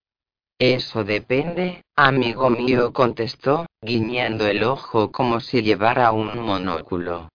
Eso 0.60 1.04
depende, 1.04 1.84
amigo 1.96 2.50
mío, 2.50 2.92
contestó, 2.92 3.68
guiñando 3.80 4.48
el 4.48 4.64
ojo 4.64 5.12
como 5.12 5.40
si 5.40 5.62
llevara 5.62 6.12
un 6.12 6.40
monóculo. 6.40 7.30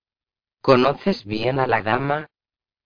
¿Conoces 0.60 1.24
bien 1.24 1.60
a 1.60 1.68
la 1.68 1.82
dama? 1.82 2.26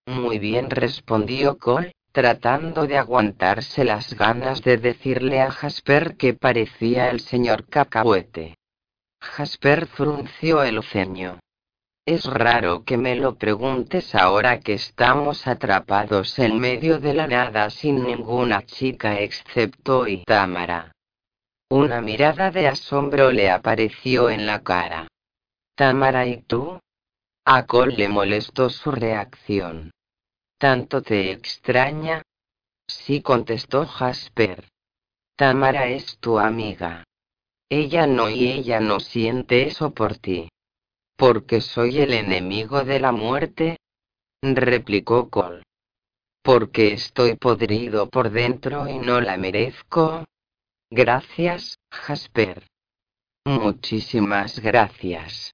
Muy 0.06 0.38
bien, 0.38 0.68
respondió 0.68 1.56
Cole, 1.56 1.92
tratando 2.12 2.86
de 2.86 2.98
aguantarse 2.98 3.84
las 3.84 4.12
ganas 4.12 4.62
de 4.62 4.76
decirle 4.76 5.40
a 5.40 5.50
Jasper 5.50 6.16
que 6.18 6.34
parecía 6.34 7.08
el 7.10 7.20
señor 7.20 7.66
cacahuete. 7.66 8.56
Jasper 9.22 9.86
frunció 9.86 10.62
el 10.62 10.82
ceño. 10.82 11.40
Es 12.06 12.24
raro 12.24 12.84
que 12.84 12.96
me 12.96 13.16
lo 13.16 13.34
preguntes 13.34 14.14
ahora 14.14 14.60
que 14.60 14.74
estamos 14.74 15.48
atrapados 15.48 16.38
en 16.38 16.56
medio 16.56 17.00
de 17.00 17.14
la 17.14 17.26
nada 17.26 17.68
sin 17.68 18.04
ninguna 18.04 18.64
chica 18.64 19.18
excepto 19.18 20.06
Itamara. 20.06 20.92
Una 21.68 22.00
mirada 22.00 22.52
de 22.52 22.68
asombro 22.68 23.32
le 23.32 23.50
apareció 23.50 24.30
en 24.30 24.46
la 24.46 24.62
cara. 24.62 25.08
¿Tamara 25.74 26.26
y 26.26 26.42
tú? 26.42 26.78
A 27.44 27.66
Cole 27.66 27.96
le 27.96 28.08
molestó 28.08 28.70
su 28.70 28.92
reacción. 28.92 29.90
¿Tanto 30.58 31.02
te 31.02 31.32
extraña? 31.32 32.22
Sí 32.86 33.20
contestó 33.20 33.84
Jasper. 33.84 34.68
Tamara 35.34 35.88
es 35.88 36.18
tu 36.18 36.38
amiga. 36.38 37.02
Ella 37.68 38.06
no 38.06 38.30
y 38.30 38.46
ella 38.52 38.78
no 38.78 39.00
siente 39.00 39.66
eso 39.66 39.92
por 39.92 40.18
ti. 40.18 40.48
¿Porque 41.16 41.62
soy 41.62 42.00
el 42.00 42.12
enemigo 42.12 42.84
de 42.84 43.00
la 43.00 43.10
muerte? 43.10 43.78
replicó 44.42 45.30
Cole. 45.30 45.62
Porque 46.42 46.92
estoy 46.92 47.36
podrido 47.36 48.08
por 48.10 48.30
dentro 48.30 48.86
y 48.86 48.98
no 48.98 49.20
la 49.20 49.36
merezco. 49.38 50.24
Gracias, 50.90 51.78
Jasper. 51.90 52.66
Muchísimas 53.46 54.60
gracias. 54.60 55.52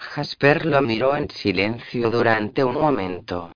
Jasper 0.00 0.66
lo 0.66 0.82
miró 0.82 1.16
en 1.16 1.30
silencio 1.30 2.10
durante 2.10 2.64
un 2.64 2.74
momento. 2.74 3.52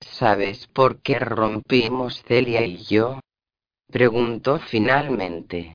¿Sabes 0.00 0.66
por 0.68 1.02
qué 1.02 1.18
rompimos 1.18 2.22
Celia 2.22 2.64
y 2.64 2.78
yo? 2.84 3.20
preguntó 3.86 4.58
finalmente. 4.58 5.74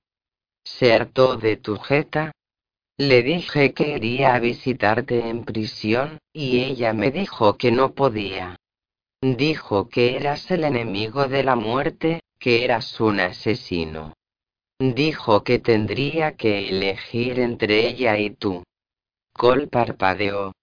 ¿Se 0.63 0.93
hartó 0.93 1.37
de 1.37 1.57
tu 1.57 1.77
jeta? 1.77 2.31
Le 2.97 3.23
dije 3.23 3.73
que 3.73 3.89
iría 3.97 4.35
a 4.35 4.39
visitarte 4.39 5.27
en 5.27 5.43
prisión, 5.43 6.19
y 6.31 6.63
ella 6.63 6.93
me 6.93 7.11
dijo 7.11 7.57
que 7.57 7.71
no 7.71 7.93
podía. 7.93 8.55
Dijo 9.21 9.89
que 9.89 10.15
eras 10.15 10.49
el 10.49 10.63
enemigo 10.63 11.27
de 11.27 11.43
la 11.43 11.55
muerte, 11.57 12.21
que 12.39 12.63
eras 12.63 12.99
un 13.01 13.19
asesino. 13.19 14.13
Dijo 14.79 15.43
que 15.43 15.59
tendría 15.59 16.37
que 16.37 16.69
elegir 16.69 17.39
entre 17.39 17.87
ella 17.87 18.17
y 18.17 18.29
tú. 18.29 18.63
Cole 19.33 19.67
parpadeó. 19.67 20.53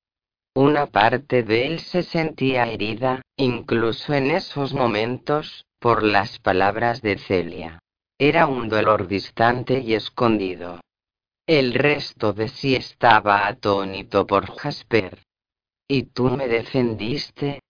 Una 0.55 0.87
parte 0.87 1.43
de 1.43 1.67
él 1.67 1.81
se 1.81 2.03
sentía 2.03 2.65
herida, 2.65 3.21
incluso 3.37 4.15
en 4.15 4.31
esos 4.31 4.73
momentos, 4.73 5.67
por 5.79 6.03
las 6.03 6.39
palabras 6.39 7.03
de 7.03 7.19
Celia. 7.19 7.79
Era 8.19 8.47
un 8.47 8.69
dolor 8.69 9.07
distante 9.07 9.81
y 9.81 9.95
escondido. 9.95 10.81
El 11.47 11.75
resto 11.75 12.33
de 12.33 12.49
sí 12.49 12.77
estaba 12.77 13.49
atónito 13.49 14.27
por 14.27 14.47
Jasper. 14.57 15.19
¿Y 15.89 16.05
tú 16.05 16.31
me 16.31 16.47
defendiste? 16.47 17.61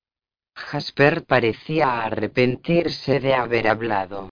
Jasper 0.54 1.24
parecía 1.24 2.02
arrepentirse 2.02 3.18
de 3.18 3.34
haber 3.34 3.68
hablado. 3.68 4.28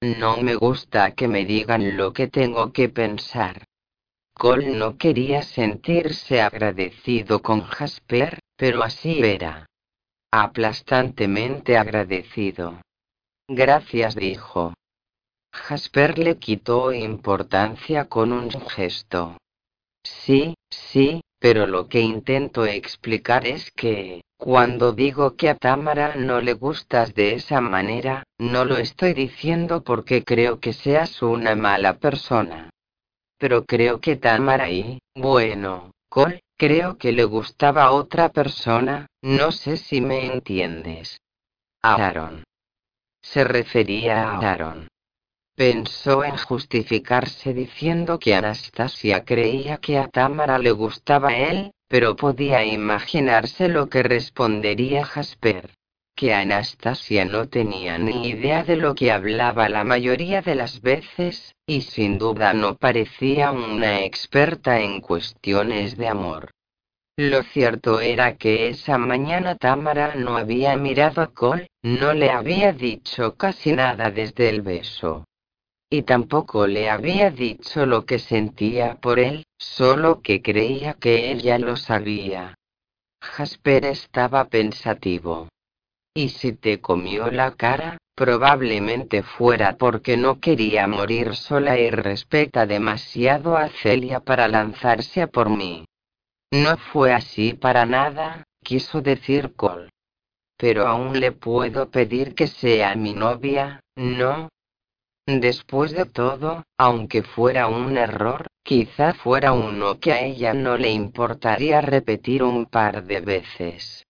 No 0.00 0.36
me 0.36 0.54
gusta 0.54 1.10
que 1.10 1.26
me 1.26 1.44
digan 1.44 1.96
lo 1.96 2.12
que 2.12 2.28
tengo 2.28 2.72
que 2.72 2.88
pensar. 2.88 3.64
Cole 4.32 4.70
no 4.70 4.96
quería 4.96 5.42
sentirse 5.42 6.40
agradecido 6.40 7.42
con 7.42 7.62
Jasper, 7.62 8.38
pero 8.56 8.84
así 8.84 9.20
era. 9.24 9.66
Aplastantemente 10.30 11.76
agradecido. 11.76 12.80
Gracias, 13.48 14.14
dijo. 14.14 14.74
Jasper 15.58 16.18
le 16.18 16.38
quitó 16.38 16.92
importancia 16.92 18.08
con 18.08 18.32
un 18.32 18.50
gesto. 18.50 19.36
Sí, 20.02 20.54
sí, 20.70 21.20
pero 21.38 21.66
lo 21.66 21.88
que 21.88 22.00
intento 22.00 22.64
explicar 22.64 23.46
es 23.46 23.70
que, 23.72 24.22
cuando 24.38 24.92
digo 24.92 25.36
que 25.36 25.48
a 25.48 25.56
Tamara 25.56 26.14
no 26.16 26.40
le 26.40 26.54
gustas 26.54 27.14
de 27.14 27.34
esa 27.34 27.60
manera, 27.60 28.24
no 28.38 28.64
lo 28.64 28.76
estoy 28.76 29.12
diciendo 29.12 29.82
porque 29.82 30.24
creo 30.24 30.60
que 30.60 30.72
seas 30.72 31.22
una 31.22 31.54
mala 31.54 31.98
persona. 31.98 32.70
Pero 33.38 33.64
creo 33.64 34.00
que 34.00 34.16
Tamara 34.16 34.70
y, 34.70 35.00
bueno, 35.14 35.92
Cole, 36.08 36.40
creo 36.56 36.98
que 36.98 37.12
le 37.12 37.24
gustaba 37.24 37.90
otra 37.92 38.30
persona, 38.30 39.06
no 39.22 39.52
sé 39.52 39.76
si 39.76 40.00
me 40.00 40.26
entiendes. 40.26 41.18
A 41.82 41.94
Aaron. 41.94 42.44
Se 43.20 43.44
refería 43.44 44.30
a 44.30 44.38
Aaron. 44.38 44.88
Pensó 45.58 46.22
en 46.22 46.36
justificarse 46.36 47.52
diciendo 47.52 48.20
que 48.20 48.36
Anastasia 48.36 49.24
creía 49.24 49.78
que 49.78 49.98
a 49.98 50.06
Tamara 50.06 50.56
le 50.60 50.70
gustaba 50.70 51.36
él, 51.36 51.72
pero 51.88 52.14
podía 52.14 52.64
imaginarse 52.64 53.68
lo 53.68 53.88
que 53.88 54.04
respondería 54.04 55.04
Jasper. 55.04 55.74
Que 56.14 56.32
Anastasia 56.32 57.24
no 57.24 57.48
tenía 57.48 57.98
ni 57.98 58.28
idea 58.28 58.62
de 58.62 58.76
lo 58.76 58.94
que 58.94 59.10
hablaba 59.10 59.68
la 59.68 59.82
mayoría 59.82 60.42
de 60.42 60.54
las 60.54 60.80
veces, 60.80 61.56
y 61.66 61.80
sin 61.80 62.18
duda 62.18 62.52
no 62.52 62.76
parecía 62.76 63.50
una 63.50 64.04
experta 64.04 64.78
en 64.80 65.00
cuestiones 65.00 65.96
de 65.96 66.06
amor. 66.06 66.52
Lo 67.16 67.42
cierto 67.42 68.00
era 68.00 68.36
que 68.36 68.68
esa 68.68 68.96
mañana 68.96 69.56
Tamara 69.56 70.14
no 70.14 70.36
había 70.36 70.76
mirado 70.76 71.20
a 71.20 71.26
Cole, 71.34 71.66
no 71.82 72.12
le 72.12 72.30
había 72.30 72.72
dicho 72.72 73.34
casi 73.34 73.72
nada 73.72 74.12
desde 74.12 74.50
el 74.50 74.62
beso 74.62 75.24
y 75.90 76.02
tampoco 76.02 76.66
le 76.66 76.90
había 76.90 77.30
dicho 77.30 77.86
lo 77.86 78.04
que 78.04 78.18
sentía 78.18 78.96
por 78.96 79.18
él, 79.18 79.44
solo 79.58 80.20
que 80.20 80.42
creía 80.42 80.94
que 80.94 81.30
ella 81.32 81.58
lo 81.58 81.76
sabía. 81.76 82.54
Jasper 83.22 83.86
estaba 83.86 84.44
pensativo. 84.46 85.48
¿Y 86.14 86.30
si 86.30 86.52
te 86.52 86.80
comió 86.80 87.30
la 87.30 87.52
cara? 87.52 87.98
Probablemente 88.14 89.22
fuera 89.22 89.76
porque 89.76 90.16
no 90.16 90.40
quería 90.40 90.86
morir 90.88 91.36
sola 91.36 91.78
y 91.78 91.90
respeta 91.90 92.66
demasiado 92.66 93.56
a 93.56 93.68
Celia 93.68 94.20
para 94.20 94.48
lanzarse 94.48 95.22
a 95.22 95.28
por 95.28 95.48
mí. 95.48 95.84
No 96.50 96.76
fue 96.76 97.12
así 97.12 97.54
para 97.54 97.86
nada, 97.86 98.44
quiso 98.64 99.00
decir 99.00 99.54
Cole. 99.54 99.90
Pero 100.56 100.88
aún 100.88 101.20
le 101.20 101.30
puedo 101.30 101.90
pedir 101.90 102.34
que 102.34 102.48
sea 102.48 102.96
mi 102.96 103.14
novia, 103.14 103.80
¿no? 103.94 104.48
Después 105.30 105.92
de 105.92 106.06
todo, 106.06 106.64
aunque 106.78 107.22
fuera 107.22 107.66
un 107.66 107.98
error, 107.98 108.46
quizá 108.62 109.12
fuera 109.12 109.52
uno 109.52 110.00
que 110.00 110.12
a 110.12 110.22
ella 110.22 110.54
no 110.54 110.78
le 110.78 110.90
importaría 110.90 111.82
repetir 111.82 112.42
un 112.42 112.64
par 112.64 113.04
de 113.04 113.20
veces. 113.20 114.06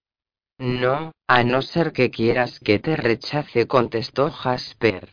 No, 0.58 1.10
a 1.26 1.42
no 1.42 1.62
ser 1.62 1.92
que 1.92 2.12
quieras 2.12 2.60
que 2.60 2.78
te 2.78 2.94
rechace, 2.94 3.66
contestó 3.66 4.30
Jasper. 4.30 5.12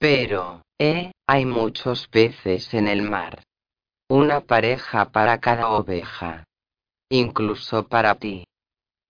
Pero, 0.00 0.62
eh, 0.76 1.12
hay 1.28 1.44
muchos 1.44 2.08
peces 2.08 2.74
en 2.74 2.88
el 2.88 3.02
mar. 3.02 3.44
Una 4.08 4.40
pareja 4.40 5.12
para 5.12 5.38
cada 5.38 5.68
oveja. 5.68 6.42
Incluso 7.10 7.86
para 7.86 8.16
ti. 8.16 8.42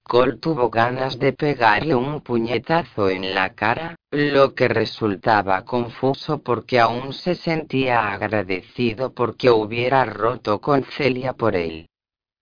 Cole 0.09 0.38
tuvo 0.38 0.70
ganas 0.70 1.18
de 1.18 1.34
pegarle 1.34 1.94
un 1.94 2.22
puñetazo 2.22 3.11
en 3.11 3.34
la 3.34 3.52
cara, 3.52 3.94
lo 4.11 4.54
que 4.54 4.66
resultaba 4.66 5.66
confuso 5.66 6.42
porque 6.42 6.80
aún 6.80 7.12
se 7.12 7.34
sentía 7.34 8.11
agradecido 8.14 9.12
porque 9.12 9.50
hubiera 9.50 10.06
roto 10.06 10.62
con 10.62 10.82
Celia 10.84 11.34
por 11.34 11.56
él. 11.56 11.90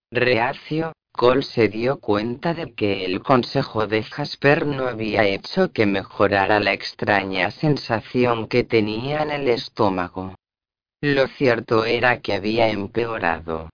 Reacio, 0.09 0.93
Cole 1.11 1.43
se 1.43 1.67
dio 1.67 1.99
cuenta 1.99 2.53
de 2.53 2.73
que 2.73 3.03
el 3.03 3.21
consejo 3.21 3.85
de 3.85 4.01
Jasper 4.01 4.65
no 4.65 4.87
había 4.87 5.25
hecho 5.25 5.73
que 5.73 5.85
mejorara 5.85 6.61
la 6.61 6.71
extraña 6.71 7.51
sensación 7.51 8.47
que 8.47 8.63
tenía 8.63 9.23
en 9.23 9.31
el 9.31 9.49
estómago. 9.49 10.35
Lo 11.01 11.27
cierto 11.27 11.83
era 11.83 12.21
que 12.21 12.33
había 12.33 12.69
empeorado. 12.69 13.67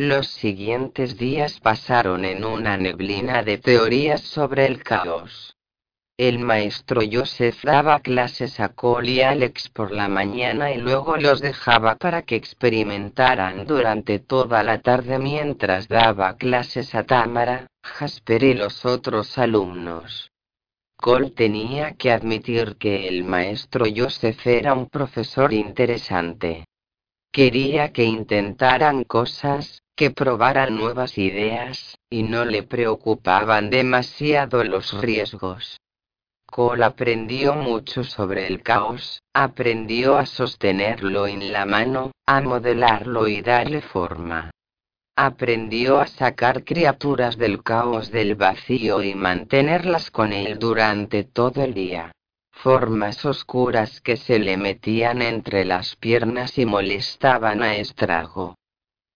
Los 0.00 0.28
siguientes 0.28 1.18
días 1.18 1.58
pasaron 1.58 2.24
en 2.24 2.44
una 2.44 2.76
neblina 2.76 3.42
de 3.42 3.58
teorías 3.58 4.20
sobre 4.20 4.64
el 4.64 4.84
caos. 4.84 5.56
El 6.16 6.38
maestro 6.38 7.00
Joseph 7.10 7.64
daba 7.64 7.98
clases 7.98 8.60
a 8.60 8.68
Cole 8.68 9.10
y 9.10 9.22
Alex 9.22 9.68
por 9.70 9.90
la 9.90 10.06
mañana 10.06 10.70
y 10.70 10.78
luego 10.78 11.16
los 11.16 11.40
dejaba 11.40 11.96
para 11.96 12.22
que 12.22 12.36
experimentaran 12.36 13.66
durante 13.66 14.20
toda 14.20 14.62
la 14.62 14.78
tarde 14.82 15.18
mientras 15.18 15.88
daba 15.88 16.36
clases 16.36 16.94
a 16.94 17.02
Tamara, 17.02 17.66
Jasper 17.82 18.44
y 18.44 18.54
los 18.54 18.84
otros 18.86 19.36
alumnos. 19.36 20.30
Cole 20.96 21.30
tenía 21.30 21.94
que 21.94 22.12
admitir 22.12 22.76
que 22.76 23.08
el 23.08 23.24
maestro 23.24 23.84
Joseph 23.92 24.46
era 24.46 24.74
un 24.74 24.86
profesor 24.86 25.52
interesante. 25.52 26.66
Quería 27.32 27.92
que 27.92 28.04
intentaran 28.04 29.02
cosas, 29.02 29.82
que 29.98 30.12
probaran 30.12 30.76
nuevas 30.76 31.18
ideas, 31.18 31.98
y 32.08 32.22
no 32.22 32.44
le 32.44 32.62
preocupaban 32.62 33.68
demasiado 33.68 34.62
los 34.62 34.98
riesgos. 35.00 35.80
Cole 36.46 36.84
aprendió 36.84 37.56
mucho 37.56 38.04
sobre 38.04 38.46
el 38.46 38.62
caos, 38.62 39.20
aprendió 39.34 40.16
a 40.16 40.24
sostenerlo 40.24 41.26
en 41.26 41.52
la 41.52 41.66
mano, 41.66 42.12
a 42.26 42.40
modelarlo 42.40 43.26
y 43.26 43.42
darle 43.42 43.80
forma. 43.80 44.52
Aprendió 45.16 45.98
a 45.98 46.06
sacar 46.06 46.62
criaturas 46.62 47.36
del 47.36 47.64
caos 47.64 48.12
del 48.12 48.36
vacío 48.36 49.02
y 49.02 49.16
mantenerlas 49.16 50.12
con 50.12 50.32
él 50.32 50.60
durante 50.60 51.24
todo 51.24 51.64
el 51.64 51.74
día. 51.74 52.12
Formas 52.52 53.24
oscuras 53.24 54.00
que 54.00 54.16
se 54.16 54.38
le 54.38 54.56
metían 54.56 55.22
entre 55.22 55.64
las 55.64 55.96
piernas 55.96 56.56
y 56.56 56.66
molestaban 56.66 57.64
a 57.64 57.74
Estrago. 57.74 58.54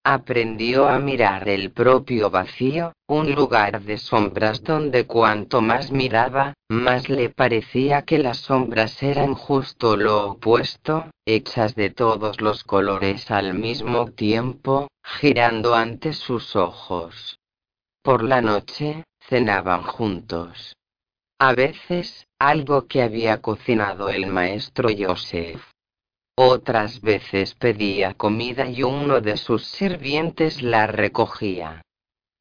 Aprendió 0.05 0.89
a 0.89 0.99
mirar 0.99 1.49
el 1.49 1.71
propio 1.71 2.29
vacío, 2.29 2.93
un 3.07 3.33
lugar 3.37 3.83
de 3.83 3.99
sombras 3.99 4.65
donde 4.65 5.07
cuanto 5.07 5.61
más 5.61 5.93
miraba, 5.93 6.55
más 6.69 7.09
le 7.09 7.31
parecía 7.31 8.03
que 8.03 8.19
las 8.19 8.39
sombras 8.39 9.01
eran 9.01 9.35
justo 9.35 9.97
lo 9.97 10.31
opuesto, 10.31 11.09
hechas 11.25 11.77
de 11.77 11.91
todos 11.91 12.41
los 12.41 12.65
colores 12.65 13.31
al 13.31 13.55
mismo 13.55 14.11
tiempo, 14.11 14.89
girando 15.05 15.77
ante 15.77 16.15
sus 16.15 16.57
ojos. 16.57 17.39
Por 18.03 18.25
la 18.25 18.41
noche, 18.41 19.05
cenaban 19.21 19.85
juntos. 19.85 20.75
A 21.39 21.55
veces, 21.55 22.27
algo 22.41 22.89
que 22.89 23.03
había 23.03 23.41
cocinado 23.41 24.09
el 24.09 24.27
maestro 24.27 24.89
Joseph. 24.99 25.63
Otras 26.35 27.03
veces 27.03 27.55
pedía 27.55 28.15
comida 28.15 28.67
y 28.67 28.83
uno 28.83 29.21
de 29.21 29.37
sus 29.37 29.67
sirvientes 29.67 30.63
la 30.63 30.87
recogía. 30.87 31.83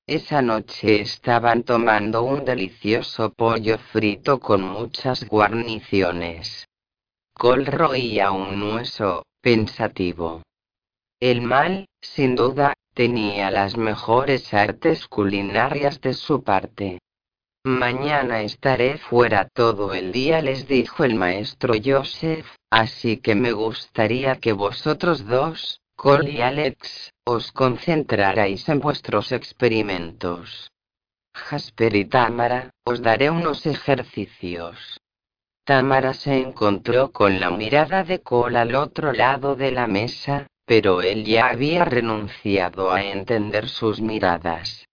Esa 0.07 0.41
noche 0.41 1.01
estaban 1.01 1.63
tomando 1.63 2.23
un 2.23 2.45
delicioso 2.45 3.33
pollo 3.33 3.77
frito 3.77 4.39
con 4.39 4.61
muchas 4.61 5.27
guarniciones. 5.27 6.67
Col 7.33 7.65
roía 7.65 8.31
un 8.31 8.61
hueso, 8.63 9.23
pensativo. 9.41 10.41
El 11.19 11.41
mal, 11.41 11.85
sin 12.01 12.35
duda, 12.35 12.73
tenía 12.93 13.51
las 13.51 13.77
mejores 13.77 14.53
artes 14.53 15.07
culinarias 15.07 15.99
de 16.01 16.13
su 16.13 16.43
parte. 16.43 16.99
Mañana 17.63 18.41
estaré 18.41 18.97
fuera 18.97 19.47
todo 19.47 19.93
el 19.93 20.11
día, 20.11 20.41
les 20.41 20.67
dijo 20.67 21.03
el 21.03 21.13
maestro 21.13 21.75
Joseph, 21.83 22.47
así 22.71 23.17
que 23.17 23.35
me 23.35 23.51
gustaría 23.51 24.37
que 24.37 24.51
vosotros 24.51 25.27
dos, 25.27 25.79
Cole 25.95 26.31
y 26.31 26.41
Alex, 26.41 27.11
os 27.23 27.51
concentrarais 27.51 28.67
en 28.67 28.79
vuestros 28.79 29.31
experimentos. 29.31 30.71
Jasper 31.35 31.95
y 31.95 32.05
Tamara, 32.05 32.71
os 32.83 33.03
daré 33.03 33.29
unos 33.29 33.67
ejercicios. 33.67 34.99
Tamara 35.63 36.15
se 36.15 36.39
encontró 36.39 37.11
con 37.11 37.39
la 37.39 37.51
mirada 37.51 38.03
de 38.03 38.21
Cole 38.21 38.57
al 38.57 38.73
otro 38.73 39.13
lado 39.13 39.55
de 39.55 39.71
la 39.71 39.85
mesa, 39.85 40.47
pero 40.65 41.03
él 41.03 41.25
ya 41.25 41.49
había 41.49 41.85
renunciado 41.85 42.91
a 42.91 43.03
entender 43.03 43.69
sus 43.69 44.01
miradas. 44.01 44.87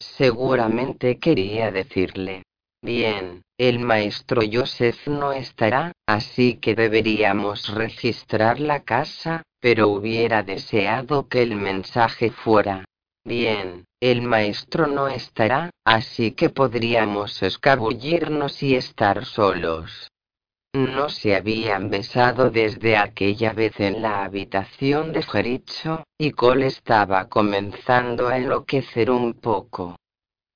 Seguramente 0.00 1.18
quería 1.18 1.70
decirle. 1.70 2.42
Bien, 2.82 3.42
el 3.58 3.78
maestro 3.78 4.40
Joseph 4.50 5.06
no 5.06 5.32
estará, 5.32 5.92
así 6.06 6.54
que 6.54 6.74
deberíamos 6.74 7.68
registrar 7.74 8.58
la 8.58 8.80
casa, 8.80 9.42
pero 9.60 9.88
hubiera 9.88 10.42
deseado 10.42 11.28
que 11.28 11.42
el 11.42 11.54
mensaje 11.54 12.30
fuera. 12.30 12.86
Bien, 13.24 13.84
el 14.00 14.22
maestro 14.22 14.86
no 14.86 15.08
estará, 15.08 15.70
así 15.84 16.32
que 16.32 16.48
podríamos 16.48 17.42
escabullirnos 17.42 18.62
y 18.62 18.76
estar 18.76 19.26
solos. 19.26 20.10
No 20.72 21.08
se 21.08 21.34
habían 21.34 21.90
besado 21.90 22.50
desde 22.50 22.96
aquella 22.96 23.52
vez 23.52 23.80
en 23.80 24.02
la 24.02 24.22
habitación 24.22 25.12
de 25.12 25.22
Jericho, 25.24 26.04
y 26.16 26.30
Cole 26.30 26.66
estaba 26.66 27.28
comenzando 27.28 28.28
a 28.28 28.36
enloquecer 28.36 29.10
un 29.10 29.34
poco. 29.34 29.96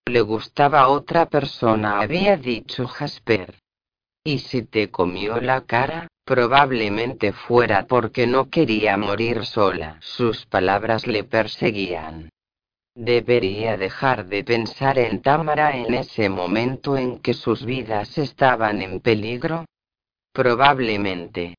Le 0.06 0.20
gustaba 0.20 0.86
otra 0.86 1.26
persona, 1.26 2.00
había 2.00 2.36
dicho 2.36 2.86
Jasper. 2.86 3.56
Y 4.22 4.38
si 4.38 4.62
te 4.62 4.88
comió 4.88 5.40
la 5.40 5.62
cara, 5.62 6.06
probablemente 6.24 7.32
fuera 7.32 7.86
porque 7.88 8.28
no 8.28 8.50
quería 8.50 8.96
morir 8.96 9.44
sola. 9.44 9.98
Sus 10.00 10.46
palabras 10.46 11.08
le 11.08 11.24
perseguían. 11.24 12.30
Debería 12.94 13.76
dejar 13.76 14.26
de 14.26 14.44
pensar 14.44 14.98
en 14.98 15.22
Tamara 15.22 15.76
en 15.76 15.92
ese 15.94 16.28
momento 16.28 16.96
en 16.96 17.18
que 17.18 17.34
sus 17.34 17.64
vidas 17.64 18.16
estaban 18.16 18.80
en 18.80 19.00
peligro, 19.00 19.64
Probablemente. 20.35 21.55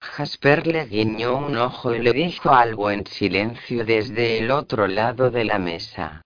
Jasper 0.00 0.68
le 0.68 0.84
guiñó 0.84 1.36
un 1.36 1.56
ojo 1.56 1.92
y 1.92 1.98
le 1.98 2.12
dijo 2.12 2.50
algo 2.50 2.92
en 2.92 3.04
silencio 3.08 3.84
desde 3.84 4.38
el 4.38 4.52
otro 4.52 4.86
lado 4.86 5.32
de 5.32 5.44
la 5.44 5.58
mesa. 5.58 6.22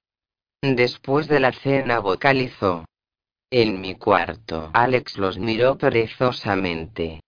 Después 0.60 1.28
de 1.28 1.40
la 1.40 1.52
cena 1.52 2.00
vocalizó. 2.00 2.84
En 3.50 3.80
mi 3.80 3.94
cuarto. 3.94 4.70
Alex 4.74 5.16
los 5.16 5.38
miró 5.38 5.78
perezosamente. 5.78 7.20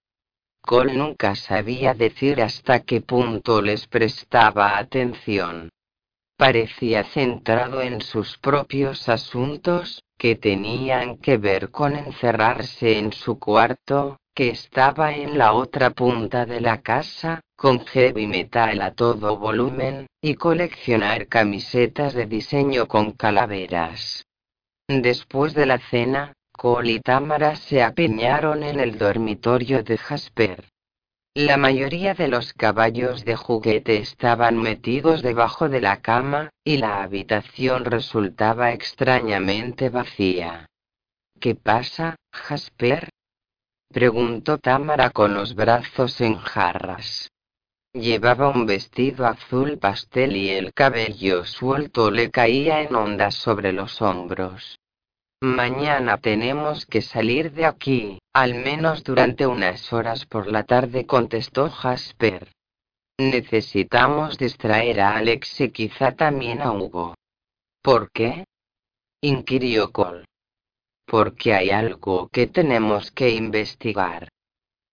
Cole 0.60 0.92
nunca 0.92 1.36
sabía 1.36 1.94
decir 1.94 2.42
hasta 2.42 2.80
qué 2.80 3.00
punto 3.00 3.62
les 3.62 3.86
prestaba 3.86 4.76
atención. 4.76 5.70
Parecía 6.36 7.04
centrado 7.04 7.80
en 7.80 8.02
sus 8.02 8.36
propios 8.36 9.08
asuntos, 9.08 10.04
que 10.18 10.36
tenían 10.36 11.16
que 11.16 11.38
ver 11.38 11.70
con 11.70 11.96
encerrarse 11.96 12.98
en 12.98 13.14
su 13.14 13.38
cuarto, 13.38 14.19
que 14.34 14.48
estaba 14.50 15.12
en 15.12 15.38
la 15.38 15.52
otra 15.52 15.90
punta 15.90 16.46
de 16.46 16.60
la 16.60 16.80
casa, 16.80 17.40
con 17.56 17.84
heavy 17.86 18.26
metal 18.26 18.80
a 18.80 18.92
todo 18.94 19.36
volumen, 19.36 20.06
y 20.22 20.34
coleccionar 20.34 21.26
camisetas 21.26 22.14
de 22.14 22.26
diseño 22.26 22.88
con 22.88 23.12
calaveras. 23.12 24.24
Después 24.88 25.54
de 25.54 25.66
la 25.66 25.78
cena, 25.78 26.32
Cole 26.52 26.92
y 26.92 27.00
Tamara 27.00 27.56
se 27.56 27.82
apiñaron 27.82 28.62
en 28.62 28.80
el 28.80 28.98
dormitorio 28.98 29.82
de 29.82 29.98
Jasper. 29.98 30.64
La 31.34 31.56
mayoría 31.56 32.14
de 32.14 32.26
los 32.26 32.52
caballos 32.54 33.24
de 33.24 33.36
juguete 33.36 33.98
estaban 33.98 34.58
metidos 34.58 35.22
debajo 35.22 35.68
de 35.68 35.80
la 35.80 36.00
cama, 36.00 36.50
y 36.64 36.78
la 36.78 37.02
habitación 37.04 37.84
resultaba 37.84 38.72
extrañamente 38.72 39.90
vacía. 39.90 40.66
¿Qué 41.38 41.54
pasa, 41.54 42.16
Jasper? 42.32 43.09
Preguntó 43.92 44.58
Tamara 44.58 45.10
con 45.10 45.34
los 45.34 45.54
brazos 45.54 46.20
en 46.20 46.36
jarras. 46.36 47.30
Llevaba 47.92 48.48
un 48.48 48.66
vestido 48.66 49.26
azul 49.26 49.78
pastel 49.78 50.36
y 50.36 50.50
el 50.50 50.72
cabello 50.72 51.44
suelto 51.44 52.10
le 52.10 52.30
caía 52.30 52.82
en 52.82 52.94
ondas 52.94 53.34
sobre 53.34 53.72
los 53.72 54.00
hombros. 54.00 54.78
Mañana 55.42 56.18
tenemos 56.18 56.86
que 56.86 57.02
salir 57.02 57.50
de 57.52 57.66
aquí, 57.66 58.18
al 58.32 58.54
menos 58.54 59.02
durante 59.02 59.46
unas 59.46 59.92
horas 59.92 60.24
por 60.26 60.46
la 60.46 60.62
tarde, 60.64 61.06
contestó 61.06 61.68
Jasper. 61.68 62.52
Necesitamos 63.18 64.38
distraer 64.38 65.00
a 65.00 65.16
Alex 65.16 65.60
y 65.62 65.70
quizá 65.70 66.12
también 66.12 66.62
a 66.62 66.72
Hugo. 66.72 67.14
¿Por 67.82 68.10
qué? 68.12 68.44
inquirió 69.20 69.90
Cole. 69.90 70.26
Porque 71.10 71.54
hay 71.54 71.70
algo 71.70 72.28
que 72.28 72.46
tenemos 72.46 73.10
que 73.10 73.30
investigar. 73.30 74.28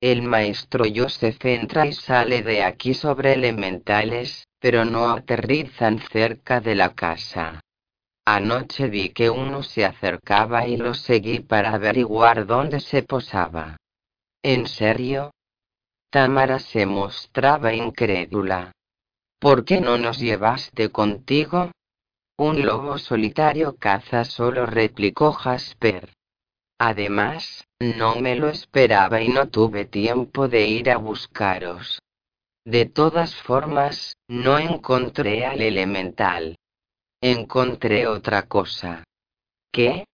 El 0.01 0.24
maestro 0.24 0.86
Joseph 0.91 1.45
entra 1.45 1.86
y 1.86 1.93
sale 1.93 2.41
de 2.41 2.63
aquí 2.63 2.95
sobre 2.95 3.34
elementales, 3.34 4.47
pero 4.59 4.84
no 4.84 5.11
aterrizan 5.11 5.99
cerca 5.99 6.59
de 6.59 6.74
la 6.74 6.95
casa. 6.95 7.61
Anoche 8.26 8.88
vi 8.88 9.09
que 9.09 9.30
uno 9.30 9.61
se 9.61 9.86
acercaba 9.86 10.68
y 10.68 10.78
lo 10.78 10.95
seguí 10.95 11.39
para 11.41 11.76
averiguar 11.76 12.47
dónde 12.47 12.80
se 12.80 13.03
posaba. 13.03 13.78
¿En 14.41 14.65
serio? 14.65 15.36
Tamara 16.09 16.57
se 16.57 16.88
mostraba 16.88 17.74
incrédula. 17.74 18.72
¿Por 19.39 19.65
qué 19.65 19.82
no 19.82 19.99
nos 19.99 20.18
llevaste 20.18 20.89
contigo? 20.89 21.70
Un 22.39 22.63
lobo 22.63 22.99
solitario 22.99 23.77
caza 23.77 24.23
solo, 24.23 24.67
replicó 24.67 25.31
Jasper. 25.31 26.13
Además, 26.77 27.67
no 27.79 28.17
me 28.17 28.35
lo 28.35 28.47
esperaba 28.49 29.23
y 29.23 29.29
no 29.29 29.49
tuve 29.49 29.85
tiempo 29.85 30.47
de 30.47 30.67
ir 30.67 30.91
a 30.91 30.97
buscaros. 30.97 31.99
De 32.63 32.85
todas 32.85 33.35
formas, 33.35 34.17
no 34.27 34.59
encontré 34.59 35.47
al 35.47 35.61
elemental. 35.61 36.57
Encontré 37.21 38.05
otra 38.05 38.43
cosa. 38.43 39.03
¿Qué? 39.71 40.05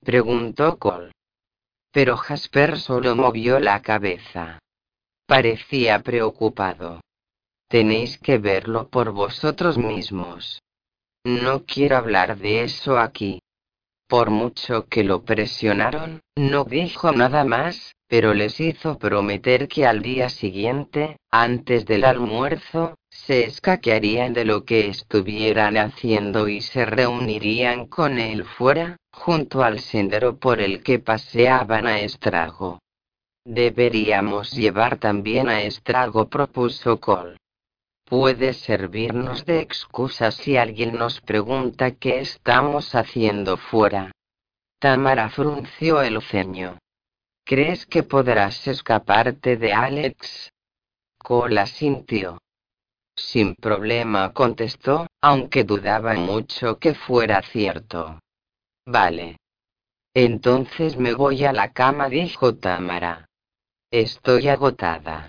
preguntó 0.00 0.76
Cole. 0.78 1.12
Pero 1.92 2.16
Jasper 2.16 2.80
solo 2.80 3.14
movió 3.14 3.60
la 3.60 3.80
cabeza. 3.80 4.58
Parecía 5.26 6.02
preocupado. 6.02 7.00
Tenéis 7.68 8.18
que 8.18 8.38
verlo 8.38 8.88
por 8.88 9.12
vosotros 9.12 9.78
mismos. 9.78 10.63
No 11.24 11.64
quiero 11.64 11.96
hablar 11.96 12.36
de 12.36 12.64
eso 12.64 12.98
aquí. 12.98 13.40
Por 14.06 14.28
mucho 14.28 14.86
que 14.86 15.02
lo 15.02 15.24
presionaron, 15.24 16.20
no 16.36 16.64
dijo 16.64 17.12
nada 17.12 17.44
más, 17.44 17.94
pero 18.06 18.34
les 18.34 18.60
hizo 18.60 18.98
prometer 18.98 19.66
que 19.66 19.86
al 19.86 20.02
día 20.02 20.28
siguiente, 20.28 21.16
antes 21.30 21.86
del 21.86 22.04
almuerzo, 22.04 22.94
se 23.08 23.44
escaquearían 23.44 24.34
de 24.34 24.44
lo 24.44 24.64
que 24.64 24.88
estuvieran 24.88 25.78
haciendo 25.78 26.48
y 26.48 26.60
se 26.60 26.84
reunirían 26.84 27.86
con 27.86 28.18
él 28.18 28.44
fuera, 28.44 28.98
junto 29.10 29.62
al 29.62 29.80
sendero 29.80 30.36
por 30.36 30.60
el 30.60 30.82
que 30.82 30.98
paseaban 30.98 31.86
a 31.86 32.00
Estrago. 32.00 32.80
Deberíamos 33.46 34.52
llevar 34.52 34.98
también 34.98 35.48
a 35.48 35.62
Estrago, 35.62 36.28
propuso 36.28 37.00
Cole. 37.00 37.36
Puede 38.16 38.52
servirnos 38.52 39.44
de 39.44 39.58
excusa 39.58 40.30
si 40.30 40.56
alguien 40.56 40.94
nos 40.94 41.20
pregunta 41.20 41.96
qué 41.96 42.20
estamos 42.20 42.94
haciendo 42.94 43.56
fuera. 43.56 44.12
Tamara 44.78 45.30
frunció 45.30 46.00
el 46.00 46.22
ceño. 46.22 46.78
¿Crees 47.44 47.86
que 47.86 48.04
podrás 48.04 48.68
escaparte 48.68 49.56
de 49.56 49.72
Alex? 49.72 50.52
Cole 51.18 51.66
sintió. 51.66 52.38
Sin 53.16 53.56
problema 53.56 54.32
contestó, 54.32 55.08
aunque 55.20 55.64
dudaba 55.64 56.14
mucho 56.14 56.78
que 56.78 56.94
fuera 56.94 57.42
cierto. 57.42 58.20
Vale. 58.86 59.38
Entonces 60.14 60.96
me 60.96 61.14
voy 61.14 61.44
a 61.46 61.52
la 61.52 61.72
cama, 61.72 62.08
dijo 62.08 62.54
Tamara. 62.54 63.26
Estoy 63.90 64.46
agotada. 64.46 65.28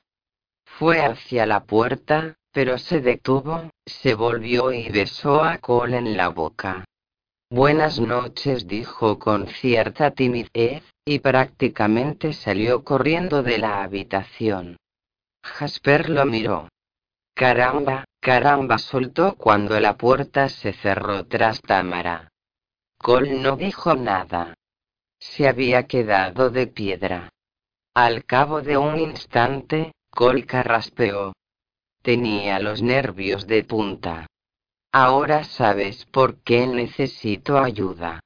Fue 0.77 1.03
hacia 1.03 1.47
la 1.47 1.63
puerta, 1.63 2.36
pero 2.56 2.78
se 2.78 3.01
detuvo, 3.01 3.70
se 3.86 4.16
volvió 4.16 4.72
y 4.72 4.88
besó 4.88 5.43
a 5.43 5.58
Cole 5.58 5.97
en 5.97 6.16
la 6.16 6.30
boca. 6.30 6.86
Buenas 7.49 7.99
noches, 7.99 8.66
dijo 8.66 9.20
con 9.20 9.47
cierta 9.47 10.12
timidez, 10.12 10.82
y 11.03 11.20
prácticamente 11.20 12.32
salió 12.32 12.86
corriendo 12.86 13.43
de 13.43 13.58
la 13.58 13.84
habitación. 13.84 14.78
Jasper 15.43 16.10
lo 16.10 16.26
miró. 16.26 16.70
Caramba, 17.34 18.06
caramba, 18.22 18.78
soltó 18.78 19.36
cuando 19.36 19.78
la 19.82 19.97
puerta 19.97 20.47
se 20.47 20.72
cerró 20.72 21.26
tras 21.26 21.60
Tamara. 21.60 22.30
Cole 22.97 23.34
no 23.34 23.58
dijo 23.58 23.95
nada. 23.95 24.53
Se 25.20 25.49
había 25.49 25.88
quedado 25.88 26.49
de 26.51 26.68
piedra. 26.68 27.28
Al 27.93 28.24
cabo 28.24 28.62
de 28.62 28.78
un 28.78 28.97
instante, 28.97 29.91
Cole 30.10 30.45
carraspeó. 30.45 31.34
Tenía 32.06 32.60
los 32.60 32.84
nervios 32.84 33.47
de 33.47 33.64
punta. 33.64 34.28
Ahora 34.93 35.43
sabes 35.43 36.06
por 36.06 36.38
qué 36.43 36.68
necesito 36.68 37.58
ayuda. 37.58 38.20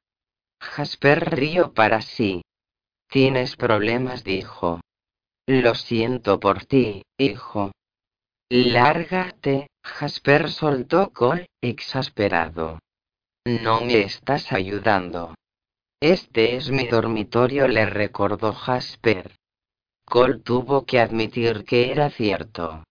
Jasper 0.62 1.38
rió 1.38 1.74
para 1.74 2.02
sí. 2.02 2.42
Tienes 3.10 3.56
problemas, 3.56 4.26
dijo. 4.26 4.82
Lo 5.48 5.76
siento 5.76 6.42
por 6.42 6.66
ti, 6.66 7.04
hijo. 7.18 7.72
Lárgate, 8.50 9.68
Jasper 9.82 10.52
soltó 10.52 11.12
Cole, 11.14 11.48
exasperado. 11.62 12.80
No 13.46 13.80
me 13.80 14.02
estás 14.02 14.52
ayudando. 14.52 15.36
Este 16.02 16.58
es 16.58 16.70
mi 16.70 16.86
dormitorio, 16.86 17.70
le 17.70 17.86
recordó 17.86 18.52
Jasper. 18.52 19.38
Cole 20.04 20.40
tuvo 20.40 20.86
que 20.86 21.00
admitir 21.00 21.64
que 21.64 21.94
era 21.94 22.10
cierto. 22.10 22.84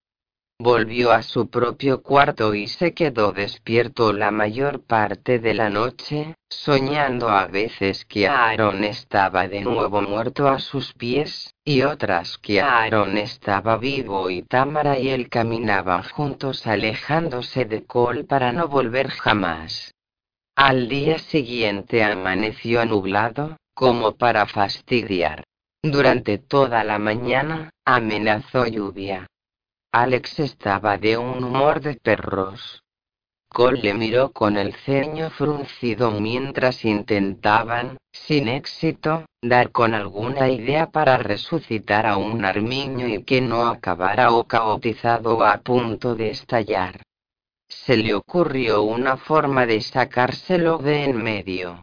Volvió 0.60 1.12
a 1.12 1.22
su 1.22 1.48
propio 1.48 2.02
cuarto 2.02 2.52
y 2.52 2.66
se 2.66 2.92
quedó 2.92 3.30
despierto 3.30 4.12
la 4.12 4.32
mayor 4.32 4.82
parte 4.82 5.38
de 5.38 5.54
la 5.54 5.70
noche, 5.70 6.34
soñando 6.50 7.28
a 7.28 7.46
veces 7.46 8.04
que 8.04 8.26
Aaron 8.26 8.82
estaba 8.82 9.46
de 9.46 9.60
nuevo 9.60 10.02
muerto 10.02 10.48
a 10.48 10.58
sus 10.58 10.94
pies, 10.94 11.54
y 11.64 11.82
otras 11.82 12.38
que 12.38 12.60
Aaron 12.60 13.18
estaba 13.18 13.76
vivo 13.76 14.30
y 14.30 14.42
Tamara 14.42 14.98
y 14.98 15.10
él 15.10 15.28
caminaban 15.28 16.02
juntos 16.02 16.66
alejándose 16.66 17.64
de 17.64 17.84
Cole 17.86 18.24
para 18.24 18.50
no 18.50 18.66
volver 18.66 19.10
jamás. 19.10 19.94
Al 20.56 20.88
día 20.88 21.20
siguiente 21.20 22.02
amaneció 22.02 22.84
nublado, 22.84 23.58
como 23.74 24.16
para 24.16 24.44
fastidiar. 24.46 25.44
Durante 25.84 26.38
toda 26.38 26.82
la 26.82 26.98
mañana, 26.98 27.70
amenazó 27.84 28.66
lluvia. 28.66 29.28
Alex 29.92 30.40
estaba 30.40 30.98
de 30.98 31.16
un 31.16 31.42
humor 31.42 31.80
de 31.80 31.94
perros. 31.94 32.84
Cole 33.48 33.80
le 33.80 33.94
miró 33.94 34.32
con 34.32 34.58
el 34.58 34.74
ceño 34.74 35.30
fruncido 35.30 36.10
mientras 36.10 36.84
intentaban, 36.84 37.96
sin 38.12 38.48
éxito, 38.48 39.24
dar 39.40 39.72
con 39.72 39.94
alguna 39.94 40.50
idea 40.50 40.90
para 40.90 41.16
resucitar 41.16 42.04
a 42.04 42.18
un 42.18 42.44
armiño 42.44 43.08
y 43.08 43.24
que 43.24 43.40
no 43.40 43.66
acabara 43.66 44.30
o 44.32 44.44
caotizado 44.44 45.42
a 45.42 45.56
punto 45.62 46.14
de 46.14 46.32
estallar. 46.32 47.00
Se 47.66 47.96
le 47.96 48.12
ocurrió 48.12 48.82
una 48.82 49.16
forma 49.16 49.64
de 49.64 49.80
sacárselo 49.80 50.76
de 50.76 51.04
en 51.04 51.16
medio. 51.16 51.82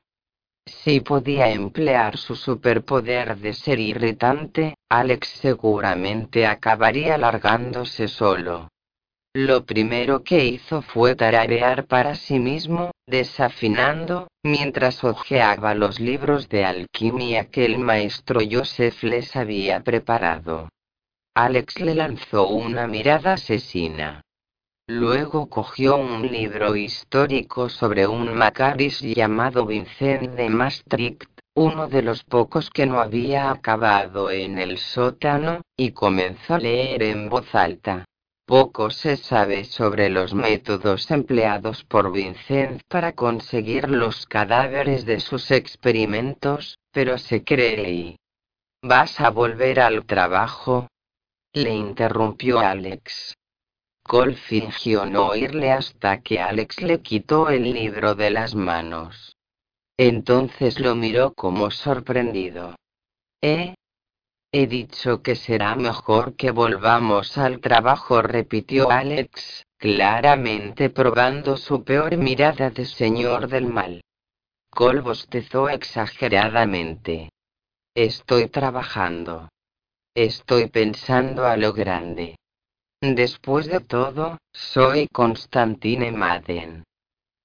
Si 0.67 0.99
podía 0.99 1.49
emplear 1.49 2.17
su 2.17 2.35
superpoder 2.35 3.37
de 3.37 3.53
ser 3.53 3.79
irritante, 3.79 4.75
Alex 4.89 5.27
seguramente 5.27 6.47
acabaría 6.47 7.17
largándose 7.17 8.07
solo. 8.07 8.69
Lo 9.35 9.65
primero 9.65 10.23
que 10.23 10.45
hizo 10.45 10.81
fue 10.81 11.13
tararear 11.15 11.85
para 11.85 12.15
sí 12.15 12.39
mismo, 12.39 12.91
desafinando, 13.05 14.27
mientras 14.43 15.03
hojeaba 15.03 15.75
los 15.75 15.99
libros 15.99 16.49
de 16.49 16.65
alquimia 16.65 17.49
que 17.51 17.65
el 17.65 17.77
maestro 17.77 18.39
Joseph 18.49 19.03
les 19.03 19.35
había 19.35 19.81
preparado. 19.81 20.69
Alex 21.35 21.81
le 21.81 21.95
lanzó 21.95 22.47
una 22.47 22.87
mirada 22.87 23.33
asesina. 23.33 24.21
Luego 24.87 25.49
cogió 25.49 25.97
un 25.97 26.31
libro 26.31 26.75
histórico 26.75 27.69
sobre 27.69 28.05
un 28.05 28.35
Macaris 28.35 29.01
llamado 29.01 29.65
Vincent 29.65 30.35
de 30.35 30.47
Maastricht, 30.47 31.23
uno 31.55 31.87
de 31.87 32.03
los 32.03 32.23
pocos 32.23 32.69
que 32.69 32.85
no 32.85 32.99
había 32.99 33.49
acabado 33.49 34.29
en 34.29 34.59
el 34.59 34.77
sótano, 34.77 35.61
y 35.75 35.91
comenzó 35.91 36.53
a 36.53 36.59
leer 36.59 37.01
en 37.01 37.29
voz 37.29 37.55
alta. 37.55 38.05
Poco 38.45 38.91
se 38.91 39.17
sabe 39.17 39.63
sobre 39.63 40.09
los 40.09 40.35
métodos 40.35 41.09
empleados 41.09 41.83
por 41.83 42.11
Vincent 42.11 42.83
para 42.87 43.13
conseguir 43.13 43.89
los 43.89 44.27
cadáveres 44.27 45.03
de 45.03 45.19
sus 45.19 45.49
experimentos, 45.49 46.77
pero 46.91 47.17
se 47.17 47.43
cree. 47.43 48.17
¿Vas 48.83 49.19
a 49.19 49.31
volver 49.31 49.79
al 49.79 50.05
trabajo? 50.05 50.89
Le 51.53 51.73
interrumpió 51.73 52.59
Alex. 52.59 53.35
Cole 54.07 54.35
fingió 54.35 55.07
no 55.07 55.29
oírle 55.29 55.71
hasta 55.71 56.21
que 56.21 56.39
Alex 56.39 56.79
le 56.83 57.01
quitó 57.01 57.49
el 57.49 57.73
libro 57.73 58.13
de 58.13 58.29
las 58.29 58.53
manos. 58.53 59.35
Entonces 59.97 60.79
lo 60.79 60.93
miró 60.93 61.33
como 61.33 61.71
sorprendido. 61.71 62.75
¿Eh? 63.41 63.73
He 64.51 64.67
dicho 64.67 65.23
que 65.23 65.35
será 65.35 65.75
mejor 65.75 66.35
que 66.35 66.51
volvamos 66.51 67.39
al 67.39 67.59
trabajo, 67.59 68.21
repitió 68.21 68.91
Alex, 68.91 69.63
claramente 69.79 70.91
probando 70.91 71.57
su 71.57 71.83
peor 71.83 72.15
mirada 72.17 72.69
de 72.69 72.85
señor 72.85 73.47
del 73.47 73.65
mal. 73.65 74.03
Cole 74.69 75.01
bostezó 75.01 75.67
exageradamente. 75.67 77.31
Estoy 77.95 78.49
trabajando. 78.49 79.49
Estoy 80.13 80.67
pensando 80.67 81.47
a 81.47 81.57
lo 81.57 81.73
grande. 81.73 82.35
Después 83.13 83.67
de 83.67 83.81
todo, 83.81 84.39
soy 84.51 85.07
Constantine 85.11 86.11
Madden. 86.11 86.83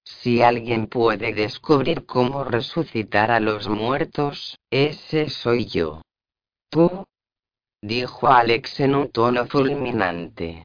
Si 0.04 0.40
alguien 0.40 0.86
puede 0.86 1.34
descubrir 1.34 2.06
cómo 2.06 2.44
resucitar 2.44 3.30
a 3.30 3.40
los 3.40 3.68
muertos, 3.68 4.56
ese 4.70 5.28
soy 5.28 5.66
yo. 5.66 6.00
¿Tú? 6.70 7.04
dijo 7.82 8.28
Alex 8.28 8.80
en 8.80 8.94
un 8.94 9.10
tono 9.10 9.46
fulminante. 9.46 10.64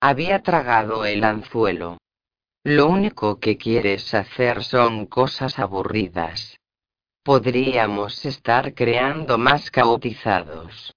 Había 0.00 0.42
tragado 0.42 1.04
el 1.04 1.24
anzuelo. 1.24 1.98
Lo 2.64 2.86
único 2.86 3.38
que 3.38 3.58
quieres 3.58 4.14
hacer 4.14 4.64
son 4.64 5.06
cosas 5.06 5.58
aburridas. 5.58 6.56
Podríamos 7.22 8.24
estar 8.24 8.72
creando 8.72 9.36
más 9.36 9.70
cautizados. 9.70 10.94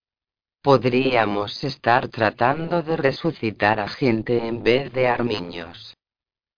Podríamos 0.65 1.63
estar 1.63 2.07
tratando 2.07 2.81
de 2.81 2.97
resucitar 2.97 3.79
a 3.79 3.87
gente 3.87 4.47
en 4.47 4.63
vez 4.63 4.91
de 4.93 5.07
armiños. 5.07 5.93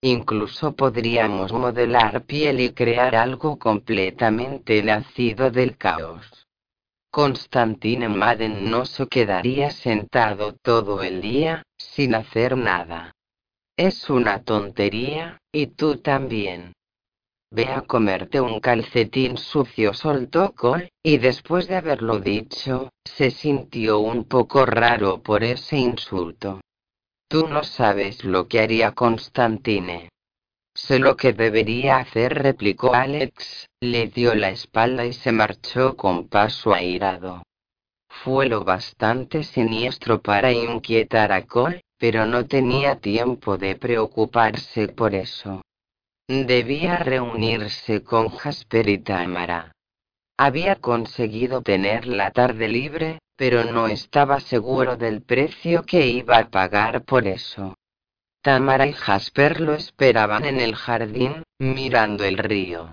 Incluso 0.00 0.74
podríamos 0.74 1.52
modelar 1.52 2.24
piel 2.24 2.60
y 2.60 2.72
crear 2.72 3.14
algo 3.14 3.58
completamente 3.58 4.82
nacido 4.82 5.50
del 5.50 5.76
caos. 5.76 6.46
Constantine 7.10 8.08
Madden 8.08 8.70
no 8.70 8.86
se 8.86 9.06
quedaría 9.08 9.70
sentado 9.72 10.54
todo 10.54 11.02
el 11.02 11.20
día, 11.20 11.62
sin 11.76 12.14
hacer 12.14 12.56
nada. 12.56 13.12
Es 13.76 14.08
una 14.08 14.42
tontería, 14.42 15.36
y 15.52 15.66
tú 15.66 15.98
también. 15.98 16.72
Ve 17.50 17.66
a 17.66 17.80
comerte 17.80 18.40
un 18.40 18.60
calcetín 18.60 19.38
sucio, 19.38 19.94
soltó 19.94 20.52
Cole, 20.54 20.92
y 21.02 21.16
después 21.16 21.66
de 21.66 21.76
haberlo 21.76 22.20
dicho, 22.20 22.90
se 23.04 23.30
sintió 23.30 24.00
un 24.00 24.24
poco 24.24 24.66
raro 24.66 25.22
por 25.22 25.42
ese 25.42 25.78
insulto. 25.78 26.60
Tú 27.28 27.48
no 27.48 27.64
sabes 27.64 28.24
lo 28.24 28.48
que 28.48 28.60
haría 28.60 28.92
Constantine. 28.92 30.10
Sé 30.74 30.98
lo 30.98 31.16
que 31.16 31.32
debería 31.32 31.96
hacer, 31.96 32.34
replicó 32.34 32.94
Alex, 32.94 33.66
le 33.80 34.08
dio 34.08 34.34
la 34.34 34.50
espalda 34.50 35.06
y 35.06 35.12
se 35.12 35.32
marchó 35.32 35.96
con 35.96 36.28
paso 36.28 36.74
airado. 36.74 37.42
Fue 38.08 38.46
lo 38.46 38.62
bastante 38.62 39.42
siniestro 39.42 40.20
para 40.20 40.52
inquietar 40.52 41.32
a 41.32 41.46
Cole, 41.46 41.82
pero 41.98 42.26
no 42.26 42.46
tenía 42.46 43.00
tiempo 43.00 43.56
de 43.56 43.74
preocuparse 43.74 44.88
por 44.88 45.14
eso. 45.14 45.62
Debía 46.30 46.98
reunirse 46.98 48.04
con 48.04 48.28
Jasper 48.28 48.86
y 48.90 48.98
Tamara. 48.98 49.72
Había 50.36 50.76
conseguido 50.76 51.62
tener 51.62 52.06
la 52.06 52.32
tarde 52.32 52.68
libre, 52.68 53.18
pero 53.34 53.64
no 53.64 53.86
estaba 53.86 54.38
seguro 54.38 54.98
del 54.98 55.22
precio 55.22 55.84
que 55.84 56.06
iba 56.06 56.36
a 56.36 56.50
pagar 56.50 57.02
por 57.06 57.26
eso. 57.26 57.76
Tamara 58.42 58.86
y 58.86 58.92
Jasper 58.92 59.62
lo 59.62 59.72
esperaban 59.72 60.44
en 60.44 60.60
el 60.60 60.74
jardín, 60.74 61.44
mirando 61.58 62.24
el 62.24 62.36
río. 62.36 62.92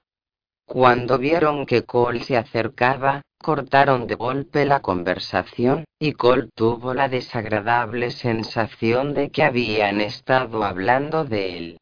Cuando 0.66 1.18
vieron 1.18 1.66
que 1.66 1.84
Cole 1.84 2.24
se 2.24 2.38
acercaba, 2.38 3.22
cortaron 3.38 4.08
de 4.08 4.16
golpe 4.16 4.64
la 4.64 4.80
conversación, 4.80 5.84
y 6.00 6.14
Cole 6.14 6.48
tuvo 6.56 6.94
la 6.94 7.10
desagradable 7.10 8.12
sensación 8.12 9.14
de 9.14 9.30
que 9.30 9.44
habían 9.44 10.00
estado 10.00 10.64
hablando 10.64 11.26
de 11.26 11.58
él. 11.58 11.78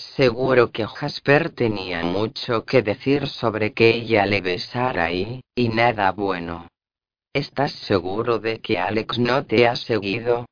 Seguro 0.00 0.72
que 0.72 0.86
Jasper 0.86 1.50
tenía 1.50 2.02
mucho 2.02 2.64
que 2.64 2.80
decir 2.80 3.26
sobre 3.26 3.74
que 3.74 3.90
ella 3.90 4.24
le 4.24 4.40
besara 4.40 5.12
y, 5.12 5.42
y 5.54 5.68
nada 5.68 6.10
bueno. 6.12 6.68
¿Estás 7.34 7.72
seguro 7.72 8.38
de 8.38 8.60
que 8.60 8.78
Alex 8.78 9.18
no 9.18 9.44
te 9.44 9.68
ha 9.68 9.76
seguido? 9.76 10.46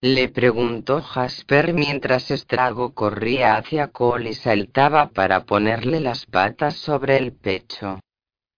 Le 0.00 0.28
preguntó 0.28 1.02
Jasper 1.02 1.72
mientras 1.72 2.32
Estrago 2.32 2.92
corría 2.92 3.56
hacia 3.56 3.92
Cole 3.92 4.30
y 4.30 4.34
saltaba 4.34 5.10
para 5.10 5.44
ponerle 5.44 6.00
las 6.00 6.26
patas 6.26 6.74
sobre 6.74 7.16
el 7.16 7.32
pecho. 7.32 8.00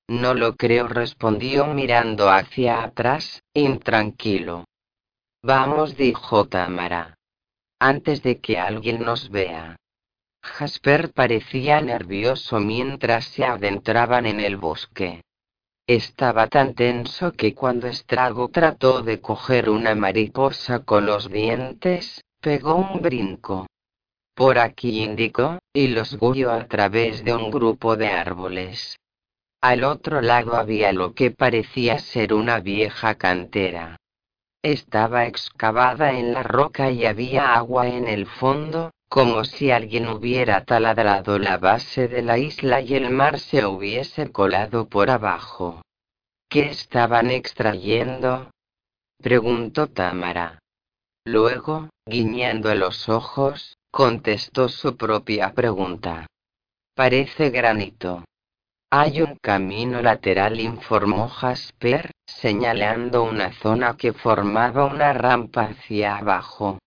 No 0.08 0.32
lo 0.32 0.56
creo, 0.56 0.88
respondió 0.88 1.66
mirando 1.66 2.30
hacia 2.30 2.82
atrás, 2.82 3.42
intranquilo. 3.52 4.64
Vamos, 5.42 5.94
dijo 5.94 6.46
Tamara. 6.46 7.18
Antes 7.78 8.22
de 8.22 8.40
que 8.40 8.58
alguien 8.58 9.02
nos 9.02 9.28
vea. 9.28 9.76
Jasper 10.42 11.12
parecía 11.12 11.80
nervioso 11.80 12.60
mientras 12.60 13.26
se 13.26 13.44
adentraban 13.44 14.26
en 14.26 14.40
el 14.40 14.56
bosque. 14.56 15.22
Estaba 15.86 16.46
tan 16.46 16.74
tenso 16.74 17.32
que 17.32 17.54
cuando 17.54 17.86
Estrago 17.86 18.48
trató 18.48 19.02
de 19.02 19.20
coger 19.20 19.70
una 19.70 19.94
mariposa 19.94 20.80
con 20.80 21.06
los 21.06 21.30
dientes, 21.30 22.22
pegó 22.40 22.76
un 22.76 23.00
brinco. 23.00 23.66
Por 24.34 24.58
aquí 24.58 25.02
indicó, 25.02 25.58
y 25.72 25.88
los 25.88 26.18
guió 26.18 26.50
a 26.52 26.66
través 26.66 27.24
de 27.24 27.34
un 27.34 27.50
grupo 27.50 27.96
de 27.96 28.08
árboles. 28.08 28.96
Al 29.60 29.84
otro 29.84 30.20
lado 30.20 30.56
había 30.56 30.92
lo 30.92 31.14
que 31.14 31.30
parecía 31.30 31.98
ser 31.98 32.34
una 32.34 32.60
vieja 32.60 33.14
cantera. 33.16 33.96
Estaba 34.62 35.26
excavada 35.26 36.12
en 36.12 36.32
la 36.32 36.42
roca 36.42 36.90
y 36.90 37.04
había 37.04 37.54
agua 37.54 37.88
en 37.88 38.08
el 38.08 38.26
fondo, 38.26 38.92
como 39.12 39.44
si 39.44 39.70
alguien 39.70 40.08
hubiera 40.08 40.64
taladrado 40.64 41.38
la 41.38 41.58
base 41.58 42.08
de 42.08 42.22
la 42.22 42.38
isla 42.38 42.80
y 42.80 42.94
el 42.94 43.10
mar 43.10 43.38
se 43.38 43.66
hubiese 43.66 44.32
colado 44.32 44.88
por 44.88 45.10
abajo. 45.10 45.82
¿Qué 46.48 46.70
estaban 46.70 47.30
extrayendo? 47.30 48.50
preguntó 49.22 49.88
Tamara. 49.88 50.60
Luego, 51.26 51.90
guiñando 52.06 52.74
los 52.74 53.10
ojos, 53.10 53.76
contestó 53.90 54.70
su 54.70 54.96
propia 54.96 55.52
pregunta. 55.52 56.26
Parece 56.94 57.50
granito. 57.50 58.24
Hay 58.90 59.20
un 59.20 59.36
camino 59.42 60.00
lateral, 60.00 60.58
informó 60.58 61.28
Jasper, 61.28 62.12
señalando 62.24 63.24
una 63.24 63.52
zona 63.60 63.94
que 63.94 64.14
formaba 64.14 64.86
una 64.86 65.12
rampa 65.12 65.64
hacia 65.64 66.16
abajo. 66.16 66.78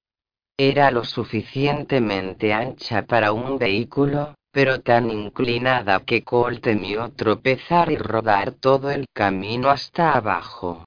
Era 0.58 0.90
lo 0.90 1.04
suficientemente 1.04 2.54
ancha 2.54 3.06
para 3.06 3.34
un 3.34 3.58
vehículo, 3.58 4.36
pero 4.52 4.80
tan 4.80 5.12
inclinada 5.12 6.06
que 6.06 6.24
Cole 6.24 6.62
temió 6.62 7.12
tropezar 7.12 7.92
y 7.92 7.98
rodar 7.98 8.54
todo 8.54 8.90
el 8.90 9.06
camino 9.14 9.70
hasta 9.70 10.14
abajo. 10.14 10.86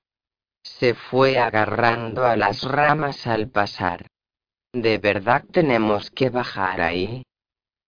Se 0.62 0.94
fue 0.94 1.38
agarrando 1.38 2.24
a 2.24 2.34
las 2.36 2.62
ramas 2.62 3.26
al 3.26 3.50
pasar. 3.50 4.06
¿De 4.72 4.96
verdad 4.96 5.44
tenemos 5.52 6.10
que 6.10 6.30
bajar 6.30 6.80
ahí? 6.80 7.22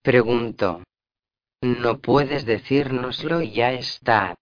preguntó. 0.02 0.82
No 1.62 1.98
puedes 1.98 2.44
decírnoslo 2.44 3.40
y 3.40 3.52
ya 3.52 3.72
está. 3.72 4.34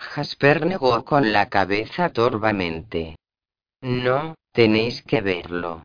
Jasper 0.00 0.64
negó 0.64 1.04
con 1.04 1.32
la 1.32 1.48
cabeza 1.48 2.10
torvamente. 2.10 3.16
No, 3.80 4.36
tenéis 4.52 5.02
que 5.02 5.20
verlo. 5.20 5.82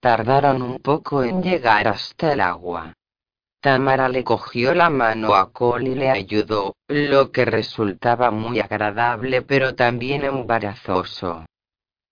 Tardaron 0.00 0.62
un 0.62 0.78
poco 0.78 1.24
en 1.24 1.42
llegar 1.42 1.88
hasta 1.88 2.32
el 2.32 2.40
agua. 2.40 2.94
Tamara 3.60 4.08
le 4.08 4.22
cogió 4.22 4.72
la 4.72 4.90
mano 4.90 5.34
a 5.34 5.50
Cole 5.52 5.90
y 5.90 5.94
le 5.96 6.10
ayudó, 6.10 6.76
lo 6.86 7.32
que 7.32 7.44
resultaba 7.44 8.30
muy 8.30 8.60
agradable 8.60 9.42
pero 9.42 9.74
también 9.74 10.22
embarazoso. 10.22 11.44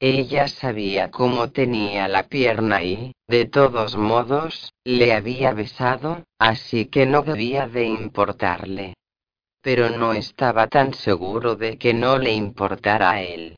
Ella 0.00 0.48
sabía 0.48 1.12
cómo 1.12 1.52
tenía 1.52 2.08
la 2.08 2.24
pierna 2.24 2.82
y, 2.82 3.12
de 3.28 3.44
todos 3.46 3.96
modos, 3.96 4.72
le 4.84 5.14
había 5.14 5.52
besado, 5.52 6.24
así 6.40 6.86
que 6.86 7.06
no 7.06 7.22
debía 7.22 7.68
de 7.68 7.84
importarle. 7.84 8.94
Pero 9.62 9.90
no 9.90 10.12
estaba 10.12 10.66
tan 10.66 10.92
seguro 10.92 11.54
de 11.54 11.78
que 11.78 11.94
no 11.94 12.18
le 12.18 12.32
importara 12.32 13.12
a 13.12 13.22
él. 13.22 13.56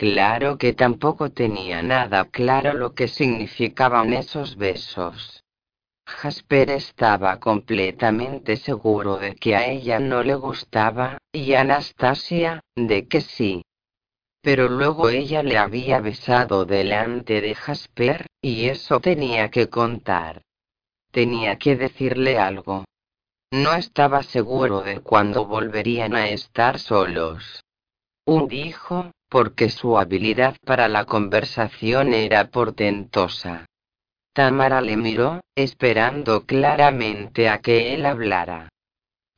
Claro 0.00 0.56
que 0.56 0.72
tampoco 0.72 1.28
tenía 1.28 1.82
nada 1.82 2.24
claro 2.24 2.72
lo 2.72 2.94
que 2.94 3.06
significaban 3.06 4.14
esos 4.14 4.56
besos. 4.56 5.44
Jasper 6.06 6.70
estaba 6.70 7.38
completamente 7.38 8.56
seguro 8.56 9.18
de 9.18 9.34
que 9.34 9.54
a 9.56 9.66
ella 9.66 10.00
no 10.00 10.22
le 10.22 10.36
gustaba, 10.36 11.18
y 11.30 11.52
Anastasia, 11.52 12.62
de 12.76 13.08
que 13.08 13.20
sí. 13.20 13.60
Pero 14.40 14.70
luego 14.70 15.10
ella 15.10 15.42
le 15.42 15.58
había 15.58 16.00
besado 16.00 16.64
delante 16.64 17.42
de 17.42 17.54
Jasper, 17.54 18.24
y 18.40 18.70
eso 18.70 19.00
tenía 19.00 19.50
que 19.50 19.68
contar. 19.68 20.40
Tenía 21.10 21.58
que 21.58 21.76
decirle 21.76 22.38
algo. 22.38 22.86
No 23.50 23.74
estaba 23.74 24.22
seguro 24.22 24.80
de 24.80 25.00
cuándo 25.00 25.44
volverían 25.44 26.14
a 26.14 26.30
estar 26.30 26.78
solos. 26.78 27.62
Un 28.24 28.48
dijo, 28.48 29.10
porque 29.30 29.70
su 29.70 29.96
habilidad 29.96 30.56
para 30.66 30.88
la 30.88 31.04
conversación 31.06 32.12
era 32.12 32.50
portentosa. 32.50 33.64
Tamara 34.34 34.80
le 34.80 34.96
miró, 34.96 35.40
esperando 35.54 36.44
claramente 36.44 37.48
a 37.48 37.60
que 37.60 37.94
él 37.94 38.04
hablara. 38.06 38.68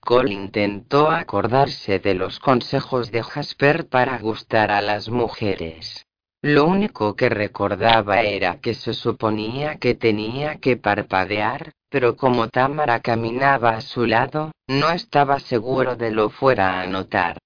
Cole 0.01 0.33
intentó 0.33 1.11
acordarse 1.11 1.99
de 1.99 2.15
los 2.15 2.41
consejos 2.41 3.13
de 3.13 3.23
Jasper 3.23 3.89
para 3.89 4.19
gustar 4.19 4.71
a 4.71 4.81
las 4.81 5.09
mujeres. 5.11 6.05
Lo 6.41 6.65
único 6.65 7.15
que 7.15 7.29
recordaba 7.29 8.23
era 8.23 8.61
que 8.61 8.75
se 8.75 8.95
suponía 8.95 9.77
que 9.77 9.95
tenía 9.95 10.57
que 10.57 10.77
parpadear, 10.77 11.73
pero 11.89 12.17
como 12.17 12.49
Tamara 12.49 13.01
caminaba 13.01 13.77
a 13.77 13.81
su 13.81 14.07
lado, 14.07 14.51
no 14.67 14.91
estaba 14.91 15.39
seguro 15.39 15.95
de 15.97 16.11
lo 16.11 16.31
fuera 16.31 16.81
a 16.81 16.87
notar. 16.87 17.39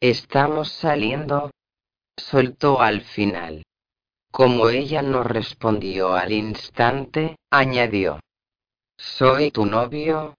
Estamos 0.00 0.68
saliendo, 0.68 1.50
soltó 2.18 2.80
al 2.80 3.00
final. 3.00 3.62
Como 4.30 4.68
ella 4.68 5.02
no 5.02 5.22
respondió 5.22 6.14
al 6.14 6.32
instante, 6.32 7.36
añadió. 7.50 8.20
¿Soy 8.96 9.50
tu 9.50 9.64
novio? 9.64 10.34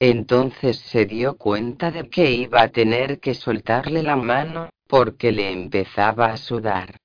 Entonces 0.00 0.78
se 0.78 1.04
dio 1.04 1.36
cuenta 1.36 1.90
de 1.90 2.08
que 2.08 2.30
iba 2.30 2.62
a 2.62 2.68
tener 2.68 3.20
que 3.20 3.34
soltarle 3.34 4.02
la 4.02 4.16
mano, 4.16 4.70
porque 4.86 5.32
le 5.32 5.50
empezaba 5.52 6.26
a 6.26 6.36
sudar. 6.36 6.96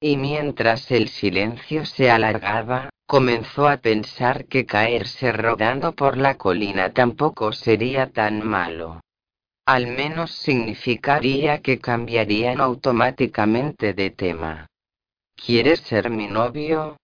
Y 0.00 0.18
mientras 0.18 0.90
el 0.90 1.08
silencio 1.08 1.86
se 1.86 2.10
alargaba, 2.10 2.90
comenzó 3.06 3.68
a 3.68 3.78
pensar 3.78 4.44
que 4.44 4.66
caerse 4.66 5.32
rodando 5.32 5.92
por 5.92 6.18
la 6.18 6.36
colina 6.36 6.92
tampoco 6.92 7.52
sería 7.52 8.10
tan 8.10 8.46
malo. 8.46 9.00
Al 9.68 9.88
menos 9.88 10.30
significaría 10.30 11.60
que 11.60 11.80
cambiarían 11.80 12.60
automáticamente 12.60 13.94
de 13.94 14.10
tema. 14.10 14.68
¿Quieres 15.34 15.80
ser 15.80 16.08
mi 16.08 16.28
novio? 16.28 16.98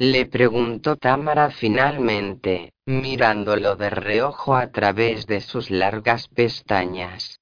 Le 0.00 0.26
preguntó 0.26 0.96
Tamara 0.96 1.50
finalmente, 1.50 2.72
mirándolo 2.86 3.76
de 3.76 3.90
reojo 3.90 4.56
a 4.56 4.72
través 4.72 5.28
de 5.28 5.40
sus 5.40 5.70
largas 5.70 6.26
pestañas. 6.26 7.38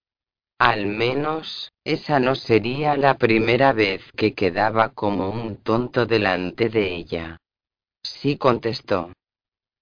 Al 0.59 0.85
menos, 0.85 1.73
esa 1.83 2.21
no 2.21 2.35
sería 2.35 2.99
la 2.99 3.17
primera 3.17 3.73
vez 3.73 4.03
que 4.15 4.35
quedaba 4.35 4.91
como 4.91 5.31
un 5.31 5.57
tonto 5.63 6.05
delante 6.05 6.69
de 6.69 6.97
ella. 6.97 7.39
Sí 8.03 8.37
contestó. 8.37 9.11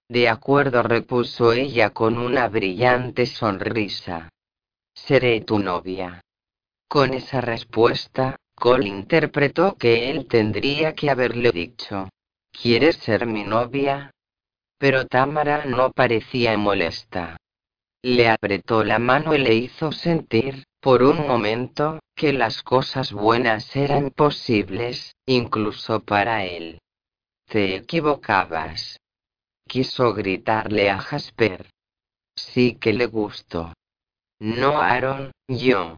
De 0.08 0.28
acuerdo, 0.28 0.84
repuso 0.84 1.52
ella 1.52 1.90
con 1.90 2.16
una 2.16 2.48
brillante 2.48 3.26
sonrisa 3.26 4.30
seré 5.06 5.40
tu 5.40 5.58
novia. 5.58 6.20
Con 6.88 7.14
esa 7.14 7.40
respuesta, 7.40 8.36
Cole 8.54 8.88
interpretó 8.88 9.76
que 9.76 10.10
él 10.10 10.26
tendría 10.26 10.94
que 10.94 11.10
haberle 11.10 11.52
dicho, 11.52 12.08
¿quieres 12.50 12.96
ser 12.96 13.26
mi 13.26 13.44
novia? 13.44 14.10
Pero 14.78 15.06
Tamara 15.06 15.64
no 15.64 15.92
parecía 15.92 16.56
molesta. 16.56 17.36
Le 18.02 18.28
apretó 18.28 18.84
la 18.84 18.98
mano 18.98 19.34
y 19.34 19.38
le 19.38 19.54
hizo 19.54 19.92
sentir, 19.92 20.64
por 20.80 21.02
un 21.02 21.26
momento, 21.26 21.98
que 22.14 22.32
las 22.32 22.62
cosas 22.62 23.12
buenas 23.12 23.74
eran 23.76 24.10
posibles, 24.10 25.12
incluso 25.26 26.00
para 26.00 26.44
él. 26.44 26.78
Te 27.46 27.76
equivocabas. 27.76 28.98
Quiso 29.66 30.14
gritarle 30.14 30.90
a 30.90 30.98
Jasper. 30.98 31.68
Sí 32.36 32.76
que 32.80 32.92
le 32.92 33.06
gustó. 33.06 33.72
No 34.40 34.80
Aaron, 34.80 35.32
yo. 35.48 35.96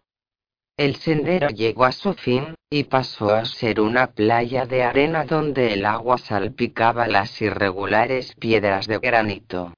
El 0.77 0.95
sendero 0.95 1.49
llegó 1.49 1.85
a 1.85 1.91
su 1.91 2.13
fin, 2.13 2.55
y 2.69 2.85
pasó 2.85 3.35
a 3.35 3.45
ser 3.45 3.79
una 3.79 4.07
playa 4.07 4.65
de 4.65 4.83
arena 4.83 5.25
donde 5.25 5.73
el 5.73 5.85
agua 5.85 6.17
salpicaba 6.17 7.07
las 7.07 7.39
irregulares 7.41 8.33
piedras 8.39 8.87
de 8.87 8.97
granito. 8.97 9.73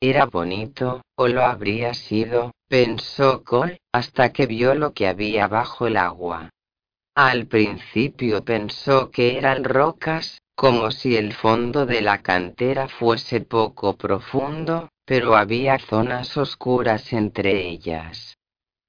Era 0.00 0.26
bonito, 0.26 1.02
o 1.14 1.28
lo 1.28 1.44
habría 1.44 1.94
sido, 1.94 2.50
pensó 2.68 3.44
Cole, 3.44 3.80
hasta 3.92 4.32
que 4.32 4.46
vio 4.46 4.74
lo 4.74 4.94
que 4.94 5.06
había 5.06 5.46
bajo 5.46 5.86
el 5.86 5.96
agua. 5.96 6.50
Al 7.14 7.46
principio 7.46 8.42
pensó 8.42 9.10
que 9.10 9.38
eran 9.38 9.62
rocas, 9.62 10.40
como 10.56 10.90
si 10.90 11.16
el 11.16 11.34
fondo 11.34 11.86
de 11.86 12.00
la 12.00 12.22
cantera 12.22 12.88
fuese 12.88 13.42
poco 13.42 13.96
profundo, 13.96 14.88
pero 15.04 15.36
había 15.36 15.78
zonas 15.78 16.36
oscuras 16.36 17.12
entre 17.12 17.68
ellas. 17.68 18.38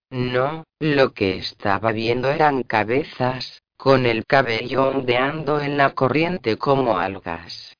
No, 0.10 0.64
lo 0.80 1.14
que 1.14 1.38
estaba 1.38 1.92
viendo 1.92 2.30
eran 2.30 2.64
cabezas, 2.64 3.64
con 3.78 4.06
el 4.06 4.26
cabello 4.26 4.90
ondeando 4.90 5.60
en 5.60 5.76
la 5.78 5.96
corriente 5.96 6.58
como 6.58 7.00
algas. 7.00 7.76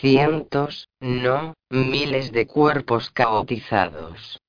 Cientos, 0.00 0.88
no, 1.00 1.54
miles 1.70 2.32
de 2.32 2.46
cuerpos 2.46 3.10
caotizados. 3.10 4.40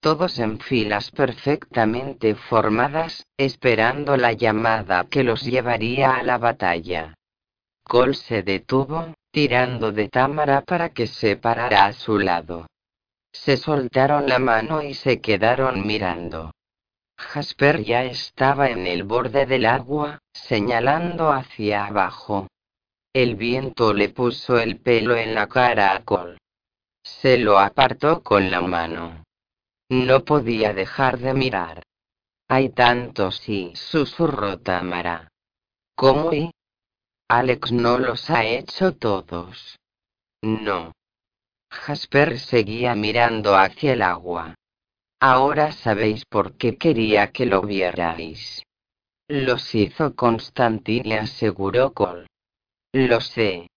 Todos 0.00 0.38
en 0.38 0.58
filas 0.58 1.10
perfectamente 1.10 2.34
formadas, 2.34 3.26
esperando 3.36 4.16
la 4.16 4.32
llamada 4.32 5.04
que 5.04 5.22
los 5.22 5.42
llevaría 5.42 6.16
a 6.16 6.22
la 6.22 6.38
batalla. 6.38 7.14
Cole 7.84 8.14
se 8.14 8.42
detuvo, 8.42 9.14
tirando 9.30 9.92
de 9.92 10.08
Támara 10.08 10.62
para 10.62 10.90
que 10.90 11.06
se 11.06 11.36
parara 11.36 11.86
a 11.86 11.92
su 11.92 12.18
lado. 12.18 12.66
Se 13.32 13.56
soltaron 13.56 14.28
la 14.28 14.38
mano 14.38 14.82
y 14.82 14.94
se 14.94 15.20
quedaron 15.20 15.86
mirando. 15.86 16.52
Jasper 17.16 17.84
ya 17.84 18.04
estaba 18.04 18.70
en 18.70 18.86
el 18.86 19.04
borde 19.04 19.46
del 19.46 19.66
agua, 19.66 20.18
señalando 20.32 21.30
hacia 21.30 21.86
abajo. 21.86 22.48
El 23.12 23.36
viento 23.36 23.92
le 23.92 24.08
puso 24.08 24.58
el 24.58 24.80
pelo 24.80 25.16
en 25.16 25.34
la 25.34 25.48
cara 25.48 25.94
a 25.94 26.04
Cole. 26.04 26.38
Se 27.02 27.38
lo 27.38 27.58
apartó 27.58 28.22
con 28.22 28.50
la 28.50 28.60
mano. 28.60 29.24
No 29.90 30.24
podía 30.24 30.72
dejar 30.72 31.18
de 31.18 31.34
mirar. 31.34 31.82
Hay 32.48 32.70
tantos 32.70 33.38
sí, 33.38 33.72
susurró 33.74 34.58
Tamara. 34.58 35.28
¿Cómo 35.94 36.32
y? 36.32 36.50
Alex 37.30 37.70
no 37.70 37.96
los 37.96 38.28
ha 38.28 38.44
hecho 38.44 38.96
todos. 38.96 39.78
No. 40.42 40.90
Jasper 41.70 42.40
seguía 42.40 42.96
mirando 42.96 43.54
hacia 43.54 43.92
el 43.92 44.02
agua. 44.02 44.56
Ahora 45.20 45.70
sabéis 45.70 46.24
por 46.24 46.56
qué 46.56 46.76
quería 46.76 47.30
que 47.30 47.46
lo 47.46 47.62
vierais. 47.62 48.64
Los 49.28 49.76
hizo 49.76 50.16
Constantine, 50.16 51.20
aseguró 51.20 51.92
Cole. 51.92 52.26
Lo 52.92 53.20
sé. 53.20 53.68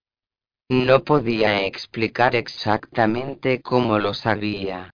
No 0.68 1.04
podía 1.04 1.64
explicar 1.64 2.34
exactamente 2.34 3.62
cómo 3.62 4.00
lo 4.00 4.14
sabía. 4.14 4.90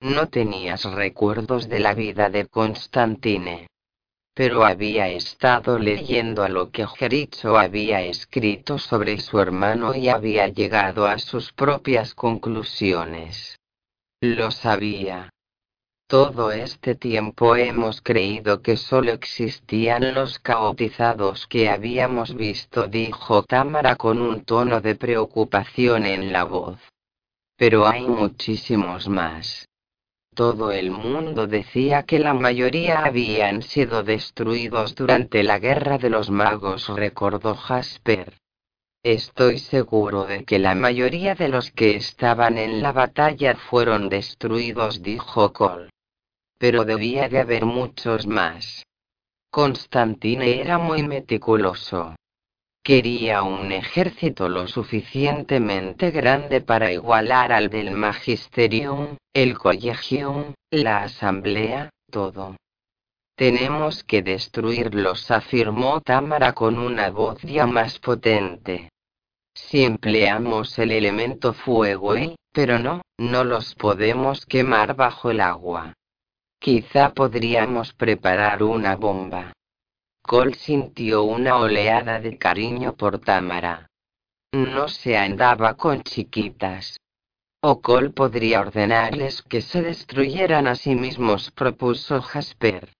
No 0.00 0.28
tenías 0.28 0.84
recuerdos 0.84 1.68
de 1.68 1.80
la 1.80 1.94
vida 1.94 2.30
de 2.30 2.46
Constantine 2.46 3.66
pero 4.38 4.64
había 4.64 5.08
estado 5.08 5.80
leyendo 5.80 6.44
a 6.44 6.48
lo 6.48 6.70
que 6.70 6.86
Jericho 6.86 7.58
había 7.58 8.02
escrito 8.02 8.78
sobre 8.78 9.18
su 9.18 9.40
hermano 9.40 9.96
y 9.96 10.08
había 10.08 10.46
llegado 10.46 11.08
a 11.08 11.18
sus 11.18 11.52
propias 11.52 12.14
conclusiones. 12.14 13.58
Lo 14.20 14.52
sabía. 14.52 15.30
Todo 16.06 16.52
este 16.52 16.94
tiempo 16.94 17.56
hemos 17.56 18.00
creído 18.00 18.62
que 18.62 18.76
solo 18.76 19.10
existían 19.10 20.14
los 20.14 20.38
caotizados 20.38 21.48
que 21.48 21.68
habíamos 21.68 22.36
visto, 22.36 22.86
dijo 22.86 23.42
Tamara 23.42 23.96
con 23.96 24.20
un 24.22 24.44
tono 24.44 24.80
de 24.80 24.94
preocupación 24.94 26.06
en 26.06 26.32
la 26.32 26.44
voz. 26.44 26.78
Pero 27.56 27.88
hay 27.88 28.06
muchísimos 28.06 29.08
más. 29.08 29.67
Todo 30.38 30.70
el 30.70 30.92
mundo 30.92 31.48
decía 31.48 32.04
que 32.04 32.20
la 32.20 32.32
mayoría 32.32 33.04
habían 33.04 33.60
sido 33.62 34.04
destruidos 34.04 34.94
durante 34.94 35.42
la 35.42 35.58
guerra 35.58 35.98
de 35.98 36.10
los 36.10 36.30
magos, 36.30 36.88
recordó 36.88 37.56
Jasper. 37.56 38.34
Estoy 39.02 39.58
seguro 39.58 40.26
de 40.26 40.44
que 40.44 40.60
la 40.60 40.76
mayoría 40.76 41.34
de 41.34 41.48
los 41.48 41.72
que 41.72 41.96
estaban 41.96 42.56
en 42.56 42.82
la 42.82 42.92
batalla 42.92 43.56
fueron 43.56 44.08
destruidos, 44.08 45.02
dijo 45.02 45.52
Cole 45.52 45.90
pero 46.58 46.84
debía 46.84 47.28
de 47.28 47.38
haber 47.40 47.64
muchos 47.64 48.26
más. 48.26 48.84
Constantine 49.50 50.60
era 50.60 50.76
muy 50.76 51.02
meticuloso. 51.04 52.16
Quería 52.88 53.42
un 53.42 53.70
ejército 53.70 54.48
lo 54.48 54.66
suficientemente 54.66 56.10
grande 56.10 56.62
para 56.62 56.90
igualar 56.90 57.52
al 57.52 57.68
del 57.68 57.90
Magisterium, 57.90 59.18
el 59.34 59.58
Collegium, 59.58 60.54
la 60.70 61.02
Asamblea, 61.02 61.90
todo. 62.10 62.56
Tenemos 63.36 64.04
que 64.04 64.22
destruirlos, 64.22 65.30
afirmó 65.30 66.00
Tamara 66.00 66.54
con 66.54 66.78
una 66.78 67.10
voz 67.10 67.42
ya 67.42 67.66
más 67.66 67.98
potente. 67.98 68.88
Si 69.52 69.84
empleamos 69.84 70.78
el 70.78 70.92
elemento 70.92 71.52
fuego 71.52 72.14
pero 72.54 72.78
no, 72.78 73.02
no 73.18 73.44
los 73.44 73.74
podemos 73.74 74.46
quemar 74.46 74.96
bajo 74.96 75.30
el 75.30 75.42
agua. 75.42 75.92
Quizá 76.58 77.12
podríamos 77.12 77.92
preparar 77.92 78.62
una 78.62 78.96
bomba. 78.96 79.52
Cole 80.28 80.56
sintió 80.56 81.22
una 81.22 81.56
oleada 81.56 82.20
de 82.20 82.36
cariño 82.36 82.94
por 82.94 83.18
Tamara. 83.18 83.88
No 84.52 84.86
se 84.88 85.16
andaba 85.16 85.72
con 85.78 86.02
chiquitas. 86.02 87.00
O 87.62 87.80
Cole 87.80 88.10
podría 88.10 88.60
ordenarles 88.60 89.40
que 89.40 89.62
se 89.62 89.80
destruyeran 89.80 90.66
a 90.66 90.74
sí 90.74 90.94
mismos, 90.94 91.50
propuso 91.52 92.20
Jasper. 92.20 92.90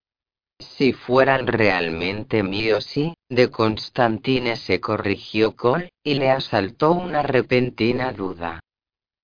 Si 0.58 0.94
fueran 0.94 1.46
realmente 1.46 2.42
míos 2.42 2.86
sí, 2.86 3.12
de 3.28 3.50
Constantine 3.50 4.56
se 4.56 4.80
corrigió 4.80 5.54
Cole, 5.54 5.92
y 6.02 6.14
le 6.14 6.30
asaltó 6.30 6.92
una 6.92 7.22
repentina 7.22 8.10
duda. 8.10 8.60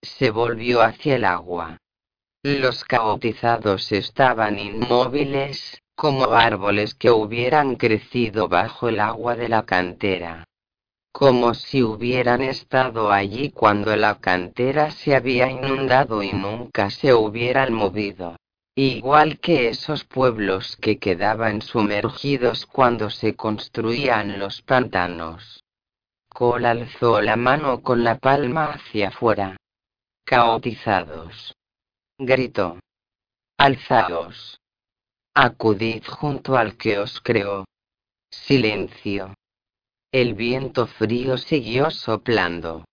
Se 0.02 0.28
volvió 0.28 0.82
hacia 0.82 1.16
el 1.16 1.24
agua. 1.24 1.78
Los 2.42 2.84
caotizados 2.84 3.92
estaban 3.92 4.58
inmóviles, 4.58 5.80
como 5.94 6.32
árboles 6.32 6.94
que 6.94 7.10
hubieran 7.10 7.76
crecido 7.76 8.48
bajo 8.48 8.88
el 8.88 9.00
agua 9.00 9.36
de 9.36 9.48
la 9.48 9.64
cantera. 9.64 10.44
Como 11.12 11.54
si 11.54 11.82
hubieran 11.82 12.42
estado 12.42 13.12
allí 13.12 13.50
cuando 13.50 13.94
la 13.94 14.16
cantera 14.16 14.90
se 14.90 15.14
había 15.14 15.48
inundado 15.48 16.22
y 16.22 16.32
nunca 16.32 16.90
se 16.90 17.14
hubieran 17.14 17.72
movido. 17.72 18.36
Igual 18.74 19.38
que 19.38 19.68
esos 19.68 20.04
pueblos 20.04 20.76
que 20.80 20.98
quedaban 20.98 21.62
sumergidos 21.62 22.66
cuando 22.66 23.08
se 23.10 23.36
construían 23.36 24.40
los 24.40 24.62
pantanos. 24.62 25.62
Cole 26.28 26.66
alzó 26.66 27.20
la 27.20 27.36
mano 27.36 27.82
con 27.82 28.02
la 28.02 28.18
palma 28.18 28.72
hacia 28.72 29.08
afuera. 29.08 29.56
Caotizados 30.24 31.54
gritó. 32.18 32.78
Alzaos. 33.58 34.60
Acudid 35.36 36.04
junto 36.06 36.56
al 36.56 36.76
que 36.76 36.96
os 36.96 37.20
creó. 37.20 37.64
Silencio. 38.30 39.34
El 40.12 40.34
viento 40.34 40.86
frío 40.86 41.38
siguió 41.38 41.90
soplando. 41.90 42.84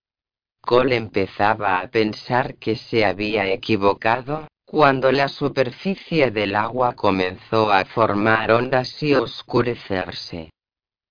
Cole 0.60 0.96
empezaba 0.96 1.80
a 1.80 1.88
pensar 1.92 2.56
que 2.56 2.76
se 2.78 3.06
había 3.06 3.46
equivocado, 3.46 4.48
cuando 4.66 5.12
la 5.12 5.28
superficie 5.28 6.32
del 6.32 6.56
agua 6.56 6.96
comenzó 6.96 7.72
a 7.72 7.86
formar 7.86 8.52
ondas 8.52 9.04
y 9.04 9.14
oscurecerse. 9.14 10.50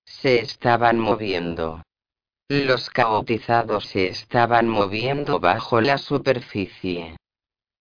Se 0.03 0.39
estaban 0.39 0.99
moviendo. 0.99 1.81
Los 2.49 2.89
caotizados 2.89 3.85
se 3.85 4.07
estaban 4.07 4.67
moviendo 4.67 5.39
bajo 5.39 5.79
la 5.79 5.97
superficie. 5.97 7.15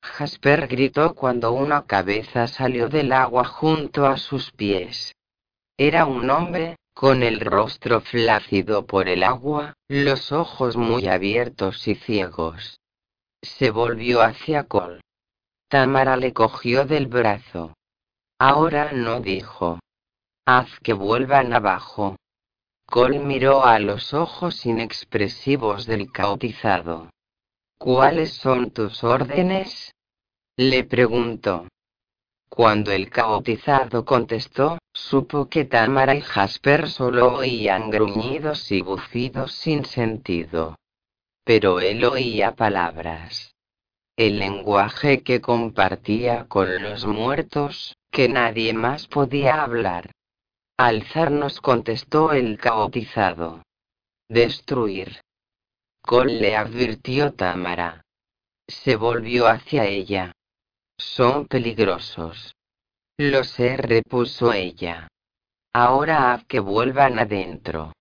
Jasper 0.02 0.66
gritó 0.66 1.14
cuando 1.14 1.52
una 1.52 1.86
cabeza 1.86 2.46
salió 2.46 2.88
del 2.88 3.12
agua 3.12 3.44
junto 3.44 4.06
a 4.06 4.16
sus 4.16 4.50
pies. 4.52 5.14
Era 5.76 6.04
un 6.04 6.28
hombre, 6.30 6.76
con 6.94 7.22
el 7.22 7.40
rostro 7.40 8.00
flácido 8.00 8.86
por 8.86 9.08
el 9.08 9.22
agua, 9.22 9.74
los 9.88 10.32
ojos 10.32 10.76
muy 10.76 11.08
abiertos 11.08 11.88
y 11.88 11.94
ciegos. 11.94 12.78
Se 13.42 13.70
volvió 13.70 14.20
hacia 14.22 14.64
Cole. 14.64 15.00
Tamara 15.68 16.16
le 16.16 16.32
cogió 16.32 16.84
del 16.84 17.06
brazo. 17.06 17.74
Ahora 18.38 18.92
no 18.92 19.20
dijo. 19.20 19.78
Haz 20.44 20.68
que 20.82 20.92
vuelvan 20.92 21.52
abajo. 21.52 22.16
Cole 22.86 23.20
miró 23.20 23.64
a 23.64 23.78
los 23.78 24.12
ojos 24.12 24.66
inexpresivos 24.66 25.86
del 25.86 26.10
cautizado. 26.10 27.08
¿Cuáles 27.82 28.34
son 28.34 28.72
tus 28.72 29.02
órdenes? 29.02 29.94
Le 30.58 30.84
preguntó. 30.84 31.66
Cuando 32.50 32.92
el 32.92 33.08
caotizado 33.08 34.04
contestó, 34.04 34.76
supo 34.92 35.48
que 35.48 35.64
Tamara 35.64 36.14
y 36.14 36.20
Jasper 36.20 36.90
solo 36.90 37.38
oían 37.38 37.88
gruñidos 37.88 38.70
y 38.70 38.82
bufidos 38.82 39.52
sin 39.52 39.86
sentido. 39.86 40.76
Pero 41.42 41.80
él 41.80 42.04
oía 42.04 42.54
palabras. 42.54 43.54
El 44.14 44.40
lenguaje 44.40 45.22
que 45.22 45.40
compartía 45.40 46.44
con 46.48 46.82
los 46.82 47.06
muertos, 47.06 47.96
que 48.10 48.28
nadie 48.28 48.74
más 48.74 49.06
podía 49.06 49.62
hablar. 49.62 50.10
Alzarnos 50.76 51.62
contestó 51.62 52.34
el 52.34 52.58
caotizado. 52.58 53.62
Destruir. 54.28 55.22
Cole 56.02 56.40
le 56.40 56.56
advirtió 56.56 57.32
Tamara. 57.34 58.04
Se 58.66 58.96
volvió 58.96 59.46
hacia 59.46 59.84
ella. 59.84 60.32
Son 60.98 61.46
peligrosos. 61.46 62.54
Lo 63.18 63.44
sé, 63.44 63.76
repuso 63.76 64.52
ella. 64.52 65.08
Ahora 65.72 66.32
haz 66.32 66.44
que 66.46 66.58
vuelvan 66.60 67.18
adentro. 67.18 67.92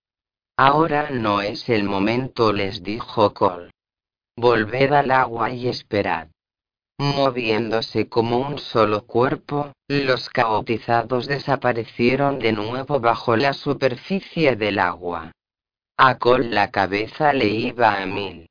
Ahora 0.57 1.09
no 1.09 1.41
es 1.41 1.69
el 1.69 1.83
momento, 1.83 2.51
les 2.51 2.83
dijo 2.83 3.33
Cole. 3.33 3.71
Volved 4.35 4.91
al 4.93 5.11
agua 5.11 5.51
y 5.51 5.67
esperad. 5.67 6.29
Moviéndose 6.97 8.09
como 8.09 8.39
un 8.39 8.57
solo 8.57 9.05
cuerpo, 9.05 9.71
los 9.87 10.29
caotizados 10.29 11.27
desaparecieron 11.27 12.39
de 12.39 12.51
nuevo 12.51 12.99
bajo 12.99 13.37
la 13.37 13.53
superficie 13.53 14.57
del 14.57 14.79
agua. 14.79 15.31
A 16.01 16.17
Cole 16.17 16.47
la 16.47 16.71
cabeza 16.71 17.33
le 17.33 17.47
iba 17.47 18.01
a 18.01 18.05
mil. 18.05 18.49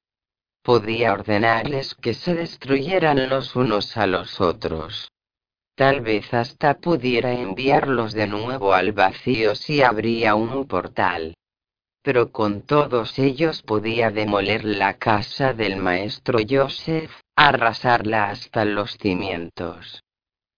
Podía 0.63 1.15
ordenarles 1.15 1.95
que 1.95 2.13
se 2.13 2.35
destruyeran 2.35 3.31
los 3.31 3.57
unos 3.57 3.97
a 3.97 4.07
los 4.07 4.39
otros. 4.43 5.11
Tal 5.75 6.03
vez 6.03 6.35
hasta 6.35 6.75
pudiera 6.75 7.33
enviarlos 7.33 8.13
de 8.13 8.27
nuevo 8.27 8.75
al 8.75 8.93
vacío 8.93 9.55
si 9.55 9.81
abría 9.81 10.35
un 10.35 10.67
portal. 10.67 11.39
Pero 12.03 12.33
con 12.33 12.61
todos 12.67 13.19
ellos 13.19 13.63
podía 13.63 14.11
demoler 14.11 14.67
la 14.67 14.99
casa 14.99 15.55
del 15.55 15.77
maestro 15.77 16.41
Joseph, 16.47 17.11
arrasarla 17.35 18.29
hasta 18.29 18.67
los 18.67 18.99
cimientos. 18.99 20.05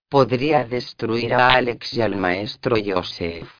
Podría 0.08 0.64
destruir 0.64 1.34
a 1.34 1.54
Alex 1.54 1.94
y 1.94 2.02
al 2.02 2.16
maestro 2.16 2.74
Joseph. 2.84 3.59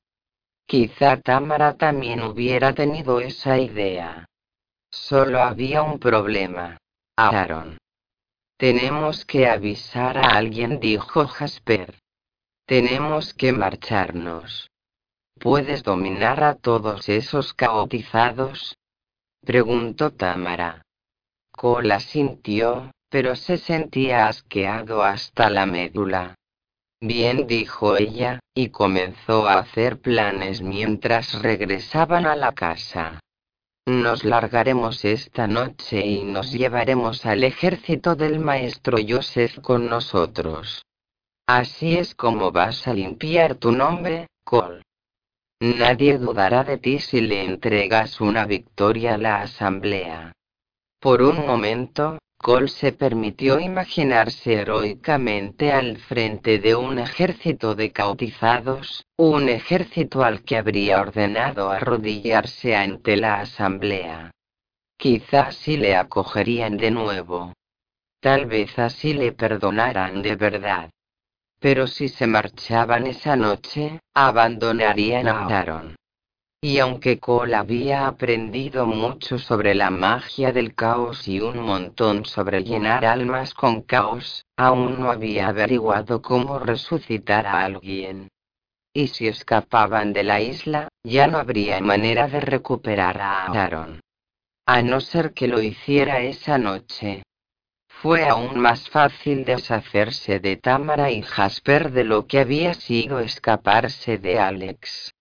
Quizá 0.65 1.17
Tamara 1.17 1.75
también 1.75 2.21
hubiera 2.21 2.73
tenido 2.73 3.19
esa 3.19 3.57
idea. 3.57 4.25
Solo 4.89 5.41
había 5.41 5.83
un 5.83 5.99
problema. 5.99 6.77
Aaron. 7.15 7.77
Tenemos 8.57 9.25
que 9.25 9.47
avisar 9.47 10.17
a 10.17 10.37
alguien, 10.37 10.79
dijo 10.79 11.27
Jasper. 11.27 11.95
Tenemos 12.65 13.33
que 13.33 13.51
marcharnos. 13.53 14.69
¿Puedes 15.39 15.83
dominar 15.83 16.43
a 16.43 16.55
todos 16.55 17.09
esos 17.09 17.53
caotizados? 17.53 18.77
Preguntó 19.43 20.11
Tamara. 20.11 20.83
Cola 21.51 21.99
sintió, 21.99 22.91
pero 23.09 23.35
se 23.35 23.57
sentía 23.57 24.27
asqueado 24.27 25.03
hasta 25.03 25.49
la 25.49 25.65
médula. 25.65 26.35
Bien, 27.03 27.47
dijo 27.47 27.97
ella, 27.97 28.39
y 28.53 28.69
comenzó 28.69 29.47
a 29.47 29.57
hacer 29.57 29.99
planes 29.99 30.61
mientras 30.61 31.41
regresaban 31.41 32.27
a 32.27 32.35
la 32.35 32.51
casa. 32.51 33.19
Nos 33.87 34.23
largaremos 34.23 35.03
esta 35.03 35.47
noche 35.47 36.05
y 36.05 36.23
nos 36.23 36.51
llevaremos 36.51 37.25
al 37.25 37.43
ejército 37.43 38.15
del 38.15 38.39
maestro 38.39 38.99
Joseph 39.05 39.59
con 39.61 39.89
nosotros. 39.89 40.83
Así 41.47 41.97
es 41.97 42.13
como 42.13 42.51
vas 42.51 42.87
a 42.87 42.93
limpiar 42.93 43.55
tu 43.55 43.71
nombre, 43.71 44.27
Cole. 44.43 44.83
Nadie 45.59 46.19
dudará 46.19 46.63
de 46.63 46.77
ti 46.77 46.99
si 46.99 47.21
le 47.21 47.43
entregas 47.43 48.21
una 48.21 48.45
victoria 48.45 49.15
a 49.15 49.17
la 49.17 49.41
asamblea. 49.41 50.33
Por 50.99 51.23
un 51.23 51.47
momento, 51.47 52.19
Cole 52.41 52.69
se 52.69 52.91
permitió 52.91 53.59
imaginarse 53.59 54.53
heroicamente 54.53 55.71
al 55.71 55.97
frente 55.97 56.57
de 56.57 56.73
un 56.73 56.97
ejército 56.97 57.75
de 57.75 57.91
cautizados, 57.91 59.05
un 59.15 59.47
ejército 59.47 60.23
al 60.23 60.43
que 60.43 60.57
habría 60.57 60.99
ordenado 60.99 61.69
arrodillarse 61.69 62.75
ante 62.75 63.15
la 63.15 63.41
asamblea. 63.41 64.31
Quizás 64.97 65.55
si 65.55 65.77
le 65.77 65.95
acogerían 65.95 66.77
de 66.77 66.89
nuevo. 66.89 67.53
Tal 68.19 68.47
vez 68.47 68.77
así 68.79 69.13
le 69.13 69.33
perdonaran 69.33 70.23
de 70.23 70.35
verdad. 70.35 70.89
Pero 71.59 71.85
si 71.85 72.09
se 72.09 72.25
marchaban 72.25 73.05
esa 73.05 73.35
noche, 73.35 73.99
abandonarían 74.15 75.27
a 75.27 75.45
Aaron. 75.45 75.95
Y 76.63 76.77
aunque 76.77 77.17
Cole 77.17 77.55
había 77.55 78.05
aprendido 78.05 78.85
mucho 78.85 79.39
sobre 79.39 79.73
la 79.73 79.89
magia 79.89 80.51
del 80.51 80.75
caos 80.75 81.27
y 81.27 81.39
un 81.39 81.57
montón 81.57 82.23
sobre 82.23 82.63
llenar 82.63 83.03
almas 83.03 83.55
con 83.55 83.81
caos, 83.81 84.45
aún 84.55 84.99
no 84.99 85.09
había 85.09 85.47
averiguado 85.47 86.21
cómo 86.21 86.59
resucitar 86.59 87.47
a 87.47 87.65
alguien. 87.65 88.27
Y 88.93 89.07
si 89.07 89.27
escapaban 89.27 90.13
de 90.13 90.23
la 90.23 90.39
isla, 90.39 90.87
ya 91.03 91.25
no 91.25 91.39
habría 91.39 91.79
manera 91.79 92.27
de 92.27 92.41
recuperar 92.41 93.19
a 93.19 93.45
Aaron. 93.47 93.99
A 94.67 94.83
no 94.83 95.01
ser 95.01 95.33
que 95.33 95.47
lo 95.47 95.63
hiciera 95.63 96.21
esa 96.21 96.59
noche. 96.59 97.23
Fue 97.89 98.27
aún 98.27 98.59
más 98.59 98.87
fácil 98.87 99.45
deshacerse 99.45 100.39
de 100.39 100.57
Tamara 100.57 101.09
y 101.09 101.23
Jasper 101.23 101.91
de 101.91 102.03
lo 102.03 102.27
que 102.27 102.37
había 102.37 102.75
sido 102.75 103.19
escaparse 103.19 104.19
de 104.19 104.37
Alex. 104.37 105.11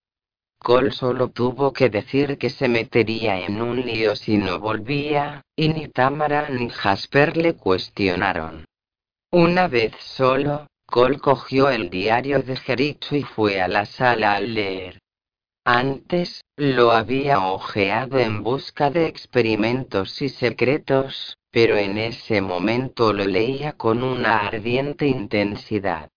Cole 0.62 0.91
solo 0.91 1.28
tuvo 1.28 1.73
que 1.73 1.89
decir 1.89 2.37
que 2.37 2.51
se 2.51 2.69
metería 2.69 3.41
en 3.41 3.62
un 3.62 3.81
lío 3.81 4.15
si 4.15 4.37
no 4.37 4.61
volvía, 4.61 5.43
y 5.57 5.70
ni 5.70 5.89
Tamara 5.89 6.51
ni 6.51 6.69
Jasper 6.69 7.37
le 7.37 7.55
cuestionaron. 7.55 8.66
Una 9.32 9.69
vez 9.69 9.93
solo, 9.99 10.66
Cole 10.87 11.19
cogió 11.19 11.70
el 11.70 11.89
diario 11.89 12.43
de 12.43 12.57
Jericho 12.57 13.16
y 13.16 13.23
fue 13.23 13.62
a 13.62 13.69
la 13.69 13.87
sala 13.87 14.35
a 14.35 14.41
leer. 14.41 14.99
Antes, 15.65 16.43
lo 16.57 16.93
había 16.93 17.41
ojeado 17.41 18.19
en 18.19 18.43
busca 18.43 18.91
de 18.91 19.07
experimentos 19.07 20.20
y 20.20 20.28
secretos, 20.28 21.39
pero 21.51 21.77
en 21.78 21.97
ese 21.97 22.43
momento 22.43 23.12
lo 23.12 23.24
leía 23.24 23.73
con 23.73 24.03
una 24.03 24.41
ardiente 24.47 25.07
intensidad. 25.07 26.11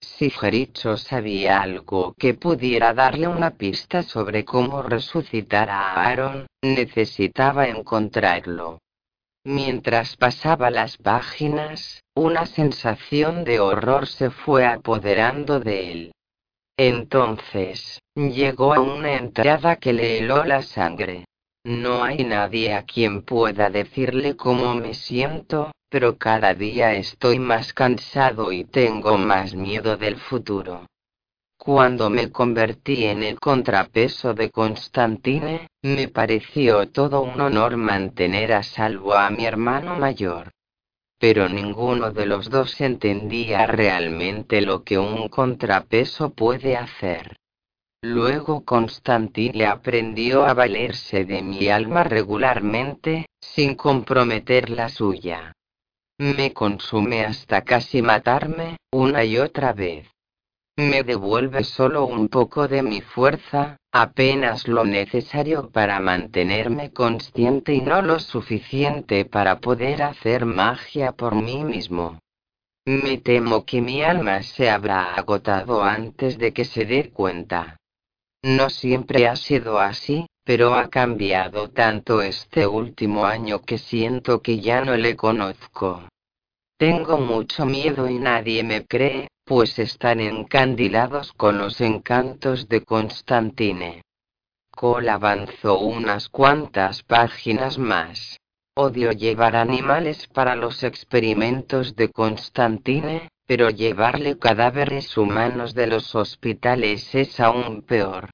Si 0.00 0.30
Jericho 0.30 0.96
sabía 0.96 1.60
algo 1.60 2.14
que 2.18 2.34
pudiera 2.34 2.94
darle 2.94 3.28
una 3.28 3.50
pista 3.50 4.02
sobre 4.02 4.44
cómo 4.44 4.82
resucitar 4.82 5.68
a 5.68 5.92
Aaron, 5.92 6.46
necesitaba 6.62 7.68
encontrarlo. 7.68 8.78
Mientras 9.44 10.16
pasaba 10.16 10.70
las 10.70 10.96
páginas, 10.96 12.02
una 12.14 12.46
sensación 12.46 13.44
de 13.44 13.60
horror 13.60 14.06
se 14.06 14.30
fue 14.30 14.66
apoderando 14.66 15.60
de 15.60 15.92
él. 15.92 16.12
Entonces, 16.76 18.00
llegó 18.14 18.74
a 18.74 18.80
una 18.80 19.14
entrada 19.14 19.76
que 19.76 19.92
le 19.92 20.18
heló 20.18 20.44
la 20.44 20.62
sangre. 20.62 21.26
No 21.66 22.04
hay 22.04 22.22
nadie 22.22 22.74
a 22.74 22.84
quien 22.84 23.22
pueda 23.22 23.70
decirle 23.70 24.36
cómo 24.36 24.76
me 24.76 24.94
siento, 24.94 25.72
pero 25.88 26.16
cada 26.16 26.54
día 26.54 26.94
estoy 26.94 27.40
más 27.40 27.72
cansado 27.72 28.52
y 28.52 28.62
tengo 28.62 29.18
más 29.18 29.56
miedo 29.56 29.96
del 29.96 30.14
futuro. 30.16 30.86
Cuando 31.58 32.08
me 32.08 32.30
convertí 32.30 33.06
en 33.06 33.24
el 33.24 33.40
contrapeso 33.40 34.32
de 34.32 34.52
Constantine, 34.52 35.66
me 35.82 36.06
pareció 36.06 36.88
todo 36.88 37.22
un 37.22 37.40
honor 37.40 37.76
mantener 37.76 38.52
a 38.52 38.62
salvo 38.62 39.14
a 39.14 39.28
mi 39.30 39.44
hermano 39.44 39.96
mayor. 39.96 40.52
Pero 41.18 41.48
ninguno 41.48 42.12
de 42.12 42.26
los 42.26 42.48
dos 42.48 42.80
entendía 42.80 43.66
realmente 43.66 44.60
lo 44.60 44.84
que 44.84 44.98
un 44.98 45.28
contrapeso 45.28 46.30
puede 46.30 46.76
hacer. 46.76 47.36
Luego 48.02 48.64
Constantine 48.64 49.66
aprendió 49.66 50.44
a 50.44 50.54
valerse 50.54 51.24
de 51.24 51.42
mi 51.42 51.68
alma 51.68 52.04
regularmente, 52.04 53.26
sin 53.40 53.74
comprometer 53.74 54.70
la 54.70 54.88
suya. 54.88 55.52
Me 56.18 56.52
consume 56.52 57.24
hasta 57.24 57.62
casi 57.62 58.02
matarme, 58.02 58.76
una 58.92 59.24
y 59.24 59.38
otra 59.38 59.72
vez. 59.72 60.08
Me 60.76 61.02
devuelve 61.02 61.64
solo 61.64 62.04
un 62.04 62.28
poco 62.28 62.68
de 62.68 62.82
mi 62.82 63.00
fuerza, 63.00 63.78
apenas 63.92 64.68
lo 64.68 64.84
necesario 64.84 65.70
para 65.70 65.98
mantenerme 66.00 66.92
consciente 66.92 67.74
y 67.74 67.80
no 67.80 68.02
lo 68.02 68.18
suficiente 68.18 69.24
para 69.24 69.58
poder 69.58 70.02
hacer 70.02 70.44
magia 70.44 71.12
por 71.12 71.34
mí 71.34 71.64
mismo. 71.64 72.18
Me 72.84 73.18
temo 73.18 73.64
que 73.64 73.80
mi 73.80 74.02
alma 74.02 74.42
se 74.42 74.70
habrá 74.70 75.14
agotado 75.14 75.82
antes 75.82 76.38
de 76.38 76.52
que 76.52 76.64
se 76.64 76.84
dé 76.84 77.10
cuenta. 77.10 77.76
No 78.46 78.70
siempre 78.70 79.26
ha 79.26 79.34
sido 79.34 79.80
así, 79.80 80.28
pero 80.44 80.74
ha 80.74 80.88
cambiado 80.88 81.68
tanto 81.70 82.22
este 82.22 82.64
último 82.64 83.26
año 83.26 83.62
que 83.62 83.76
siento 83.76 84.40
que 84.40 84.60
ya 84.60 84.84
no 84.84 84.96
le 84.96 85.16
conozco. 85.16 86.08
Tengo 86.78 87.18
mucho 87.18 87.66
miedo 87.66 88.08
y 88.08 88.20
nadie 88.20 88.62
me 88.62 88.86
cree, 88.86 89.26
pues 89.44 89.80
están 89.80 90.20
encandilados 90.20 91.32
con 91.32 91.58
los 91.58 91.80
encantos 91.80 92.68
de 92.68 92.84
Constantine. 92.84 94.02
Cole 94.70 95.10
avanzó 95.10 95.80
unas 95.80 96.28
cuantas 96.28 97.02
páginas 97.02 97.78
más. 97.78 98.38
Odio 98.76 99.10
llevar 99.10 99.56
animales 99.56 100.28
para 100.28 100.54
los 100.54 100.84
experimentos 100.84 101.96
de 101.96 102.10
Constantine, 102.12 103.28
pero 103.46 103.70
llevarle 103.70 104.38
cadáveres 104.38 105.16
humanos 105.16 105.74
de 105.74 105.86
los 105.86 106.14
hospitales 106.14 107.14
es 107.14 107.38
aún 107.38 107.82
peor. 107.82 108.30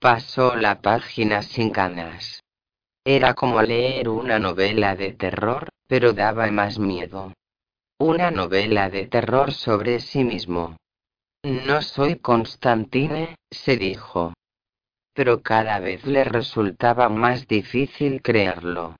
Pasó 0.00 0.56
la 0.56 0.80
página 0.80 1.42
sin 1.42 1.70
ganas. 1.70 2.42
Era 3.04 3.34
como 3.34 3.60
leer 3.62 4.08
una 4.08 4.38
novela 4.38 4.96
de 4.96 5.12
terror, 5.12 5.68
pero 5.86 6.12
daba 6.12 6.50
más 6.50 6.78
miedo. 6.78 7.32
Una 7.98 8.30
novela 8.30 8.90
de 8.90 9.06
terror 9.06 9.52
sobre 9.52 10.00
sí 10.00 10.24
mismo. 10.24 10.76
No 11.42 11.82
soy 11.82 12.16
Constantine, 12.16 13.36
se 13.50 13.76
dijo. 13.76 14.34
Pero 15.14 15.42
cada 15.42 15.78
vez 15.78 16.04
le 16.04 16.24
resultaba 16.24 17.08
más 17.08 17.48
difícil 17.48 18.22
creerlo. 18.22 18.96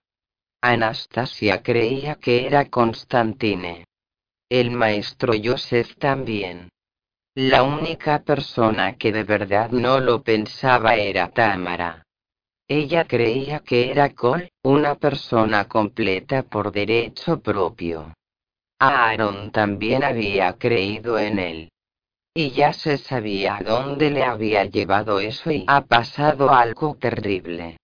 Anastasia 0.61 1.63
creía 1.63 2.17
que 2.17 2.47
era 2.47 2.69
Constantine. 2.69 3.85
El 4.51 4.71
maestro 4.71 5.35
Joseph 5.43 5.97
también. 5.99 6.71
La 7.35 7.63
única 7.63 8.23
persona 8.23 8.97
que 8.97 9.13
de 9.13 9.23
verdad 9.23 9.71
no 9.71 10.01
lo 10.01 10.23
pensaba 10.23 10.95
era 10.95 11.29
Tamara. 11.29 12.03
Ella 12.67 13.05
creía 13.05 13.61
que 13.61 13.91
era 13.91 14.15
Cole, 14.15 14.51
una 14.63 14.95
persona 14.95 15.69
completa 15.69 16.45
por 16.45 16.73
derecho 16.73 17.41
propio. 17.41 18.15
Aaron 18.79 19.51
también 19.51 20.03
había 20.03 20.55
creído 20.55 21.19
en 21.19 21.39
él. 21.39 21.73
Y 22.33 22.51
ya 22.53 22.73
se 22.73 22.97
sabía 22.97 23.59
dónde 23.63 24.11
le 24.11 24.25
había 24.25 24.65
llevado 24.65 25.21
eso 25.21 25.51
y 25.51 25.65
ha 25.67 25.83
pasado 25.83 26.51
algo 26.51 26.95
terrible. 26.95 27.77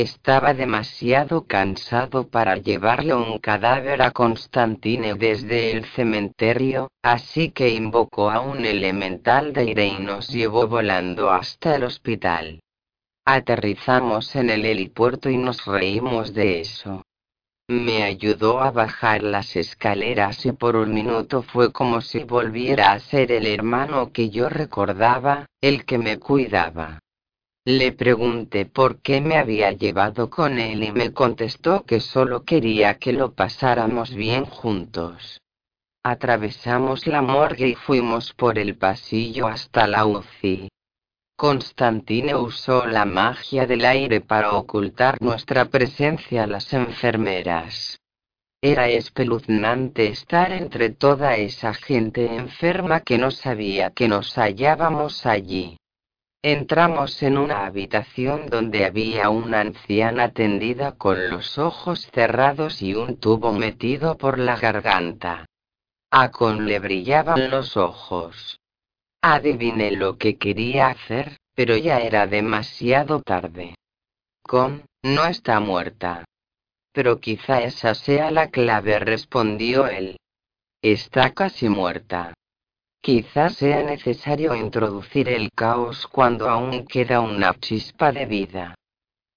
Estaba 0.00 0.54
demasiado 0.54 1.48
cansado 1.48 2.28
para 2.28 2.54
llevarle 2.54 3.14
un 3.14 3.38
cadáver 3.38 4.00
a 4.00 4.12
Constantine 4.12 5.14
desde 5.14 5.72
el 5.72 5.86
cementerio, 5.86 6.92
así 7.02 7.50
que 7.50 7.70
invocó 7.70 8.30
a 8.30 8.38
un 8.38 8.64
elemental 8.64 9.52
de 9.52 9.62
aire 9.62 9.86
y 9.86 9.98
nos 9.98 10.28
llevó 10.28 10.68
volando 10.68 11.32
hasta 11.32 11.74
el 11.74 11.82
hospital. 11.82 12.60
Aterrizamos 13.24 14.36
en 14.36 14.50
el 14.50 14.66
helipuerto 14.66 15.30
y 15.30 15.36
nos 15.36 15.66
reímos 15.66 16.32
de 16.32 16.60
eso. 16.60 17.02
Me 17.66 18.04
ayudó 18.04 18.60
a 18.60 18.70
bajar 18.70 19.24
las 19.24 19.56
escaleras 19.56 20.46
y 20.46 20.52
por 20.52 20.76
un 20.76 20.94
minuto 20.94 21.42
fue 21.42 21.72
como 21.72 22.02
si 22.02 22.22
volviera 22.22 22.92
a 22.92 23.00
ser 23.00 23.32
el 23.32 23.48
hermano 23.48 24.12
que 24.12 24.30
yo 24.30 24.48
recordaba, 24.48 25.46
el 25.60 25.84
que 25.84 25.98
me 25.98 26.20
cuidaba. 26.20 27.00
Le 27.70 27.92
pregunté 27.92 28.64
por 28.64 29.02
qué 29.02 29.20
me 29.20 29.36
había 29.36 29.72
llevado 29.72 30.30
con 30.30 30.58
él 30.58 30.82
y 30.84 30.90
me 30.90 31.12
contestó 31.12 31.84
que 31.84 32.00
solo 32.00 32.42
quería 32.42 32.94
que 32.94 33.12
lo 33.12 33.34
pasáramos 33.34 34.14
bien 34.14 34.46
juntos. 34.46 35.42
Atravesamos 36.02 37.06
la 37.06 37.20
morgue 37.20 37.68
y 37.68 37.74
fuimos 37.74 38.32
por 38.32 38.58
el 38.58 38.78
pasillo 38.78 39.48
hasta 39.48 39.86
la 39.86 40.06
UCI. 40.06 40.70
Constantine 41.36 42.34
usó 42.34 42.86
la 42.86 43.04
magia 43.04 43.66
del 43.66 43.84
aire 43.84 44.22
para 44.22 44.52
ocultar 44.52 45.20
nuestra 45.20 45.66
presencia 45.66 46.44
a 46.44 46.46
las 46.46 46.72
enfermeras. 46.72 48.00
Era 48.62 48.88
espeluznante 48.88 50.06
estar 50.06 50.52
entre 50.52 50.88
toda 50.88 51.36
esa 51.36 51.74
gente 51.74 52.34
enferma 52.34 53.00
que 53.00 53.18
no 53.18 53.30
sabía 53.30 53.90
que 53.90 54.08
nos 54.08 54.38
hallábamos 54.38 55.26
allí. 55.26 55.76
Entramos 56.42 57.20
en 57.24 57.36
una 57.36 57.66
habitación 57.66 58.46
donde 58.46 58.84
había 58.84 59.28
una 59.28 59.60
anciana 59.60 60.30
tendida 60.30 60.92
con 60.92 61.30
los 61.30 61.58
ojos 61.58 62.08
cerrados 62.12 62.80
y 62.80 62.94
un 62.94 63.16
tubo 63.16 63.52
metido 63.52 64.16
por 64.16 64.38
la 64.38 64.56
garganta. 64.56 65.46
A 66.12 66.30
Con 66.30 66.66
le 66.66 66.78
brillaban 66.78 67.50
los 67.50 67.76
ojos. 67.76 68.60
Adiviné 69.20 69.90
lo 69.90 70.16
que 70.16 70.38
quería 70.38 70.86
hacer, 70.86 71.38
pero 71.56 71.76
ya 71.76 71.98
era 71.98 72.28
demasiado 72.28 73.20
tarde. 73.20 73.74
Con, 74.42 74.84
no 75.02 75.26
está 75.26 75.58
muerta. 75.58 76.24
Pero 76.92 77.18
quizá 77.18 77.62
esa 77.62 77.96
sea 77.96 78.30
la 78.30 78.48
clave, 78.48 79.00
respondió 79.00 79.88
él. 79.88 80.16
Está 80.82 81.34
casi 81.34 81.68
muerta. 81.68 82.34
Quizás 83.00 83.54
sea 83.56 83.82
necesario 83.82 84.54
introducir 84.54 85.28
el 85.28 85.50
caos 85.54 86.06
cuando 86.06 86.48
aún 86.48 86.86
queda 86.86 87.20
una 87.20 87.54
chispa 87.54 88.12
de 88.12 88.26
vida. 88.26 88.74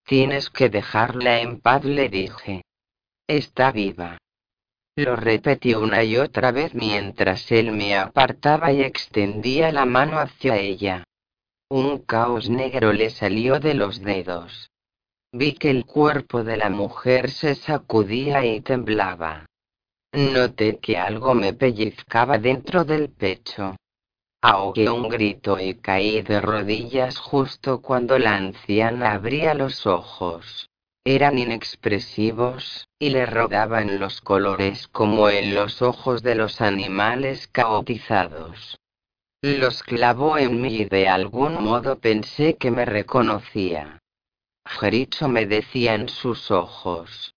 Tienes 0.05 0.49
que 0.49 0.69
dejarla 0.69 1.41
en 1.41 1.61
paz, 1.61 1.85
le 1.85 2.09
dije. 2.09 2.63
Está 3.27 3.71
viva. 3.71 4.17
Lo 4.95 5.15
repetí 5.15 5.73
una 5.73 6.03
y 6.03 6.17
otra 6.17 6.51
vez 6.51 6.73
mientras 6.73 7.51
él 7.51 7.71
me 7.71 7.95
apartaba 7.95 8.73
y 8.73 8.81
extendía 8.81 9.71
la 9.71 9.85
mano 9.85 10.19
hacia 10.19 10.57
ella. 10.57 11.05
Un 11.69 11.99
caos 11.99 12.49
negro 12.49 12.91
le 12.91 13.09
salió 13.09 13.59
de 13.59 13.73
los 13.73 14.01
dedos. 14.01 14.69
Vi 15.31 15.53
que 15.53 15.69
el 15.69 15.85
cuerpo 15.85 16.43
de 16.43 16.57
la 16.57 16.69
mujer 16.69 17.31
se 17.31 17.55
sacudía 17.55 18.45
y 18.45 18.59
temblaba. 18.59 19.45
Noté 20.13 20.79
que 20.79 20.97
algo 20.97 21.33
me 21.33 21.53
pellizcaba 21.53 22.37
dentro 22.37 22.83
del 22.83 23.09
pecho. 23.09 23.77
Ahogué 24.41 24.89
un 24.89 25.07
grito 25.07 25.59
y 25.59 25.75
caí 25.75 26.21
de 26.21 26.41
rodillas 26.41 27.17
justo 27.17 27.81
cuando 27.81 28.19
la 28.19 28.35
anciana 28.35 29.13
abría 29.13 29.53
los 29.53 29.85
ojos. 29.85 30.69
Eran 31.05 31.39
inexpresivos, 31.39 32.87
y 32.99 33.09
le 33.09 33.25
rodaban 33.25 33.99
los 33.99 34.19
colores 34.21 34.87
como 34.87 35.29
en 35.29 35.55
los 35.55 35.81
ojos 35.81 36.21
de 36.23 36.35
los 36.35 36.59
animales 36.59 37.47
caotizados. 37.47 38.77
Los 39.41 39.81
clavó 39.81 40.37
en 40.37 40.61
mí 40.61 40.81
y 40.81 40.85
de 40.85 41.07
algún 41.07 41.63
modo 41.63 41.99
pensé 41.99 42.57
que 42.57 42.69
me 42.69 42.85
reconocía. 42.85 43.99
Jericho 44.65 45.27
me 45.27 45.47
decía 45.47 45.95
en 45.95 46.09
sus 46.09 46.51
ojos. 46.51 47.30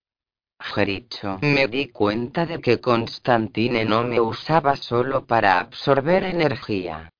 Jericho. 0.72 1.38
Me 1.42 1.68
di 1.68 1.88
cuenta 1.88 2.46
de 2.46 2.58
que 2.60 2.80
Constantine 2.80 3.84
no 3.84 4.02
me 4.02 4.20
usaba 4.20 4.76
solo 4.76 5.26
para 5.26 5.60
absorber 5.60 6.24
energía. 6.24 7.10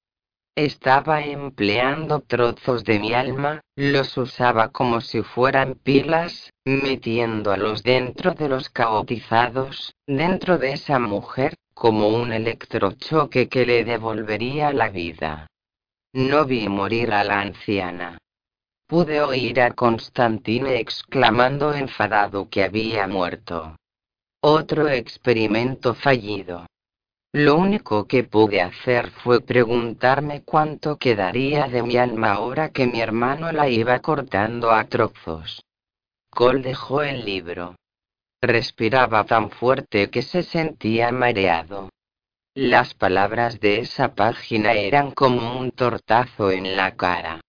Estaba 0.57 1.21
empleando 1.23 2.21
trozos 2.21 2.85
de 2.85 3.01
mi 3.01 3.13
alma, 3.13 3.61
los 3.77 4.17
usaba 4.17 4.69
como 4.69 5.01
si 5.01 5.23
fueran 5.23 5.75
pilas, 5.75 6.51
metiéndolos 6.65 7.83
dentro 7.83 8.35
de 8.35 8.49
los 8.49 8.71
caotizados, 8.71 9.95
dentro 10.07 10.59
de 10.59 10.73
esa 10.73 10.99
mujer, 10.99 11.55
como 11.75 12.09
un 12.09 12.33
electrochoque 12.33 13.49
que 13.49 13.67
le 13.67 13.85
devolvería 13.85 14.73
la 14.73 14.89
vida. 14.89 15.49
No 16.13 16.45
vi 16.45 16.69
morir 16.69 17.13
a 17.13 17.25
la 17.25 17.41
anciana. 17.41 18.19
Pude 18.87 19.23
oír 19.23 19.61
a 19.63 19.71
Constantine 19.71 20.79
exclamando 20.79 21.73
enfadado 21.73 22.51
que 22.51 22.65
había 22.65 23.07
muerto. 23.07 23.77
Otro 24.43 24.89
experimento 24.89 25.95
fallido. 25.95 26.67
Lo 27.33 27.57
único 27.57 28.07
que 28.07 28.25
pude 28.25 28.61
hacer 28.61 29.11
fue 29.11 29.41
preguntarme 29.41 30.43
cuánto 30.45 30.99
quedaría 30.99 31.67
de 31.67 31.83
mi 31.83 31.97
alma 31.97 32.35
ahora 32.35 32.69
que 32.69 32.87
mi 32.87 33.01
hermano 33.01 33.51
la 33.53 33.69
iba 33.69 33.99
cortando 34.01 34.71
a 34.71 34.85
trozos. 34.85 35.65
Cole 36.31 36.61
dejó 36.61 37.03
el 37.03 37.25
libro. 37.25 37.77
Respiraba 38.43 39.25
tan 39.25 39.51
fuerte 39.51 40.11
que 40.11 40.21
se 40.21 40.43
sentía 40.43 41.11
mareado. 41.11 41.89
Las 42.55 42.93
palabras 42.93 43.59
de 43.61 43.81
esa 43.81 44.15
página 44.15 44.75
eran 44.75 45.11
como 45.11 45.59
un 45.59 45.71
tortazo 45.71 46.51
en 46.51 46.77
la 46.77 46.95
cara. 46.95 47.41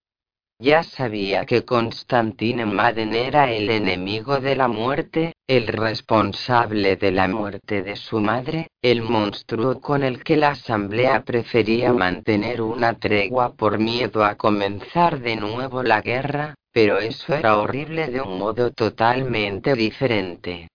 Ya 0.58 0.82
sabía 0.82 1.44
que 1.44 1.66
Constantine 1.66 2.64
Madden 2.64 3.14
era 3.14 3.52
el 3.52 3.68
enemigo 3.68 4.40
de 4.40 4.56
la 4.56 4.68
muerte, 4.68 5.34
el 5.46 5.66
responsable 5.66 6.96
de 6.96 7.10
la 7.10 7.28
muerte 7.28 7.82
de 7.82 7.94
su 7.94 8.20
madre, 8.20 8.68
el 8.80 9.02
monstruo 9.02 9.82
con 9.82 10.02
el 10.02 10.24
que 10.24 10.38
la 10.38 10.52
asamblea 10.52 11.24
prefería 11.24 11.92
mantener 11.92 12.62
una 12.62 12.94
tregua 12.94 13.54
por 13.54 13.78
miedo 13.78 14.24
a 14.24 14.36
comenzar 14.36 15.20
de 15.20 15.36
nuevo 15.36 15.82
la 15.82 16.00
guerra, 16.00 16.54
pero 16.72 17.00
eso 17.00 17.34
era 17.34 17.58
horrible 17.58 18.06
de 18.06 18.22
un 18.22 18.38
modo 18.38 18.70
totalmente 18.70 19.74
diferente. 19.74 20.68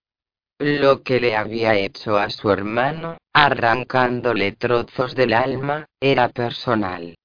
Lo 0.59 1.01
que 1.01 1.19
le 1.19 1.35
había 1.35 1.73
hecho 1.73 2.19
a 2.19 2.29
su 2.29 2.51
hermano, 2.51 3.17
arrancándole 3.33 4.51
trozos 4.51 5.15
del 5.15 5.33
alma, 5.33 5.87
era 5.99 6.29
personal. 6.29 7.15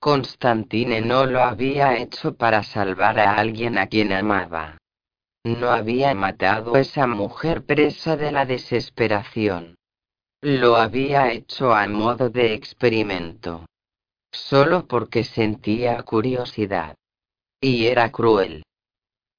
Constantine 0.00 1.00
no 1.00 1.26
lo 1.26 1.42
había 1.42 1.96
hecho 1.96 2.34
para 2.34 2.62
salvar 2.62 3.18
a 3.18 3.34
alguien 3.34 3.78
a 3.78 3.88
quien 3.88 4.12
amaba. 4.12 4.78
No 5.44 5.70
había 5.70 6.14
matado 6.14 6.76
a 6.76 6.80
esa 6.80 7.06
mujer 7.06 7.64
presa 7.64 8.16
de 8.16 8.30
la 8.30 8.46
desesperación. 8.46 9.76
Lo 10.40 10.76
había 10.76 11.32
hecho 11.32 11.74
a 11.74 11.88
modo 11.88 12.30
de 12.30 12.54
experimento. 12.54 13.66
Solo 14.30 14.86
porque 14.86 15.24
sentía 15.24 16.00
curiosidad. 16.02 16.94
Y 17.60 17.86
era 17.86 18.12
cruel. 18.12 18.62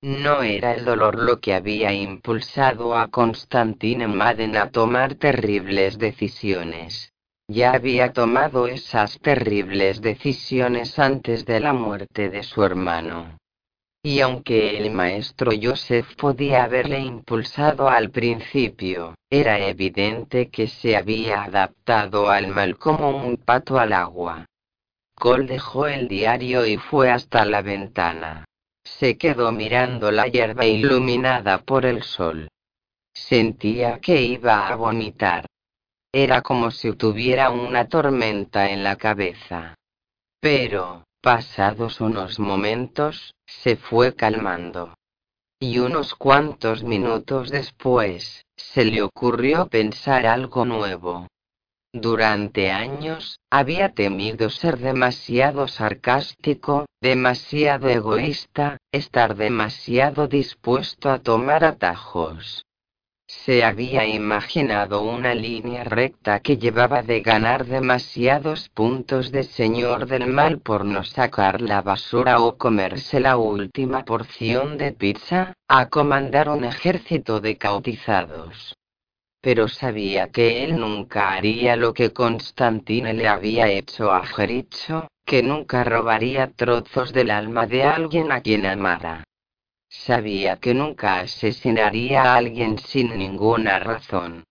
No 0.01 0.43
era 0.43 0.73
el 0.73 0.85
dolor 0.85 1.19
lo 1.19 1.39
que 1.39 1.53
había 1.53 1.93
impulsado 1.93 2.97
a 2.97 3.09
Constantine 3.09 4.07
Madden 4.07 4.57
a 4.57 4.71
tomar 4.71 5.15
terribles 5.15 5.97
decisiones. 5.97 7.08
Ya 7.51 7.71
había 7.71 8.13
tomado 8.13 8.67
esas 8.67 9.19
terribles 9.19 10.01
decisiones 10.01 10.99
antes 10.99 11.45
de 11.45 11.59
la 11.59 11.73
muerte 11.73 12.29
de 12.29 12.43
su 12.43 12.63
hermano. 12.63 13.39
Y 14.03 14.19
aunque 14.19 14.77
el 14.77 14.91
maestro 14.91 15.51
Joseph 15.59 16.15
podía 16.15 16.63
haberle 16.65 16.99
impulsado 16.99 17.89
al 17.89 18.11
principio, 18.11 19.15
era 19.31 19.57
evidente 19.67 20.49
que 20.51 20.67
se 20.67 20.95
había 20.95 21.41
adaptado 21.41 22.29
al 22.29 22.49
mal 22.49 22.77
como 22.77 23.09
un 23.09 23.37
pato 23.37 23.79
al 23.79 23.93
agua. 23.93 24.45
Cole 25.15 25.47
dejó 25.47 25.87
el 25.87 26.07
diario 26.07 26.67
y 26.67 26.77
fue 26.77 27.09
hasta 27.09 27.45
la 27.45 27.63
ventana. 27.63 28.45
Se 28.83 29.17
quedó 29.17 29.51
mirando 29.51 30.11
la 30.11 30.27
hierba 30.27 30.67
iluminada 30.67 31.57
por 31.57 31.87
el 31.87 32.03
sol. 32.03 32.47
Sentía 33.11 33.99
que 33.99 34.21
iba 34.21 34.67
a 34.67 34.75
vomitar. 34.75 35.47
Era 36.11 36.41
como 36.41 36.71
si 36.71 36.93
tuviera 36.93 37.51
una 37.51 37.87
tormenta 37.87 38.71
en 38.71 38.83
la 38.83 38.95
cabeza. 38.95 39.75
Pero, 40.39 41.03
pasados 41.21 42.01
unos 42.01 42.39
momentos, 42.39 43.35
se 43.45 43.75
fue 43.75 44.15
calmando. 44.15 44.95
Y 45.59 45.79
unos 45.79 46.15
cuantos 46.15 46.83
minutos 46.83 47.51
después, 47.51 48.45
se 48.55 48.85
le 48.85 49.03
ocurrió 49.03 49.67
pensar 49.67 50.25
algo 50.25 50.65
nuevo. 50.65 51.27
Durante 51.93 52.71
años, 52.71 53.39
había 53.51 53.89
temido 53.89 54.49
ser 54.49 54.77
demasiado 54.77 55.67
sarcástico, 55.67 56.85
demasiado 57.01 57.89
egoísta, 57.89 58.77
estar 58.91 59.35
demasiado 59.35 60.27
dispuesto 60.27 61.09
a 61.09 61.19
tomar 61.19 61.65
atajos. 61.65 62.63
Se 63.29 63.63
había 63.63 64.07
imaginado 64.07 65.03
una 65.03 65.35
línea 65.35 65.83
recta 65.83 66.39
que 66.39 66.57
llevaba 66.57 67.03
de 67.03 67.21
ganar 67.21 67.67
demasiados 67.67 68.69
puntos 68.69 69.31
de 69.31 69.43
señor 69.43 70.07
del 70.07 70.25
mal 70.25 70.61
por 70.61 70.83
no 70.83 71.03
sacar 71.03 71.61
la 71.61 71.83
basura 71.83 72.41
o 72.41 72.57
comerse 72.57 73.19
la 73.19 73.37
última 73.37 74.03
porción 74.03 74.79
de 74.79 74.93
pizza, 74.93 75.53
a 75.67 75.89
comandar 75.89 76.49
un 76.49 76.63
ejército 76.63 77.39
de 77.39 77.55
cautizados. 77.55 78.75
Pero 79.41 79.67
sabía 79.67 80.31
que 80.31 80.63
él 80.63 80.79
nunca 80.79 81.33
haría 81.33 81.75
lo 81.75 81.93
que 81.93 82.11
Constantine 82.11 83.13
le 83.13 83.27
había 83.27 83.67
hecho 83.67 84.11
a 84.11 84.25
Jericho, 84.25 85.07
que 85.23 85.43
nunca 85.43 85.83
robaría 85.83 86.47
trozos 86.47 87.13
del 87.13 87.29
alma 87.29 87.67
de 87.67 87.83
alguien 87.83 88.31
a 88.31 88.41
quien 88.41 88.65
amara. 88.65 89.23
Sabía 90.05 90.55
que 90.61 90.73
nunca 90.73 91.19
asesinaría 91.19 92.23
a 92.23 92.35
alguien 92.37 92.77
sin 92.77 93.17
ninguna 93.17 93.79
razón. 93.79 94.45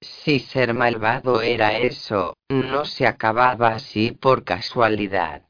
Si 0.00 0.40
ser 0.40 0.74
malvado 0.74 1.42
era 1.42 1.78
eso, 1.78 2.34
no 2.48 2.84
se 2.84 3.06
acababa 3.06 3.68
así 3.68 4.10
por 4.10 4.42
casualidad. 4.42 5.42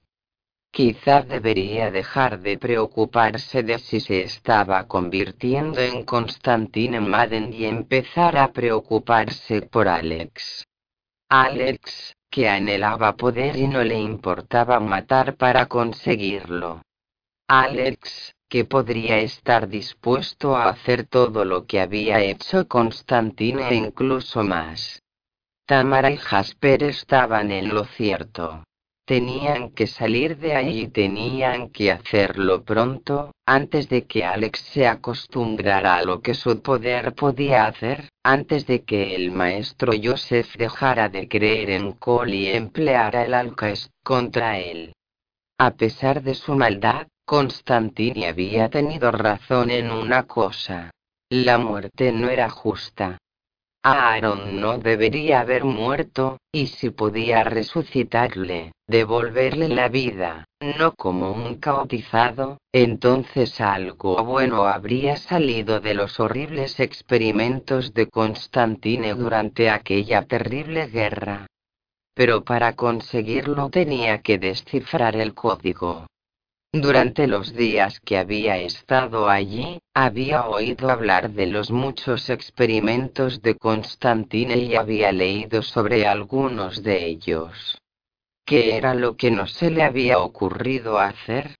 Quizá 0.71 1.23
debería 1.23 1.91
dejar 1.91 2.41
de 2.41 2.59
preocuparse 2.59 3.63
de 3.63 3.79
si 3.79 4.01
se 4.01 4.21
estaba 4.21 4.87
convirtiendo 4.87 5.81
en 5.81 6.05
Constantine 6.05 7.01
Madden 7.01 7.53
y 7.55 7.65
empezar 7.65 8.37
a 8.37 8.53
preocuparse 8.53 9.63
por 9.63 9.89
Alex. 9.89 10.67
Alex, 11.31 12.15
que 12.31 12.47
anhelaba 12.49 13.17
poder 13.17 13.57
y 13.57 13.67
no 13.69 13.83
le 13.83 13.99
importaba 13.99 14.81
matar 14.81 15.37
para 15.37 15.67
conseguirlo. 15.67 16.83
Alex, 17.49 18.35
que 18.51 18.65
podría 18.65 19.21
estar 19.21 19.69
dispuesto 19.69 20.57
a 20.57 20.69
hacer 20.69 21.07
todo 21.07 21.45
lo 21.45 21.67
que 21.67 21.81
había 21.81 22.21
hecho 22.21 22.67
Constantine 22.67 23.69
e 23.71 23.77
incluso 23.77 24.43
más. 24.43 25.03
Tamara 25.67 26.11
y 26.11 26.17
Jasper 26.17 26.83
estaban 26.83 27.53
en 27.53 27.73
lo 27.73 27.85
cierto. 27.85 28.65
Tenían 29.07 29.71
que 29.71 29.87
salir 29.87 30.37
de 30.39 30.57
ahí 30.57 30.81
y 30.81 30.89
tenían 30.89 31.71
que 31.71 31.93
hacerlo 31.93 32.65
pronto, 32.65 33.31
antes 33.47 33.89
de 33.89 34.05
que 34.07 34.25
Alex 34.25 34.61
se 34.73 34.89
acostumbrara 34.89 35.97
a 35.97 36.05
lo 36.05 36.21
que 36.21 36.35
su 36.35 36.61
poder 36.61 37.15
podía 37.15 37.67
hacer, 37.67 38.09
antes 38.25 38.67
de 38.67 38.83
que 38.83 39.15
el 39.15 39.31
maestro 39.31 39.93
Joseph 40.03 40.57
dejara 40.57 41.09
de 41.09 41.29
creer 41.29 41.71
en 41.71 41.93
Cole 41.93 42.35
y 42.35 42.47
empleara 42.49 43.25
el 43.25 43.35
alcaest 43.35 43.93
contra 44.03 44.59
él. 44.59 44.93
A 45.59 45.71
pesar 45.73 46.23
de 46.23 46.35
su 46.35 46.57
maldad, 46.57 47.07
Constantini 47.31 48.25
había 48.25 48.69
tenido 48.71 49.13
razón 49.13 49.71
en 49.71 49.93
una 49.93 50.25
cosa. 50.25 50.91
La 51.29 51.59
muerte 51.59 52.11
no 52.11 52.29
era 52.29 52.51
justa. 52.51 53.19
Aaron 53.85 54.61
no 54.61 54.79
debería 54.79 55.39
haber 55.39 55.63
muerto, 55.63 56.39
y 56.51 56.67
si 56.67 56.91
podía 56.91 57.45
resucitarle, 57.45 58.73
devolverle 58.89 59.69
la 59.69 59.89
vida, 59.89 60.45
no 60.77 60.93
como 60.97 61.31
un 61.31 61.61
cautizado, 61.61 62.59
entonces 62.73 63.61
algo 63.61 64.25
bueno 64.25 64.65
habría 64.65 65.17
salido 65.17 65.79
de 65.79 65.95
los 65.95 66.19
horribles 66.19 66.81
experimentos 66.81 67.95
de 67.95 68.09
Constantine 68.09 69.15
durante 69.15 69.71
aquella 69.71 70.23
terrible 70.23 70.89
guerra. 70.89 71.47
Pero 72.13 72.43
para 72.43 72.75
conseguirlo 72.75 73.71
tenía 73.71 74.21
que 74.21 74.37
descifrar 74.37 75.15
el 75.15 75.33
código. 75.33 76.10
Durante 76.73 77.27
los 77.27 77.53
días 77.57 77.99
que 77.99 78.17
había 78.17 78.57
estado 78.59 79.29
allí, 79.29 79.81
había 79.93 80.47
oído 80.47 80.89
hablar 80.89 81.31
de 81.31 81.47
los 81.47 81.73
muchos 81.73 82.31
experimentos 82.31 83.43
de 83.43 83.57
Constantine 83.57 84.57
y 84.57 84.77
había 84.77 85.11
leído 85.11 85.63
sobre 85.63 86.07
algunos 86.07 86.85
de 86.85 87.07
ellos. 87.07 87.83
¿Qué 88.45 88.77
era 88.77 88.95
lo 88.95 89.17
que 89.17 89.33
no 89.33 89.49
se 89.49 89.73
le 89.73 89.83
había 89.83 90.21
ocurrido 90.21 91.01
hacer? 91.01 91.57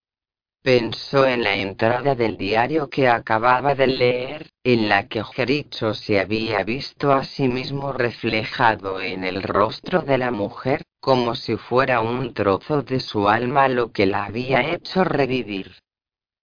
Pensó 0.63 1.27
en 1.27 1.43
la 1.43 1.57
entrada 1.57 2.15
del 2.15 2.37
diario 2.37 2.91
que 2.91 3.09
acababa 3.09 3.75
de 3.75 3.87
leer, 3.87 4.51
en 4.63 4.91
la 4.91 5.09
que 5.09 5.25
Jericho 5.25 5.95
se 5.95 6.21
había 6.21 6.63
visto 6.65 7.13
a 7.13 7.25
sí 7.25 7.49
mismo 7.49 7.95
reflejado 7.95 9.01
en 9.01 9.25
el 9.25 9.43
rostro 9.43 10.03
de 10.03 10.19
la 10.19 10.31
mujer, 10.31 10.83
como 11.01 11.35
si 11.35 11.57
fuera 11.57 12.03
un 12.03 12.35
trozo 12.35 12.83
de 12.83 13.01
su 13.01 13.31
alma 13.31 13.69
lo 13.69 13.91
que 13.91 14.05
la 14.05 14.27
había 14.27 14.75
hecho 14.75 15.03
revivir. 15.03 15.79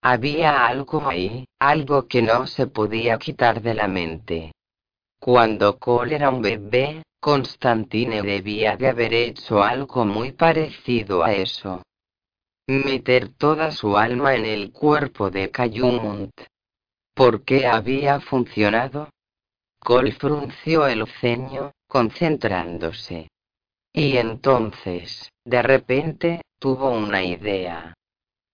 Había 0.02 0.66
algo 0.66 1.08
ahí, 1.08 1.46
algo 1.60 2.08
que 2.08 2.24
no 2.24 2.48
se 2.48 2.66
podía 2.66 3.20
quitar 3.20 3.62
de 3.62 3.76
la 3.76 3.88
mente. 3.88 4.52
Cuando 5.20 5.78
Cole 5.78 6.16
era 6.16 6.32
un 6.32 6.42
bebé, 6.42 7.04
Constantine 7.20 8.24
debía 8.24 8.78
de 8.78 8.88
haber 8.88 9.14
hecho 9.14 9.62
algo 9.62 10.06
muy 10.06 10.32
parecido 10.32 11.24
a 11.24 11.34
eso 11.34 11.84
meter 12.68 13.30
toda 13.30 13.72
su 13.72 13.98
alma 13.98 14.36
en 14.36 14.46
el 14.46 14.72
cuerpo 14.72 15.30
de 15.30 15.50
Cayumont. 15.52 16.32
¿Por 17.14 17.44
qué 17.44 17.66
había 17.66 18.20
funcionado? 18.20 19.10
Cole 19.80 20.12
frunció 20.12 20.86
el 20.86 21.08
ceño, 21.08 21.72
concentrándose. 21.88 23.30
Y 23.94 24.18
entonces, 24.18 25.32
de 25.46 25.62
repente, 25.62 26.42
tuvo 26.60 26.90
una 26.90 27.24
idea. 27.24 27.94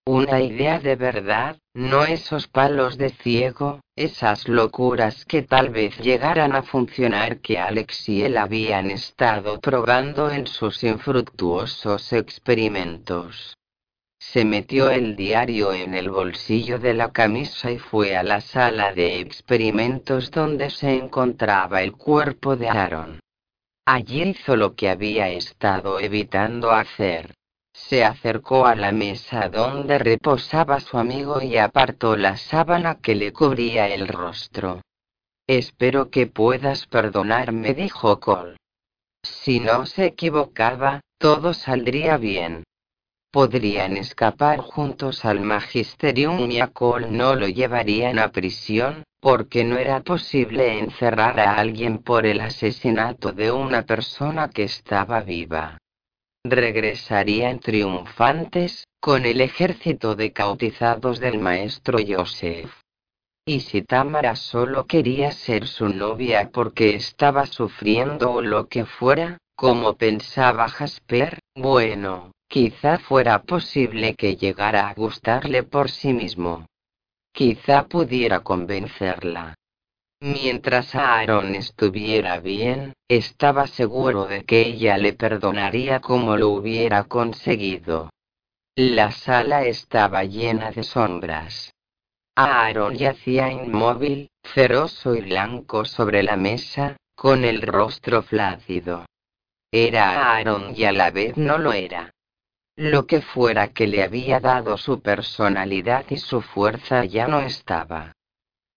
Una 0.06 0.41
idea 0.41 0.80
de 0.80 0.95
verdad, 0.95 1.57
no 1.73 2.03
esos 2.03 2.48
palos 2.48 2.98
de 2.98 3.10
ciego, 3.10 3.80
esas 3.95 4.48
locuras 4.48 5.26
que 5.26 5.41
tal 5.41 5.69
vez 5.69 5.98
llegaran 5.98 6.56
a 6.56 6.61
funcionar 6.61 7.40
que 7.40 7.57
Alex 7.57 8.10
y 8.10 8.22
él 8.22 8.38
habían 8.38 8.91
estado 8.91 9.60
probando 9.60 10.30
en 10.30 10.45
sus 10.45 10.84
infructuosos 10.84 12.14
experimentos. 12.14 13.56
Se 14.31 14.45
metió 14.45 14.89
el 14.89 15.15
diario 15.15 15.73
en 15.73 15.93
el 15.93 16.09
bolsillo 16.09 16.79
de 16.79 16.95
la 16.95 17.11
camisa 17.11 17.69
y 17.69 17.77
fue 17.77 18.15
a 18.15 18.23
la 18.23 18.41
sala 18.41 18.91
de 18.91 19.19
experimentos 19.19 20.31
donde 20.31 20.71
se 20.71 20.95
encontraba 20.95 21.83
el 21.83 21.91
cuerpo 21.91 22.55
de 22.55 22.67
Aaron. 22.67 23.19
Allí 23.85 24.23
hizo 24.23 24.55
lo 24.55 24.75
que 24.75 24.89
había 24.89 25.29
estado 25.29 25.99
evitando 25.99 26.71
hacer. 26.71 27.35
Se 27.73 28.03
acercó 28.03 28.65
a 28.65 28.75
la 28.75 28.91
mesa 28.91 29.49
donde 29.49 29.99
reposaba 29.99 30.79
su 30.79 30.97
amigo 30.97 31.39
y 31.41 31.57
apartó 31.57 32.15
la 32.15 32.37
sábana 32.37 32.95
que 33.01 33.13
le 33.13 33.33
cubría 33.33 33.87
el 33.93 34.07
rostro. 34.07 34.81
Espero 35.45 36.09
que 36.09 36.25
puedas 36.25 36.87
perdonarme, 36.87 37.75
dijo 37.75 38.19
Cole. 38.19 38.57
Si 39.21 39.59
no 39.59 39.85
se 39.85 40.05
equivocaba, 40.05 41.01
todo 41.19 41.53
saldría 41.53 42.17
bien 42.17 42.63
podrían 43.34 43.97
escapar 43.97 44.60
juntos 44.60 45.26
al 45.26 45.41
magisterium 45.41 46.51
y 46.51 46.60
a 46.60 46.68
Cole 46.68 47.10
no 47.10 47.34
lo 47.34 47.47
llevarían 47.47 48.19
a 48.19 48.31
prisión, 48.31 49.03
porque 49.19 49.64
no 49.64 49.80
era 49.80 50.01
posible 50.01 50.77
encerrar 50.77 51.39
a 51.39 51.55
alguien 51.55 51.97
por 51.97 52.27
el 52.27 52.41
asesinato 52.41 53.31
de 53.31 53.51
una 53.51 53.88
persona 53.88 54.49
que 54.49 54.61
estaba 54.64 55.22
viva. 55.22 55.80
Regresarían 56.45 57.60
triunfantes, 57.60 58.84
con 59.01 59.26
el 59.26 59.41
ejército 59.41 60.14
de 60.14 60.31
cautizados 60.31 61.19
del 61.19 61.39
maestro 61.39 61.97
Joseph. 62.07 62.72
Y 63.47 63.61
si 63.61 63.81
Tamara 63.81 64.35
solo 64.35 64.85
quería 64.85 65.31
ser 65.31 65.65
su 65.65 65.89
novia 65.89 66.51
porque 66.53 66.93
estaba 66.93 67.47
sufriendo 67.47 68.31
o 68.31 68.41
lo 68.43 68.68
que 68.68 68.85
fuera, 68.85 69.39
como 69.55 69.95
pensaba 69.95 70.69
Jasper, 70.69 71.39
bueno, 71.55 72.32
Quizá 72.53 72.99
fuera 72.99 73.41
posible 73.41 74.13
que 74.13 74.35
llegara 74.35 74.88
a 74.88 74.93
gustarle 74.93 75.63
por 75.63 75.89
sí 75.89 76.13
mismo. 76.13 76.67
Quizá 77.31 77.88
pudiera 77.88 78.41
convencerla. 78.41 79.55
Mientras 80.19 80.93
Aaron 80.93 81.55
estuviera 81.55 82.39
bien, 82.41 82.93
estaba 83.07 83.65
seguro 83.65 84.25
de 84.27 84.43
que 84.43 84.61
ella 84.67 84.99
le 84.99 85.13
perdonaría 85.13 85.99
como 85.99 86.38
lo 86.38 86.49
hubiera 86.49 87.05
conseguido. 87.05 88.11
La 88.75 89.11
sala 89.11 89.63
estaba 89.63 90.23
llena 90.23 90.69
de 90.69 90.84
sombras. 90.84 91.73
Aaron 92.35 92.93
yacía 92.93 93.51
inmóvil, 93.51 94.30
feroz 94.43 95.03
y 95.07 95.21
blanco 95.21 95.85
sobre 95.85 96.21
la 96.21 96.38
mesa, 96.38 96.97
con 97.15 97.45
el 97.45 97.63
rostro 97.63 98.21
flácido. 98.21 99.07
Era 99.71 100.35
Aaron 100.35 100.75
y 100.77 100.84
a 100.84 100.91
la 100.91 101.09
vez 101.09 101.35
no 101.35 101.57
lo 101.57 101.73
era. 101.73 102.12
Lo 102.75 103.05
que 103.05 103.21
fuera 103.21 103.67
que 103.67 103.85
le 103.85 104.01
había 104.01 104.39
dado 104.39 104.77
su 104.77 104.99
personalidad 105.01 106.05
y 106.09 106.17
su 106.17 106.41
fuerza 106.41 107.05
ya 107.05 107.27
no 107.27 107.39
estaba. 107.41 108.13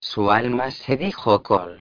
Su 0.01 0.31
alma 0.31 0.71
se 0.71 0.99
dijo 0.99 1.43
Col. 1.43 1.81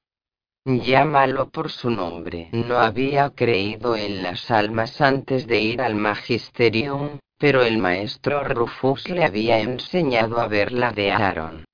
Llámalo 0.64 1.50
por 1.50 1.70
su 1.70 1.90
nombre. 1.90 2.50
No 2.54 2.80
había 2.80 3.32
creído 3.32 3.98
en 3.98 4.24
las 4.24 4.50
almas 4.50 5.02
antes 5.02 5.46
de 5.46 5.60
ir 5.60 5.82
al 5.82 5.96
magisterium, 5.96 7.20
pero 7.38 7.64
el 7.64 7.78
maestro 7.78 8.44
Rufus 8.46 9.10
le 9.10 9.26
había 9.26 9.60
enseñado 9.60 10.40
a 10.40 10.48
ver 10.48 10.72
la 10.72 10.92
de 10.92 11.12
Aaron. 11.12 11.66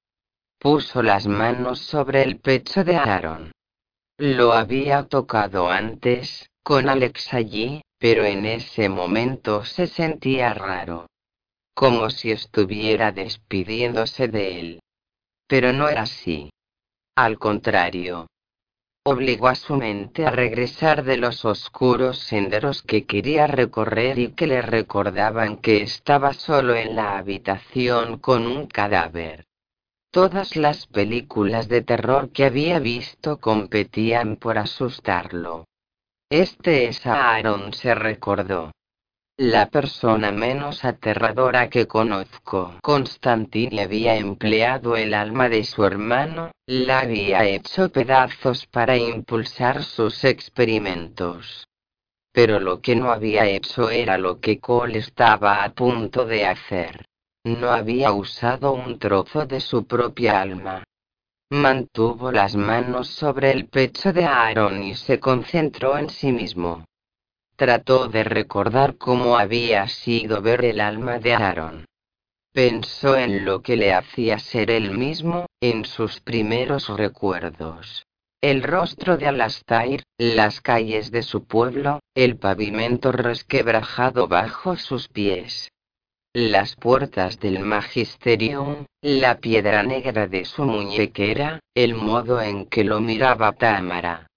Puso 0.59 1.03
las 1.03 1.27
manos 1.27 1.79
sobre 1.79 2.23
el 2.23 2.39
pecho 2.39 2.83
de 2.83 2.95
Aaron. 2.95 3.51
Lo 4.17 4.53
había 4.53 5.03
tocado 5.03 5.69
antes, 5.69 6.49
con 6.63 6.89
Alex 6.89 7.33
allí, 7.33 7.81
pero 8.01 8.25
en 8.25 8.47
ese 8.47 8.89
momento 8.89 9.63
se 9.63 9.85
sentía 9.85 10.55
raro. 10.55 11.05
Como 11.75 12.09
si 12.09 12.31
estuviera 12.31 13.11
despidiéndose 13.11 14.27
de 14.27 14.59
él. 14.59 14.79
Pero 15.47 15.71
no 15.71 15.87
era 15.87 16.01
así. 16.01 16.49
Al 17.15 17.37
contrario. 17.37 18.25
Obligó 19.03 19.49
a 19.49 19.55
su 19.55 19.75
mente 19.75 20.25
a 20.25 20.31
regresar 20.31 21.03
de 21.03 21.17
los 21.17 21.45
oscuros 21.45 22.17
senderos 22.17 22.81
que 22.81 23.05
quería 23.05 23.45
recorrer 23.45 24.17
y 24.17 24.29
que 24.29 24.47
le 24.47 24.63
recordaban 24.63 25.57
que 25.57 25.83
estaba 25.83 26.33
solo 26.33 26.73
en 26.73 26.95
la 26.95 27.19
habitación 27.19 28.17
con 28.17 28.47
un 28.47 28.65
cadáver. 28.65 29.45
Todas 30.09 30.55
las 30.55 30.87
películas 30.87 31.67
de 31.67 31.83
terror 31.83 32.31
que 32.31 32.45
había 32.45 32.79
visto 32.79 33.37
competían 33.37 34.37
por 34.37 34.57
asustarlo. 34.57 35.65
Este 36.31 36.87
es 36.87 37.05
Aaron, 37.05 37.73
se 37.73 37.93
recordó. 37.93 38.71
la 39.35 39.69
persona 39.69 40.31
menos 40.31 40.85
aterradora 40.85 41.69
que 41.69 41.87
conozco. 41.87 42.75
Constantine 42.81 43.81
había 43.81 44.15
empleado 44.15 44.95
el 44.95 45.13
alma 45.13 45.49
de 45.49 45.65
su 45.65 45.83
hermano, 45.83 46.51
la 46.67 46.99
había 46.99 47.43
hecho 47.43 47.89
pedazos 47.89 48.65
para 48.67 48.95
impulsar 48.95 49.83
sus 49.83 50.23
experimentos. 50.23 51.67
Pero 52.31 52.61
lo 52.61 52.79
que 52.79 52.95
no 52.95 53.11
había 53.11 53.45
hecho 53.45 53.89
era 53.89 54.17
lo 54.17 54.39
que 54.39 54.61
Cole 54.61 54.99
estaba 54.99 55.65
a 55.65 55.73
punto 55.73 56.23
de 56.23 56.45
hacer. 56.45 57.03
No 57.43 57.71
había 57.71 58.13
usado 58.13 58.71
un 58.71 58.99
trozo 58.99 59.45
de 59.45 59.59
su 59.59 59.85
propia 59.85 60.39
alma. 60.39 60.81
Mantuvo 61.51 62.31
las 62.31 62.55
manos 62.55 63.09
sobre 63.09 63.51
el 63.51 63.67
pecho 63.67 64.13
de 64.13 64.23
Aaron 64.23 64.83
y 64.83 64.95
se 64.95 65.19
concentró 65.19 65.97
en 65.97 66.09
sí 66.09 66.31
mismo. 66.31 66.85
Trató 67.57 68.07
de 68.07 68.23
recordar 68.23 68.95
cómo 68.95 69.37
había 69.37 69.85
sido 69.89 70.41
ver 70.41 70.63
el 70.63 70.79
alma 70.79 71.19
de 71.19 71.33
Aaron. 71.33 71.85
Pensó 72.53 73.17
en 73.17 73.43
lo 73.43 73.61
que 73.61 73.75
le 73.75 73.93
hacía 73.93 74.39
ser 74.39 74.71
él 74.71 74.97
mismo, 74.97 75.45
en 75.59 75.83
sus 75.83 76.21
primeros 76.21 76.87
recuerdos. 76.87 78.05
El 78.39 78.63
rostro 78.63 79.17
de 79.17 79.27
Alastair, 79.27 80.03
las 80.17 80.61
calles 80.61 81.11
de 81.11 81.21
su 81.21 81.43
pueblo, 81.43 81.99
el 82.15 82.37
pavimento 82.37 83.11
resquebrajado 83.11 84.29
bajo 84.29 84.77
sus 84.77 85.09
pies. 85.09 85.69
Las 86.33 86.77
puertas 86.77 87.41
del 87.41 87.59
Magisterium, 87.59 88.85
la 89.01 89.39
piedra 89.39 89.83
negra 89.83 90.27
de 90.27 90.45
su 90.45 90.63
muñequera, 90.63 91.59
el 91.75 91.93
modo 91.93 92.41
en 92.41 92.67
que 92.67 92.85
lo 92.85 93.01
miraba 93.01 93.51
Tamara. 93.51 94.27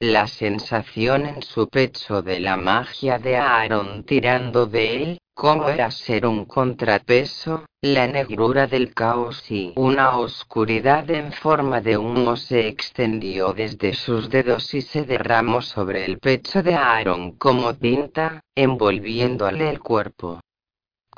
La 0.00 0.26
sensación 0.26 1.26
en 1.26 1.42
su 1.42 1.68
pecho 1.68 2.22
de 2.22 2.40
la 2.40 2.56
magia 2.56 3.20
de 3.20 3.36
Aaron 3.36 4.02
tirando 4.02 4.66
de 4.66 4.96
él, 4.96 5.18
como 5.32 5.68
era 5.68 5.92
ser 5.92 6.26
un 6.26 6.44
contrapeso, 6.44 7.66
la 7.82 8.08
negrura 8.08 8.66
del 8.66 8.92
caos 8.92 9.48
y 9.48 9.74
una 9.76 10.18
oscuridad 10.18 11.08
en 11.08 11.32
forma 11.32 11.80
de 11.80 11.98
humo 11.98 12.34
se 12.34 12.66
extendió 12.66 13.52
desde 13.52 13.94
sus 13.94 14.28
dedos 14.28 14.74
y 14.74 14.82
se 14.82 15.04
derramó 15.04 15.62
sobre 15.62 16.04
el 16.04 16.18
pecho 16.18 16.64
de 16.64 16.74
Aaron 16.74 17.38
como 17.38 17.76
tinta, 17.76 18.40
envolviéndole 18.56 19.70
el 19.70 19.78
cuerpo. 19.78 20.40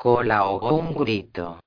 Cole 0.03 0.33
ahogó 0.33 0.73
un 0.77 0.95
grito. 0.95 1.59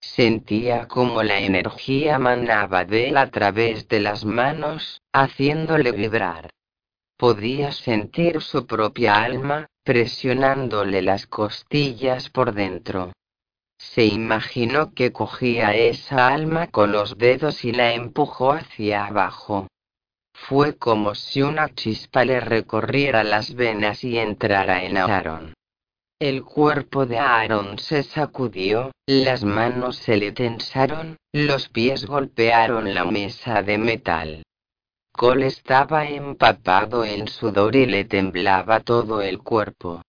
Sentía 0.00 0.88
como 0.88 1.22
la 1.22 1.40
energía 1.40 2.18
manaba 2.18 2.86
de 2.86 3.08
él 3.10 3.18
a 3.18 3.30
través 3.30 3.86
de 3.86 4.00
las 4.00 4.24
manos, 4.24 5.02
haciéndole 5.12 5.92
vibrar. 5.92 6.48
Podía 7.18 7.72
sentir 7.72 8.40
su 8.40 8.66
propia 8.66 9.22
alma, 9.22 9.66
presionándole 9.84 11.02
las 11.02 11.26
costillas 11.26 12.30
por 12.30 12.54
dentro. 12.54 13.12
Se 13.76 14.06
imaginó 14.06 14.94
que 14.94 15.12
cogía 15.12 15.74
esa 15.74 16.28
alma 16.28 16.68
con 16.68 16.92
los 16.92 17.18
dedos 17.18 17.62
y 17.62 17.72
la 17.72 17.92
empujó 17.92 18.52
hacia 18.52 19.04
abajo. 19.04 19.66
Fue 20.32 20.78
como 20.78 21.14
si 21.14 21.42
una 21.42 21.68
chispa 21.74 22.24
le 22.24 22.40
recorriera 22.40 23.22
las 23.22 23.54
venas 23.54 24.02
y 24.02 24.18
entrara 24.18 24.82
en 24.82 24.96
Aaron. 24.96 25.52
El 26.18 26.44
cuerpo 26.44 27.04
de 27.04 27.18
Aaron 27.18 27.78
se 27.78 28.02
sacudió, 28.02 28.90
las 29.06 29.44
manos 29.44 29.96
se 29.96 30.16
le 30.16 30.32
tensaron, 30.32 31.18
los 31.34 31.68
pies 31.68 32.06
golpearon 32.06 32.94
la 32.94 33.04
mesa 33.04 33.62
de 33.62 33.76
metal. 33.76 34.42
Cole 35.12 35.48
estaba 35.48 36.06
empapado 36.06 37.04
en 37.04 37.28
sudor 37.28 37.76
y 37.76 37.84
le 37.84 38.06
temblaba 38.06 38.80
todo 38.80 39.20
el 39.20 39.40
cuerpo. 39.40 40.00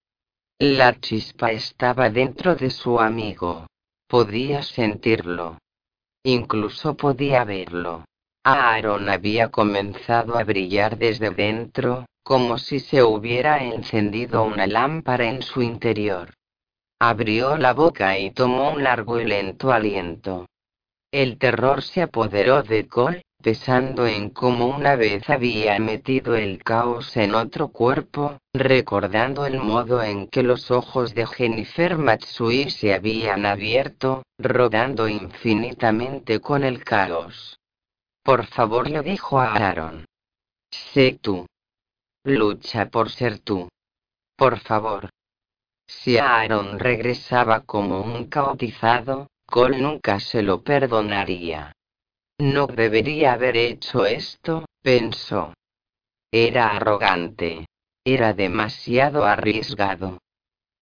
La 0.60 0.98
chispa 0.98 1.52
estaba 1.52 2.10
dentro 2.10 2.56
de 2.56 2.70
su 2.70 3.02
amigo. 3.02 3.68
Podía 4.08 4.64
sentirlo. 4.64 5.58
Incluso 6.24 6.96
podía 6.96 7.44
verlo. 7.44 8.06
Aaron 8.46 9.10
había 9.10 9.50
comenzado 9.50 10.38
a 10.38 10.46
brillar 10.46 10.98
desde 10.98 11.32
dentro, 11.32 12.06
como 12.28 12.58
si 12.58 12.82
se 12.82 13.04
hubiera 13.04 13.64
encendido 13.64 14.44
una 14.44 14.68
lámpara 14.68 15.30
en 15.30 15.42
su 15.42 15.62
interior. 15.62 16.34
Abrió 17.00 17.56
la 17.56 17.72
boca 17.74 18.20
y 18.20 18.32
tomó 18.32 18.74
un 18.74 18.84
largo 18.84 19.22
y 19.22 19.24
lento 19.24 19.72
aliento. 19.72 20.46
El 21.10 21.38
terror 21.38 21.82
se 21.82 22.02
apoderó 22.02 22.64
de 22.64 22.86
Cole, 22.86 23.22
pensando 23.42 24.06
en 24.06 24.32
cómo 24.32 24.68
una 24.68 24.98
vez 24.98 25.30
había 25.30 25.80
metido 25.80 26.36
el 26.36 26.62
caos 26.62 27.16
en 27.16 27.34
otro 27.34 27.70
cuerpo, 27.70 28.40
recordando 28.54 29.46
el 29.46 29.60
modo 29.60 30.04
en 30.04 30.28
que 30.28 30.44
los 30.44 30.70
ojos 30.70 31.16
de 31.16 31.26
Jennifer 31.28 31.98
Matsui 31.98 32.70
se 32.70 32.94
habían 32.94 33.46
abierto, 33.46 34.24
rodando 34.38 35.08
infinitamente 35.08 36.42
con 36.42 36.66
el 36.66 36.84
caos. 36.84 37.58
Por 38.22 38.46
favor, 38.48 38.90
le 38.90 39.02
dijo 39.02 39.40
a 39.40 39.54
Aaron. 39.54 40.04
Sé 40.70 41.18
tú. 41.22 41.46
Lucha 42.28 42.90
por 42.90 43.10
ser 43.10 43.40
tú. 43.40 43.70
Por 44.36 44.60
favor. 44.60 45.10
Si 45.88 46.18
Aaron 46.18 46.78
regresaba 46.78 47.62
como 47.62 48.02
un 48.02 48.26
caotizado, 48.26 49.28
Cole 49.46 49.78
nunca 49.78 50.20
se 50.20 50.42
lo 50.42 50.62
perdonaría. 50.62 51.72
No 52.38 52.68
debería 52.68 53.32
haber 53.32 53.56
hecho 53.56 54.06
esto, 54.06 54.66
pensó. 54.84 55.54
Era 56.30 56.76
arrogante. 56.76 57.66
Era 58.04 58.34
demasiado 58.34 59.24
arriesgado. 59.24 60.18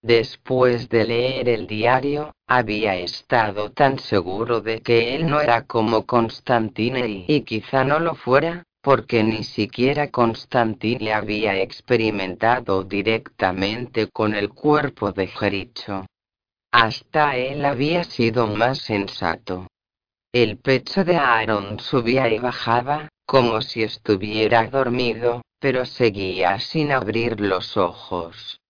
Después 0.02 0.90
de 0.90 1.06
leer 1.06 1.50
el 1.50 1.68
diario, 1.68 2.34
había 2.48 2.96
estado 2.96 3.72
tan 3.72 4.00
seguro 4.00 4.62
de 4.62 4.82
que 4.82 5.14
él 5.14 5.28
no 5.28 5.42
era 5.42 5.68
como 5.68 6.08
Constantine 6.08 7.08
y, 7.08 7.26
y 7.28 7.42
quizá 7.42 7.84
no 7.84 8.00
lo 8.00 8.16
fuera, 8.16 8.64
porque 8.86 9.24
ni 9.24 9.44
siquiera 9.44 10.12
Constantine 10.12 11.12
había 11.12 11.60
experimentado 11.60 12.84
directamente 12.84 14.10
con 14.12 14.36
el 14.36 14.50
cuerpo 14.50 15.12
de 15.12 15.26
Jericho. 15.26 16.06
Hasta 16.72 17.36
él 17.36 17.66
había 17.66 18.04
sido 18.04 18.46
más 18.46 18.78
sensato. 18.78 19.66
El 20.32 20.60
pecho 20.60 21.04
de 21.04 21.16
Aaron 21.16 21.80
subía 21.80 22.30
y 22.30 22.38
bajaba, 22.38 23.10
como 23.26 23.60
si 23.64 23.82
estuviera 23.82 24.68
dormido, 24.68 25.42
pero 25.60 25.84
seguía 25.88 26.60
sin 26.60 26.92
abrir 26.92 27.42
los 27.42 27.78
ojos. 27.78 28.62